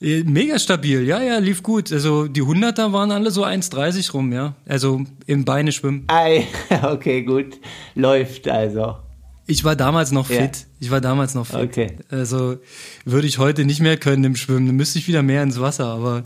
Äh, 0.00 0.24
mega 0.24 0.58
stabil, 0.58 1.02
ja, 1.06 1.22
ja, 1.22 1.38
lief 1.38 1.62
gut. 1.62 1.92
Also 1.92 2.26
die 2.26 2.42
Hunderter 2.42 2.92
waren 2.92 3.12
alle 3.12 3.30
so 3.30 3.44
1,30 3.44 4.12
rum, 4.12 4.32
ja. 4.32 4.54
Also 4.66 5.02
im 5.26 5.44
Beine 5.44 5.70
schwimmen. 5.70 6.04
Ei, 6.08 6.46
okay, 6.82 7.22
gut. 7.22 7.58
Läuft 7.94 8.48
also. 8.48 8.96
Ich 9.46 9.64
war 9.64 9.76
damals 9.76 10.12
noch 10.12 10.26
fit. 10.26 10.38
Ja. 10.38 10.66
Ich 10.80 10.90
war 10.90 11.00
damals 11.00 11.34
noch 11.34 11.46
fit. 11.46 11.60
Okay. 11.60 11.96
Also 12.10 12.56
würde 13.04 13.26
ich 13.26 13.38
heute 13.38 13.64
nicht 13.64 13.80
mehr 13.80 13.96
können 13.96 14.24
im 14.24 14.36
Schwimmen. 14.36 14.66
Dann 14.66 14.76
müsste 14.76 14.98
ich 14.98 15.08
wieder 15.08 15.22
mehr 15.22 15.42
ins 15.42 15.60
Wasser, 15.60 15.86
aber 15.86 16.24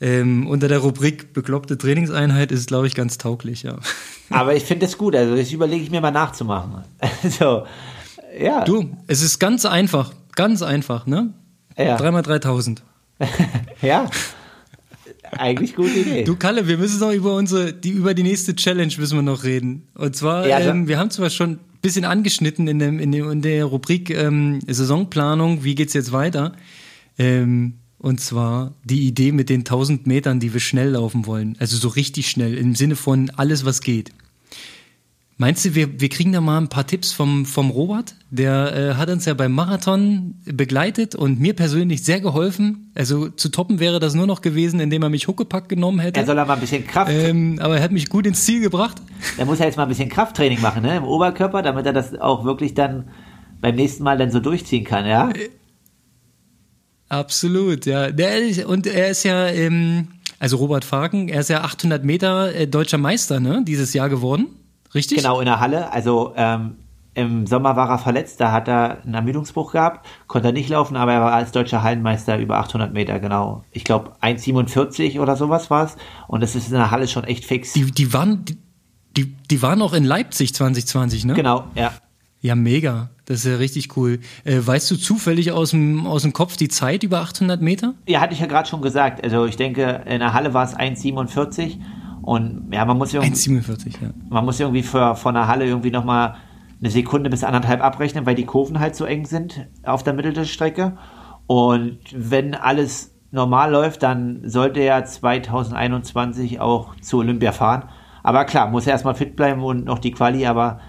ähm, 0.00 0.46
unter 0.46 0.68
der 0.68 0.78
Rubrik 0.78 1.32
bekloppte 1.32 1.76
Trainingseinheit 1.76 2.52
ist, 2.52 2.68
glaube 2.68 2.86
ich, 2.86 2.94
ganz 2.94 3.18
tauglich, 3.18 3.62
ja. 3.62 3.78
Aber 4.30 4.54
ich 4.54 4.64
finde 4.64 4.86
es 4.86 4.98
gut, 4.98 5.16
also 5.16 5.34
das 5.34 5.50
überlege 5.50 5.82
ich 5.82 5.90
mir 5.90 6.00
mal 6.00 6.10
nachzumachen. 6.10 6.84
so, 7.38 7.64
ja. 8.38 8.64
Du, 8.64 8.90
es 9.06 9.22
ist 9.22 9.38
ganz 9.38 9.64
einfach, 9.64 10.12
ganz 10.36 10.62
einfach, 10.62 11.06
ne? 11.06 11.32
Ja. 11.78 11.96
Dreimal 11.96 12.22
3000. 12.22 12.82
ja. 13.82 14.10
Eigentlich 15.32 15.74
gute 15.74 15.98
Idee. 15.98 16.24
Du 16.24 16.36
Kalle, 16.36 16.66
wir 16.68 16.78
müssen 16.78 17.00
noch 17.00 17.12
über 17.12 17.34
unsere, 17.34 17.72
die, 17.72 17.90
über 17.90 18.14
die 18.14 18.22
nächste 18.22 18.56
Challenge 18.56 18.92
müssen 18.98 19.16
wir 19.16 19.22
noch 19.22 19.44
reden. 19.44 19.88
Und 19.94 20.16
zwar, 20.16 20.46
ja, 20.46 20.58
ähm, 20.58 20.88
wir 20.88 20.98
haben 20.98 21.10
zwar 21.10 21.30
schon 21.30 21.52
ein 21.52 21.60
bisschen 21.82 22.04
angeschnitten 22.04 22.66
in, 22.66 22.78
dem, 22.78 22.98
in, 22.98 23.12
dem, 23.12 23.30
in 23.30 23.42
der 23.42 23.64
Rubrik 23.66 24.10
ähm, 24.10 24.60
Saisonplanung, 24.66 25.64
wie 25.64 25.74
geht's 25.74 25.92
jetzt 25.92 26.12
weiter? 26.12 26.52
Ähm, 27.18 27.74
und 27.98 28.20
zwar 28.20 28.74
die 28.84 29.06
Idee 29.06 29.32
mit 29.32 29.48
den 29.48 29.60
1000 29.60 30.06
Metern, 30.06 30.40
die 30.40 30.52
wir 30.52 30.60
schnell 30.60 30.90
laufen 30.90 31.26
wollen. 31.26 31.56
Also 31.58 31.76
so 31.76 31.88
richtig 31.88 32.30
schnell, 32.30 32.56
im 32.56 32.74
Sinne 32.74 32.96
von 32.96 33.30
alles, 33.36 33.64
was 33.64 33.80
geht. 33.80 34.12
Meinst 35.40 35.64
du, 35.64 35.76
wir, 35.76 36.00
wir 36.00 36.08
kriegen 36.08 36.32
da 36.32 36.40
mal 36.40 36.58
ein 36.58 36.68
paar 36.68 36.84
Tipps 36.84 37.12
vom, 37.12 37.46
vom 37.46 37.70
Robert? 37.70 38.16
Der 38.28 38.74
äh, 38.76 38.94
hat 38.94 39.08
uns 39.08 39.24
ja 39.24 39.34
beim 39.34 39.52
Marathon 39.52 40.34
begleitet 40.44 41.14
und 41.14 41.38
mir 41.38 41.54
persönlich 41.54 42.02
sehr 42.02 42.20
geholfen. 42.20 42.90
Also 42.96 43.28
zu 43.28 43.48
toppen 43.48 43.78
wäre 43.78 44.00
das 44.00 44.14
nur 44.14 44.26
noch 44.26 44.40
gewesen, 44.40 44.80
indem 44.80 45.04
er 45.04 45.10
mich 45.10 45.28
Huckepack 45.28 45.68
genommen 45.68 46.00
hätte. 46.00 46.18
Er 46.18 46.26
soll 46.26 46.40
aber 46.40 46.54
ein 46.54 46.60
bisschen 46.60 46.84
Kraft. 46.84 47.12
Ähm, 47.12 47.60
aber 47.62 47.76
er 47.76 47.84
hat 47.84 47.92
mich 47.92 48.08
gut 48.08 48.26
ins 48.26 48.44
Ziel 48.44 48.60
gebracht. 48.60 49.00
Er 49.36 49.46
muss 49.46 49.60
ja 49.60 49.66
jetzt 49.66 49.76
mal 49.76 49.84
ein 49.84 49.88
bisschen 49.88 50.08
Krafttraining 50.08 50.60
machen, 50.60 50.82
ne? 50.82 50.96
Im 50.96 51.04
Oberkörper, 51.04 51.62
damit 51.62 51.86
er 51.86 51.92
das 51.92 52.18
auch 52.18 52.44
wirklich 52.44 52.74
dann 52.74 53.08
beim 53.60 53.76
nächsten 53.76 54.02
Mal 54.02 54.18
dann 54.18 54.32
so 54.32 54.40
durchziehen 54.40 54.82
kann, 54.82 55.06
ja? 55.06 55.30
Äh, 55.30 55.50
Absolut, 57.08 57.86
ja. 57.86 58.10
Der, 58.10 58.68
und 58.68 58.88
er 58.88 59.10
ist 59.10 59.22
ja, 59.22 59.46
ähm, 59.46 60.08
also 60.40 60.56
Robert 60.56 60.84
Fagen, 60.84 61.28
er 61.28 61.40
ist 61.40 61.48
ja 61.48 61.62
800 61.62 62.04
Meter 62.04 62.52
äh, 62.54 62.66
deutscher 62.66 62.98
Meister, 62.98 63.38
ne, 63.38 63.62
dieses 63.64 63.94
Jahr 63.94 64.08
geworden, 64.08 64.48
richtig? 64.94 65.18
Genau, 65.18 65.40
in 65.40 65.46
der 65.46 65.60
Halle. 65.60 65.92
Also 65.92 66.32
ähm, 66.36 66.76
im 67.14 67.46
Sommer 67.48 67.74
war 67.74 67.90
er 67.90 67.98
verletzt, 67.98 68.40
da 68.40 68.52
hat 68.52 68.68
er 68.68 69.02
einen 69.02 69.14
Ermüdungsbruch 69.14 69.72
gehabt, 69.72 70.06
konnte 70.28 70.48
er 70.48 70.52
nicht 70.52 70.68
laufen, 70.68 70.96
aber 70.96 71.12
er 71.12 71.20
war 71.20 71.32
als 71.32 71.50
deutscher 71.50 71.82
Hallenmeister 71.82 72.38
über 72.38 72.58
800 72.58 72.92
Meter, 72.92 73.18
genau. 73.18 73.64
Ich 73.72 73.82
glaube 73.82 74.12
1,47 74.22 75.18
oder 75.18 75.34
sowas 75.34 75.68
war 75.68 75.86
es 75.86 75.96
und 76.28 76.42
das 76.42 76.54
ist 76.54 76.68
in 76.68 76.74
der 76.74 76.92
Halle 76.92 77.08
schon 77.08 77.24
echt 77.24 77.44
fix. 77.44 77.72
Die, 77.72 77.90
die 77.90 78.12
waren, 78.12 78.44
die, 79.16 79.34
die 79.50 79.62
waren 79.62 79.82
auch 79.82 79.94
in 79.94 80.04
Leipzig 80.04 80.54
2020, 80.54 81.24
ne? 81.24 81.34
Genau, 81.34 81.64
ja. 81.74 81.92
Ja, 82.40 82.54
mega. 82.54 83.10
Das 83.24 83.38
ist 83.38 83.46
ja 83.46 83.56
richtig 83.56 83.96
cool. 83.96 84.20
Äh, 84.44 84.60
weißt 84.64 84.88
du 84.92 84.96
zufällig 84.96 85.50
aus 85.50 85.70
dem, 85.70 86.06
aus 86.06 86.22
dem 86.22 86.32
Kopf 86.32 86.56
die 86.56 86.68
Zeit 86.68 87.02
über 87.02 87.20
800 87.20 87.60
Meter? 87.60 87.94
Ja, 88.06 88.20
hatte 88.20 88.32
ich 88.32 88.40
ja 88.40 88.46
gerade 88.46 88.68
schon 88.68 88.80
gesagt. 88.80 89.24
Also 89.24 89.44
ich 89.44 89.56
denke, 89.56 90.02
in 90.06 90.20
der 90.20 90.34
Halle 90.34 90.54
war 90.54 90.64
es 90.64 90.76
1,47 90.76 91.78
und 92.28 92.68
ja, 92.74 92.84
man 92.84 92.98
muss 92.98 93.14
irgendwie, 93.14 93.32
1,47, 93.32 94.02
ja. 94.02 94.10
man 94.28 94.44
muss 94.44 94.60
irgendwie 94.60 94.82
für, 94.82 95.14
von 95.14 95.32
der 95.32 95.48
Halle 95.48 95.64
irgendwie 95.64 95.90
nochmal 95.90 96.34
eine 96.78 96.90
Sekunde 96.90 97.30
bis 97.30 97.42
anderthalb 97.42 97.82
abrechnen, 97.82 98.26
weil 98.26 98.34
die 98.34 98.44
Kurven 98.44 98.80
halt 98.80 98.96
so 98.96 99.06
eng 99.06 99.24
sind 99.24 99.66
auf 99.82 100.02
der 100.02 100.12
Mittelstrecke. 100.12 100.98
Und 101.46 102.00
wenn 102.12 102.54
alles 102.54 103.14
normal 103.30 103.72
läuft, 103.72 104.02
dann 104.02 104.42
sollte 104.44 104.80
er 104.80 105.06
2021 105.06 106.60
auch 106.60 106.94
zu 106.96 107.20
Olympia 107.20 107.52
fahren. 107.52 107.84
Aber 108.22 108.44
klar, 108.44 108.68
muss 108.68 108.86
er 108.86 108.92
erstmal 108.92 109.14
fit 109.14 109.34
bleiben 109.34 109.62
und 109.62 109.86
noch 109.86 109.98
die 109.98 110.10
Quali, 110.10 110.44
aber 110.44 110.80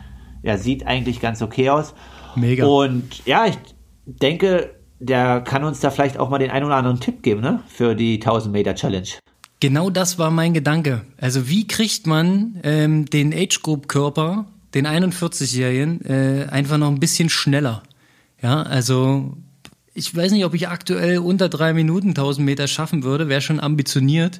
ja, 0.44 0.58
sieht 0.58 0.86
eigentlich 0.88 1.22
ganz 1.22 1.42
okay 1.42 1.70
aus. 1.70 1.96
Mega. 2.36 2.66
Und 2.66 3.26
ja, 3.26 3.46
ich 3.46 3.58
denke, 4.06 4.72
der 5.00 5.40
kann 5.40 5.64
uns 5.64 5.80
da 5.80 5.90
vielleicht 5.90 6.18
auch 6.18 6.30
mal 6.30 6.40
den 6.40 6.52
einen 6.52 6.66
oder 6.66 6.76
anderen 6.76 7.00
Tipp 7.00 7.24
geben, 7.24 7.40
ne? 7.40 7.62
Für 7.68 7.96
die 7.96 8.16
1000 8.16 8.52
Meter 8.52 8.76
Challenge. 8.76 9.08
Genau 9.60 9.89
das 9.89 10.18
war 10.18 10.32
mein 10.32 10.53
Gedanke. 10.53 11.01
Also 11.20 11.49
wie 11.49 11.68
kriegt 11.68 12.07
man 12.07 12.60
ähm, 12.64 13.05
den 13.05 13.34
Age 13.34 13.62
Group 13.62 13.88
Körper, 13.88 14.45
den 14.74 14.88
41-Jährigen, 14.88 16.05
äh, 16.05 16.47
einfach 16.49 16.78
noch 16.78 16.88
ein 16.88 16.99
bisschen 16.99 17.30
schneller? 17.30 17.84
Ja, 18.41 18.64
also 18.64 19.36
ich 19.93 20.16
weiß 20.16 20.32
nicht, 20.32 20.45
ob 20.45 20.53
ich 20.53 20.70
aktuell 20.70 21.18
unter 21.18 21.49
drei 21.49 21.74
Minuten 21.74 22.10
1000 22.10 22.45
Meter 22.45 22.68
schaffen 22.68 23.03
würde, 23.03 23.28
wäre 23.28 23.41
schon 23.41 23.60
ambitioniert. 23.60 24.39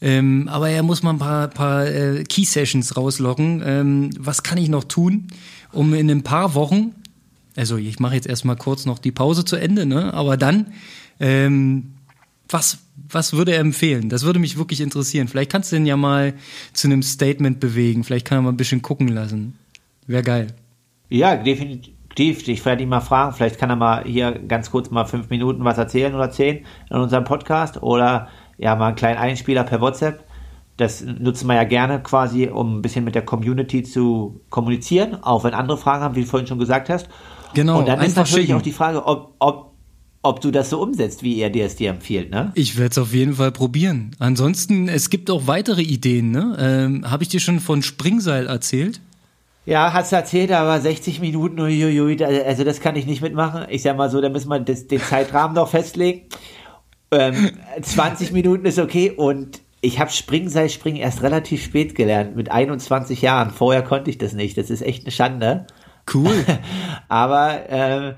Ähm, 0.00 0.48
aber 0.48 0.70
er 0.70 0.82
muss 0.82 1.02
mal 1.02 1.10
ein 1.10 1.18
paar, 1.18 1.48
paar 1.48 1.86
äh, 1.86 2.24
Key 2.24 2.44
Sessions 2.44 2.96
rauslocken. 2.96 3.62
Ähm, 3.64 4.10
was 4.18 4.42
kann 4.42 4.58
ich 4.58 4.68
noch 4.68 4.84
tun, 4.84 5.28
um 5.72 5.94
in 5.94 6.10
ein 6.10 6.22
paar 6.22 6.54
Wochen, 6.54 6.94
also 7.56 7.76
ich 7.76 7.98
mache 7.98 8.14
jetzt 8.14 8.26
erstmal 8.26 8.56
kurz 8.56 8.86
noch 8.86 8.98
die 8.98 9.10
Pause 9.10 9.44
zu 9.44 9.56
Ende, 9.56 9.86
ne? 9.86 10.14
aber 10.14 10.36
dann, 10.36 10.68
ähm, 11.18 11.94
was, 12.48 12.78
was 13.10 13.32
würde 13.32 13.52
er 13.52 13.60
empfehlen? 13.60 14.08
Das 14.08 14.24
würde 14.24 14.38
mich 14.38 14.56
wirklich 14.56 14.80
interessieren. 14.80 15.28
Vielleicht 15.28 15.50
kannst 15.50 15.72
du 15.72 15.76
ihn 15.76 15.86
ja 15.86 15.96
mal 15.96 16.34
zu 16.72 16.88
einem 16.88 17.02
Statement 17.02 17.60
bewegen. 17.60 18.04
Vielleicht 18.04 18.26
kann 18.26 18.38
er 18.38 18.42
mal 18.42 18.52
ein 18.52 18.56
bisschen 18.56 18.82
gucken 18.82 19.08
lassen. 19.08 19.58
Wäre 20.06 20.22
geil. 20.22 20.48
Ja, 21.08 21.36
definitiv. 21.36 22.48
Ich 22.48 22.64
werde 22.64 22.82
ihn 22.82 22.88
mal 22.88 23.00
fragen. 23.00 23.34
Vielleicht 23.34 23.58
kann 23.58 23.70
er 23.70 23.76
mal 23.76 24.04
hier 24.04 24.32
ganz 24.32 24.70
kurz 24.70 24.90
mal 24.90 25.04
fünf 25.04 25.30
Minuten 25.30 25.64
was 25.64 25.78
erzählen 25.78 26.14
oder 26.14 26.30
zehn 26.30 26.64
in 26.90 26.96
unserem 26.96 27.24
Podcast 27.24 27.82
oder 27.82 28.28
ja 28.56 28.74
mal 28.74 28.88
einen 28.88 28.96
kleinen 28.96 29.18
Einspieler 29.18 29.64
per 29.64 29.80
WhatsApp. 29.80 30.24
Das 30.78 31.02
nutzen 31.02 31.48
wir 31.48 31.54
ja 31.54 31.64
gerne 31.64 32.02
quasi, 32.02 32.46
um 32.46 32.78
ein 32.78 32.82
bisschen 32.82 33.04
mit 33.04 33.14
der 33.14 33.24
Community 33.24 33.82
zu 33.82 34.40
kommunizieren, 34.48 35.22
auch 35.22 35.44
wenn 35.44 35.52
andere 35.52 35.76
Fragen 35.76 36.04
haben, 36.04 36.14
wie 36.14 36.22
du 36.22 36.26
vorhin 36.26 36.46
schon 36.46 36.58
gesagt 36.58 36.88
hast. 36.88 37.08
Genau. 37.54 37.80
Und 37.80 37.88
dann 37.88 38.00
ist 38.00 38.16
natürlich 38.16 38.46
schicken. 38.46 38.58
auch 38.58 38.62
die 38.62 38.72
Frage, 38.72 39.04
ob, 39.04 39.34
ob, 39.38 39.67
ob 40.22 40.40
du 40.40 40.50
das 40.50 40.70
so 40.70 40.80
umsetzt, 40.82 41.22
wie 41.22 41.40
er 41.40 41.50
dir 41.50 41.64
es 41.64 41.76
dir 41.76 41.90
empfiehlt, 41.90 42.30
ne? 42.30 42.52
Ich 42.54 42.76
werde 42.76 42.90
es 42.90 42.98
auf 42.98 43.14
jeden 43.14 43.34
Fall 43.34 43.52
probieren. 43.52 44.10
Ansonsten, 44.18 44.88
es 44.88 45.10
gibt 45.10 45.30
auch 45.30 45.46
weitere 45.46 45.82
Ideen. 45.82 46.30
Ne? 46.30 46.56
Ähm, 46.58 47.10
Habe 47.10 47.22
ich 47.22 47.28
dir 47.28 47.40
schon 47.40 47.60
von 47.60 47.82
Springseil 47.82 48.46
erzählt? 48.46 49.00
Ja, 49.64 49.92
hast 49.92 50.12
du 50.12 50.16
erzählt, 50.16 50.50
aber 50.50 50.80
60 50.80 51.20
Minuten, 51.20 51.60
uiuiui, 51.60 52.24
also 52.24 52.64
das 52.64 52.80
kann 52.80 52.96
ich 52.96 53.04
nicht 53.04 53.20
mitmachen. 53.20 53.66
Ich 53.68 53.82
sag 53.82 53.98
mal 53.98 54.08
so, 54.08 54.20
da 54.20 54.30
müssen 54.30 54.48
wir 54.48 54.58
das, 54.60 54.86
den 54.86 55.00
Zeitrahmen 55.00 55.54
noch 55.54 55.68
festlegen. 55.68 56.22
Ähm, 57.10 57.50
20 57.80 58.32
Minuten 58.32 58.64
ist 58.64 58.78
okay 58.78 59.10
und 59.10 59.60
ich 59.80 60.00
habe 60.00 60.10
Springseilspringen 60.10 61.00
erst 61.00 61.22
relativ 61.22 61.62
spät 61.62 61.94
gelernt, 61.94 62.34
mit 62.34 62.50
21 62.50 63.22
Jahren. 63.22 63.50
Vorher 63.50 63.82
konnte 63.82 64.10
ich 64.10 64.18
das 64.18 64.32
nicht. 64.32 64.58
Das 64.58 64.70
ist 64.70 64.82
echt 64.82 65.04
eine 65.04 65.12
Schande. 65.12 65.66
Cool. 66.12 66.32
Aber 67.08 67.60
ähm, 67.68 68.14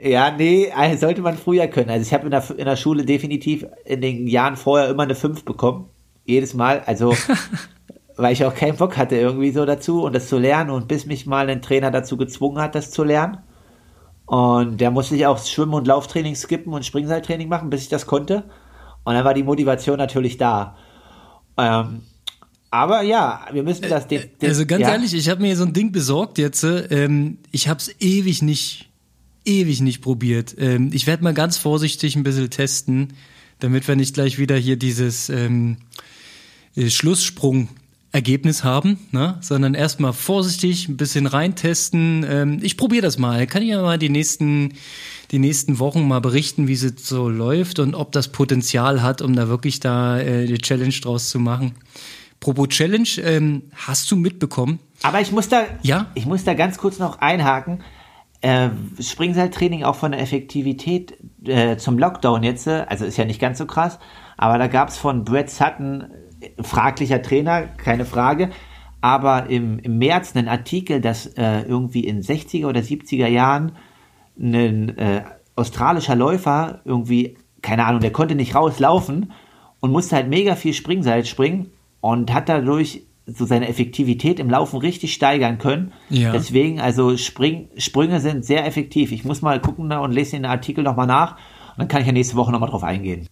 ja, 0.00 0.30
nee, 0.30 0.70
also 0.72 1.06
sollte 1.06 1.22
man 1.22 1.36
früher 1.36 1.66
können. 1.68 1.90
Also 1.90 2.06
ich 2.06 2.12
habe 2.12 2.24
in 2.24 2.30
der, 2.30 2.44
in 2.50 2.64
der 2.64 2.76
Schule 2.76 3.04
definitiv 3.04 3.66
in 3.84 4.00
den 4.00 4.26
Jahren 4.26 4.56
vorher 4.56 4.88
immer 4.88 5.04
eine 5.04 5.14
5 5.14 5.44
bekommen. 5.44 5.88
Jedes 6.24 6.54
Mal. 6.54 6.82
Also 6.86 7.14
weil 8.16 8.32
ich 8.32 8.44
auch 8.44 8.54
keinen 8.54 8.76
Bock 8.76 8.96
hatte 8.96 9.16
irgendwie 9.16 9.50
so 9.50 9.64
dazu 9.64 10.02
und 10.02 10.14
das 10.14 10.28
zu 10.28 10.38
lernen 10.38 10.70
und 10.70 10.88
bis 10.88 11.06
mich 11.06 11.26
mal 11.26 11.48
ein 11.48 11.62
Trainer 11.62 11.90
dazu 11.90 12.16
gezwungen 12.16 12.60
hat, 12.60 12.74
das 12.74 12.90
zu 12.90 13.04
lernen. 13.04 13.38
Und 14.26 14.80
der 14.80 14.90
musste 14.90 15.16
ich 15.16 15.26
auch 15.26 15.44
Schwimmen- 15.44 15.74
und 15.74 15.86
Lauftraining 15.86 16.34
skippen 16.34 16.72
und 16.72 16.84
Springseiltraining 16.84 17.48
machen, 17.48 17.70
bis 17.70 17.82
ich 17.82 17.88
das 17.88 18.06
konnte. 18.06 18.44
Und 19.04 19.14
dann 19.14 19.24
war 19.24 19.34
die 19.34 19.42
Motivation 19.42 19.98
natürlich 19.98 20.38
da. 20.38 20.76
Ähm, 21.58 22.02
aber 22.70 23.02
ja, 23.02 23.46
wir 23.52 23.62
müssen 23.62 23.88
das. 23.88 24.08
Den, 24.08 24.30
den, 24.40 24.48
Also 24.48 24.64
ganz 24.64 24.82
ja, 24.82 24.92
ehrlich, 24.92 25.12
ich 25.14 25.28
habe 25.28 25.42
mir 25.42 25.54
so 25.56 25.64
ein 25.64 25.72
Ding 25.72 25.92
besorgt 25.92 26.38
jetzt. 26.38 26.64
Ähm, 26.64 27.38
ich 27.52 27.68
habe 27.68 27.78
es 27.78 27.94
ewig 28.00 28.42
nicht, 28.42 28.90
ewig 29.44 29.80
nicht 29.80 30.00
probiert. 30.00 30.54
Ähm, 30.58 30.90
ich 30.92 31.06
werde 31.06 31.24
mal 31.24 31.34
ganz 31.34 31.56
vorsichtig 31.58 32.16
ein 32.16 32.22
bisschen 32.22 32.50
testen, 32.50 33.14
damit 33.60 33.86
wir 33.88 33.96
nicht 33.96 34.14
gleich 34.14 34.38
wieder 34.38 34.56
hier 34.56 34.76
dieses 34.76 35.28
ähm, 35.28 35.76
äh, 36.76 36.88
Schlusssprung-Ergebnis 36.90 38.64
haben, 38.64 38.98
ne? 39.10 39.38
sondern 39.40 39.74
erstmal 39.74 40.12
vorsichtig 40.12 40.88
ein 40.88 40.96
bisschen 40.96 41.26
reintesten. 41.26 42.24
Ähm, 42.28 42.58
ich 42.62 42.76
probiere 42.76 43.02
das 43.02 43.18
mal. 43.18 43.46
Kann 43.46 43.62
ich 43.62 43.70
ja 43.70 43.82
mal 43.82 43.98
die 43.98 44.08
nächsten, 44.08 44.74
die 45.30 45.38
nächsten 45.38 45.78
Wochen 45.78 46.06
mal 46.06 46.20
berichten, 46.20 46.68
wie 46.68 46.72
es 46.72 46.92
so 46.96 47.28
läuft 47.28 47.78
und 47.78 47.94
ob 47.94 48.12
das 48.12 48.28
Potenzial 48.28 49.02
hat, 49.02 49.22
um 49.22 49.34
da 49.34 49.48
wirklich 49.48 49.80
da 49.80 50.18
äh, 50.18 50.46
die 50.46 50.58
Challenge 50.58 50.94
draus 51.00 51.28
zu 51.30 51.38
machen. 51.38 51.74
Propos 52.40 52.68
Challenge, 52.68 53.08
ähm, 53.22 53.62
hast 53.74 54.10
du 54.10 54.16
mitbekommen? 54.16 54.78
Aber 55.02 55.20
ich 55.20 55.32
muss 55.32 55.48
da, 55.48 55.64
Ja? 55.82 56.10
ich 56.14 56.26
muss 56.26 56.44
da 56.44 56.54
ganz 56.54 56.76
kurz 56.76 56.98
noch 56.98 57.18
einhaken. 57.20 57.80
Äh, 58.44 58.68
Springseiltraining 59.00 59.84
auch 59.84 59.94
von 59.94 60.12
der 60.12 60.20
Effektivität 60.20 61.16
äh, 61.46 61.78
zum 61.78 61.98
Lockdown 61.98 62.42
jetzt, 62.42 62.66
äh, 62.66 62.84
also 62.86 63.06
ist 63.06 63.16
ja 63.16 63.24
nicht 63.24 63.40
ganz 63.40 63.56
so 63.56 63.64
krass, 63.64 63.98
aber 64.36 64.58
da 64.58 64.66
gab 64.66 64.90
es 64.90 64.98
von 64.98 65.24
Brett 65.24 65.48
Sutton, 65.48 66.10
äh, 66.42 66.62
fraglicher 66.62 67.22
Trainer, 67.22 67.62
keine 67.62 68.04
Frage, 68.04 68.50
aber 69.00 69.48
im, 69.48 69.78
im 69.78 69.96
März 69.96 70.36
einen 70.36 70.48
Artikel, 70.48 71.00
dass 71.00 71.24
äh, 71.38 71.62
irgendwie 71.62 72.04
in 72.04 72.20
60er 72.20 72.66
oder 72.66 72.80
70er 72.80 73.28
Jahren 73.28 73.72
ein 74.38 74.98
äh, 74.98 75.22
australischer 75.56 76.14
Läufer 76.14 76.82
irgendwie, 76.84 77.38
keine 77.62 77.86
Ahnung, 77.86 78.02
der 78.02 78.12
konnte 78.12 78.34
nicht 78.34 78.54
rauslaufen 78.54 79.32
und 79.80 79.90
musste 79.90 80.16
halt 80.16 80.28
mega 80.28 80.54
viel 80.54 80.74
Springseil 80.74 81.24
springen 81.24 81.70
und 82.02 82.34
hat 82.34 82.50
dadurch 82.50 83.06
so 83.26 83.46
seine 83.46 83.68
Effektivität 83.68 84.38
im 84.38 84.50
Laufen 84.50 84.78
richtig 84.78 85.14
steigern 85.14 85.58
können. 85.58 85.92
Ja. 86.10 86.32
Deswegen, 86.32 86.80
also 86.80 87.16
Spring, 87.16 87.68
Sprünge 87.76 88.20
sind 88.20 88.44
sehr 88.44 88.66
effektiv. 88.66 89.12
Ich 89.12 89.24
muss 89.24 89.42
mal 89.42 89.60
gucken 89.60 89.90
und 89.90 90.12
lese 90.12 90.32
den 90.32 90.44
Artikel 90.44 90.84
nochmal 90.84 91.06
nach 91.06 91.32
und 91.32 91.78
dann 91.78 91.88
kann 91.88 92.02
ich 92.02 92.06
ja 92.06 92.12
nächste 92.12 92.36
Woche 92.36 92.52
nochmal 92.52 92.70
drauf 92.70 92.84
eingehen. 92.84 93.26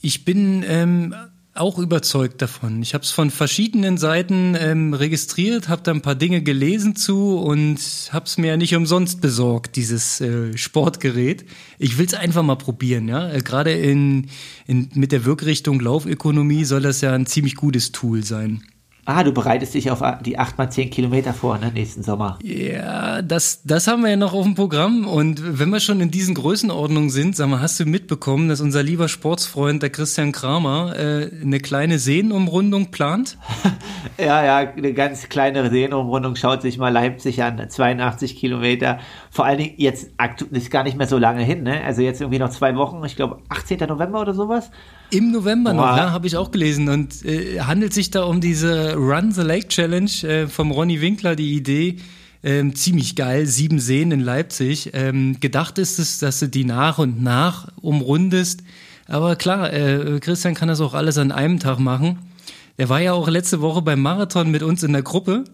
Ich 0.00 0.24
bin 0.24 0.64
ähm, 0.68 1.14
auch 1.54 1.78
überzeugt 1.78 2.42
davon. 2.42 2.82
Ich 2.82 2.94
habe 2.94 3.04
es 3.04 3.10
von 3.10 3.30
verschiedenen 3.30 3.96
Seiten 3.96 4.56
ähm, 4.58 4.92
registriert, 4.92 5.68
habe 5.68 5.82
da 5.82 5.92
ein 5.92 6.02
paar 6.02 6.14
Dinge 6.14 6.42
gelesen 6.42 6.94
zu 6.94 7.38
und 7.38 7.78
habe 8.12 8.26
es 8.26 8.38
mir 8.38 8.48
ja 8.48 8.56
nicht 8.56 8.74
umsonst 8.74 9.20
besorgt, 9.20 9.76
dieses 9.76 10.20
äh, 10.20 10.56
Sportgerät. 10.56 11.46
Ich 11.78 11.96
will 11.96 12.06
es 12.06 12.14
einfach 12.14 12.42
mal 12.42 12.56
probieren. 12.56 13.08
Ja, 13.08 13.30
äh, 13.30 13.40
gerade 13.40 13.72
in, 13.72 14.26
in 14.66 14.90
mit 14.94 15.12
der 15.12 15.24
Wirkrichtung 15.24 15.80
Laufökonomie 15.80 16.64
soll 16.64 16.82
das 16.82 17.00
ja 17.00 17.12
ein 17.12 17.26
ziemlich 17.26 17.56
gutes 17.56 17.92
Tool 17.92 18.24
sein. 18.24 18.62
Ah, 19.06 19.22
du 19.22 19.32
bereitest 19.32 19.74
dich 19.74 19.90
auf 19.90 20.02
die 20.24 20.38
8x10 20.38 20.88
Kilometer 20.88 21.34
vor, 21.34 21.58
ne, 21.58 21.70
nächsten 21.72 22.02
Sommer. 22.02 22.38
Ja, 22.42 23.20
das, 23.20 23.60
das 23.62 23.86
haben 23.86 24.02
wir 24.02 24.10
ja 24.10 24.16
noch 24.16 24.32
auf 24.32 24.44
dem 24.44 24.54
Programm. 24.54 25.06
Und 25.06 25.58
wenn 25.58 25.68
wir 25.68 25.80
schon 25.80 26.00
in 26.00 26.10
diesen 26.10 26.34
Größenordnungen 26.34 27.10
sind, 27.10 27.36
sag 27.36 27.48
mal, 27.48 27.60
hast 27.60 27.78
du 27.78 27.84
mitbekommen, 27.84 28.48
dass 28.48 28.62
unser 28.62 28.82
lieber 28.82 29.08
Sportsfreund, 29.08 29.82
der 29.82 29.90
Christian 29.90 30.32
Kramer, 30.32 30.94
äh, 30.96 31.30
eine 31.42 31.60
kleine 31.60 31.98
Seenumrundung 31.98 32.90
plant? 32.90 33.38
Ja, 34.16 34.44
ja, 34.44 34.70
eine 34.70 34.92
ganz 34.92 35.28
kleine 35.28 35.68
Seenumrundung. 35.70 36.36
Schaut 36.36 36.62
sich 36.62 36.78
mal 36.78 36.90
Leipzig 36.90 37.42
an, 37.42 37.68
82 37.68 38.36
Kilometer. 38.36 39.00
Vor 39.30 39.44
allen 39.44 39.58
Dingen 39.58 39.74
jetzt 39.76 40.10
ist 40.52 40.70
gar 40.70 40.84
nicht 40.84 40.96
mehr 40.96 41.08
so 41.08 41.18
lange 41.18 41.42
hin, 41.42 41.64
ne? 41.64 41.82
Also 41.82 42.02
jetzt 42.02 42.20
irgendwie 42.20 42.38
noch 42.38 42.50
zwei 42.50 42.76
Wochen, 42.76 43.02
ich 43.04 43.16
glaube 43.16 43.38
18. 43.48 43.80
November 43.88 44.20
oder 44.20 44.32
sowas. 44.32 44.70
Im 45.14 45.30
November 45.30 45.72
noch, 45.72 45.84
Boah. 45.84 45.96
ja, 45.96 46.10
habe 46.10 46.26
ich 46.26 46.36
auch 46.36 46.50
gelesen. 46.50 46.88
Und 46.88 47.24
äh, 47.24 47.60
handelt 47.60 47.94
sich 47.94 48.10
da 48.10 48.24
um 48.24 48.40
diese 48.40 48.94
Run 48.94 49.30
the 49.30 49.42
Lake 49.42 49.68
Challenge 49.68 50.10
äh, 50.24 50.48
vom 50.48 50.72
Ronny 50.72 51.00
Winkler, 51.00 51.36
die 51.36 51.54
Idee. 51.54 51.98
Ähm, 52.42 52.74
ziemlich 52.74 53.14
geil, 53.14 53.46
sieben 53.46 53.78
Seen 53.78 54.10
in 54.10 54.20
Leipzig. 54.20 54.90
Ähm, 54.92 55.38
gedacht 55.38 55.78
ist 55.78 55.98
es, 55.98 56.18
dass 56.18 56.40
du 56.40 56.48
die 56.48 56.64
nach 56.64 56.98
und 56.98 57.22
nach 57.22 57.68
umrundest. 57.80 58.62
Aber 59.06 59.36
klar, 59.36 59.72
äh, 59.72 60.18
Christian 60.20 60.54
kann 60.54 60.68
das 60.68 60.80
auch 60.80 60.94
alles 60.94 61.16
an 61.16 61.30
einem 61.30 61.60
Tag 61.60 61.78
machen. 61.78 62.18
Er 62.76 62.88
war 62.88 63.00
ja 63.00 63.12
auch 63.12 63.28
letzte 63.28 63.60
Woche 63.60 63.82
beim 63.82 64.02
Marathon 64.02 64.50
mit 64.50 64.62
uns 64.64 64.82
in 64.82 64.92
der 64.92 65.02
Gruppe. 65.02 65.44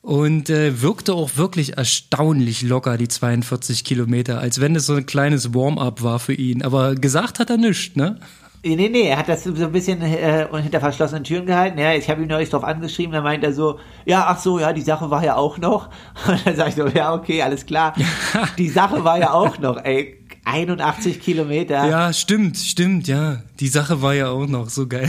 und 0.00 0.50
äh, 0.50 0.82
wirkte 0.82 1.14
auch 1.14 1.36
wirklich 1.36 1.78
erstaunlich 1.78 2.60
locker, 2.62 2.98
die 2.98 3.08
42 3.08 3.84
Kilometer, 3.84 4.38
als 4.38 4.60
wenn 4.60 4.76
es 4.76 4.84
so 4.84 4.94
ein 4.94 5.06
kleines 5.06 5.54
Warm-up 5.54 6.02
war 6.02 6.18
für 6.18 6.34
ihn. 6.34 6.62
Aber 6.62 6.94
gesagt 6.94 7.38
hat 7.38 7.48
er 7.48 7.56
nichts, 7.56 7.96
ne? 7.96 8.18
Nee, 8.66 8.88
nee, 8.88 9.08
er 9.08 9.18
hat 9.18 9.28
das 9.28 9.44
so 9.44 9.50
ein 9.52 9.72
bisschen 9.72 10.00
äh, 10.00 10.46
hinter 10.62 10.80
verschlossenen 10.80 11.22
Türen 11.22 11.44
gehalten. 11.44 11.78
Ja, 11.78 11.92
ich 11.92 12.08
habe 12.08 12.22
ihm 12.22 12.28
neulich 12.28 12.48
drauf 12.48 12.64
angeschrieben, 12.64 13.12
da 13.12 13.20
meint 13.20 13.44
er 13.44 13.52
so, 13.52 13.78
ja, 14.06 14.24
ach 14.26 14.38
so, 14.38 14.58
ja, 14.58 14.72
die 14.72 14.80
Sache 14.80 15.10
war 15.10 15.22
ja 15.22 15.36
auch 15.36 15.58
noch. 15.58 15.90
Und 16.26 16.46
dann 16.46 16.56
sage 16.56 16.70
ich 16.70 16.74
so, 16.74 16.86
ja, 16.86 17.12
okay, 17.12 17.42
alles 17.42 17.66
klar. 17.66 17.94
die 18.58 18.70
Sache 18.70 19.04
war 19.04 19.18
ja 19.18 19.32
auch 19.32 19.58
noch, 19.58 19.84
ey. 19.84 20.18
81 20.46 21.20
Kilometer. 21.20 21.88
Ja, 21.88 22.12
stimmt, 22.12 22.58
stimmt, 22.58 23.08
ja. 23.08 23.42
Die 23.60 23.68
Sache 23.68 24.02
war 24.02 24.14
ja 24.14 24.28
auch 24.28 24.46
noch 24.46 24.68
so 24.68 24.86
geil. 24.86 25.08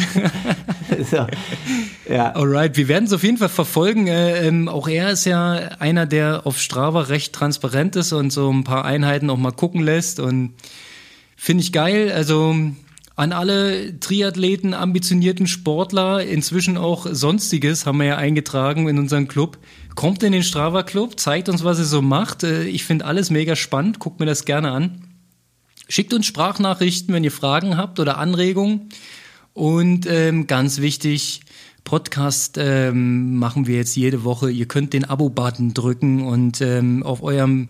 so, 1.11 1.27
ja. 2.09 2.33
Alright, 2.33 2.77
wir 2.77 2.87
werden 2.87 3.03
es 3.03 3.11
auf 3.11 3.23
jeden 3.23 3.37
Fall 3.37 3.49
verfolgen. 3.49 4.07
Äh, 4.07 4.47
ähm, 4.47 4.69
auch 4.69 4.87
er 4.87 5.11
ist 5.11 5.25
ja 5.25 5.51
einer, 5.79 6.05
der 6.05 6.47
auf 6.47 6.57
Strava 6.59 7.01
recht 7.01 7.33
transparent 7.33 7.97
ist 7.97 8.13
und 8.13 8.31
so 8.31 8.49
ein 8.49 8.63
paar 8.63 8.85
Einheiten 8.85 9.29
auch 9.29 9.37
mal 9.37 9.51
gucken 9.51 9.81
lässt 9.81 10.21
und 10.21 10.53
finde 11.35 11.63
ich 11.63 11.73
geil. 11.73 12.13
Also 12.15 12.55
an 13.15 13.31
alle 13.31 13.99
Triathleten, 13.99 14.73
ambitionierten 14.73 15.47
Sportler, 15.47 16.25
inzwischen 16.25 16.77
auch 16.77 17.07
Sonstiges 17.09 17.85
haben 17.85 17.99
wir 17.99 18.07
ja 18.07 18.17
eingetragen 18.17 18.89
in 18.89 18.99
unseren 18.99 19.27
Club. 19.27 19.57
Kommt 19.95 20.21
in 20.23 20.33
den 20.33 20.43
Strava 20.43 20.83
Club, 20.83 21.19
zeigt 21.19 21.47
uns, 21.47 21.63
was 21.63 21.79
er 21.79 21.85
so 21.85 22.01
macht. 22.01 22.43
Äh, 22.43 22.63
ich 22.63 22.83
finde 22.83 23.05
alles 23.05 23.29
mega 23.29 23.55
spannend, 23.55 23.99
guckt 23.99 24.19
mir 24.19 24.25
das 24.25 24.43
gerne 24.43 24.71
an. 24.71 25.01
Schickt 25.87 26.13
uns 26.13 26.25
Sprachnachrichten, 26.25 27.13
wenn 27.13 27.23
ihr 27.23 27.31
Fragen 27.31 27.77
habt 27.77 27.99
oder 27.99 28.17
Anregungen. 28.17 28.89
Und 29.53 30.05
ähm, 30.09 30.47
ganz 30.47 30.81
wichtig, 30.81 31.41
Podcast 31.85 32.57
ähm, 32.57 33.37
machen 33.37 33.67
wir 33.67 33.77
jetzt 33.77 33.95
jede 33.95 34.23
Woche. 34.25 34.49
Ihr 34.49 34.67
könnt 34.67 34.91
den 34.91 35.05
Abo-Button 35.05 35.73
drücken 35.73 36.25
und 36.25 36.59
ähm, 36.59 37.03
auf 37.03 37.23
eurem 37.23 37.69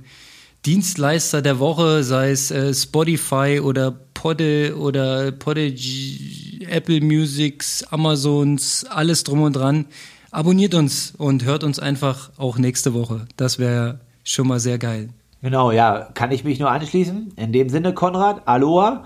Dienstleister 0.66 1.43
der 1.43 1.60
Woche, 1.60 2.04
sei 2.04 2.32
es 2.32 2.50
äh, 2.50 2.74
Spotify 2.74 3.60
oder 3.62 4.05
Podde 4.26 4.76
oder 4.76 5.32
Podigy, 5.32 6.66
Apple 6.68 7.00
Musics, 7.00 7.84
Amazons, 7.92 8.84
alles 8.90 9.24
drum 9.24 9.44
und 9.44 9.56
dran, 9.56 9.86
abonniert 10.32 10.74
uns 10.74 11.14
und 11.16 11.46
hört 11.46 11.64
uns 11.64 11.78
einfach 11.78 12.32
auch 12.38 12.58
nächste 12.58 12.96
Woche. 12.96 13.28
Das 13.38 13.60
wäre 13.60 14.00
schon 14.24 14.48
mal 14.48 14.60
sehr 14.60 14.80
geil. 14.80 15.10
Genau, 15.44 15.70
ja, 15.70 16.10
kann 16.16 16.32
ich 16.32 16.44
mich 16.44 16.58
nur 16.58 16.72
anschließen. 16.72 17.34
In 17.36 17.54
dem 17.54 17.70
Sinne, 17.70 17.94
Konrad, 17.94 18.48
Aloha. 18.48 19.06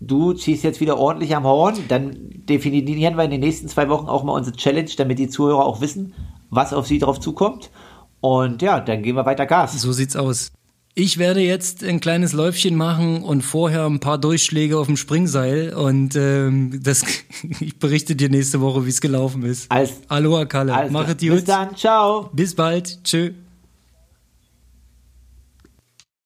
Du 0.00 0.32
ziehst 0.32 0.64
jetzt 0.64 0.80
wieder 0.80 0.96
ordentlich 0.96 1.36
am 1.36 1.44
Horn. 1.44 1.76
Dann 1.88 2.16
definieren 2.48 3.18
wir 3.18 3.24
in 3.24 3.30
den 3.30 3.40
nächsten 3.40 3.68
zwei 3.68 3.90
Wochen 3.90 4.08
auch 4.08 4.24
mal 4.24 4.32
unsere 4.32 4.56
Challenge, 4.56 4.88
damit 4.96 5.18
die 5.18 5.28
Zuhörer 5.28 5.66
auch 5.66 5.82
wissen, 5.82 6.14
was 6.48 6.72
auf 6.72 6.86
sie 6.86 6.98
drauf 6.98 7.20
zukommt. 7.20 7.68
Und 8.20 8.62
ja, 8.62 8.80
dann 8.80 9.02
gehen 9.02 9.14
wir 9.14 9.26
weiter 9.26 9.44
Gas. 9.44 9.78
So 9.78 9.92
sieht's 9.92 10.16
aus. 10.16 10.52
Ich 10.98 11.16
werde 11.16 11.38
jetzt 11.38 11.84
ein 11.84 12.00
kleines 12.00 12.32
Läufchen 12.32 12.74
machen 12.74 13.22
und 13.22 13.42
vorher 13.42 13.86
ein 13.86 14.00
paar 14.00 14.18
Durchschläge 14.18 14.76
auf 14.76 14.88
dem 14.88 14.96
Springseil 14.96 15.72
und 15.72 16.16
ähm, 16.16 16.80
das, 16.82 17.04
ich 17.60 17.78
berichte 17.78 18.16
dir 18.16 18.28
nächste 18.28 18.60
Woche, 18.60 18.84
wie 18.84 18.88
es 18.88 19.00
gelaufen 19.00 19.44
ist. 19.44 19.70
Als, 19.70 19.92
Aloha 20.08 20.44
Kalle, 20.46 20.88
mach 20.90 21.06
es 21.06 21.18
gut. 21.18 21.30
Bis 21.30 21.44
dann, 21.44 21.76
ciao. 21.76 22.30
Bis 22.32 22.52
bald, 22.52 22.98
tschö. 23.04 23.30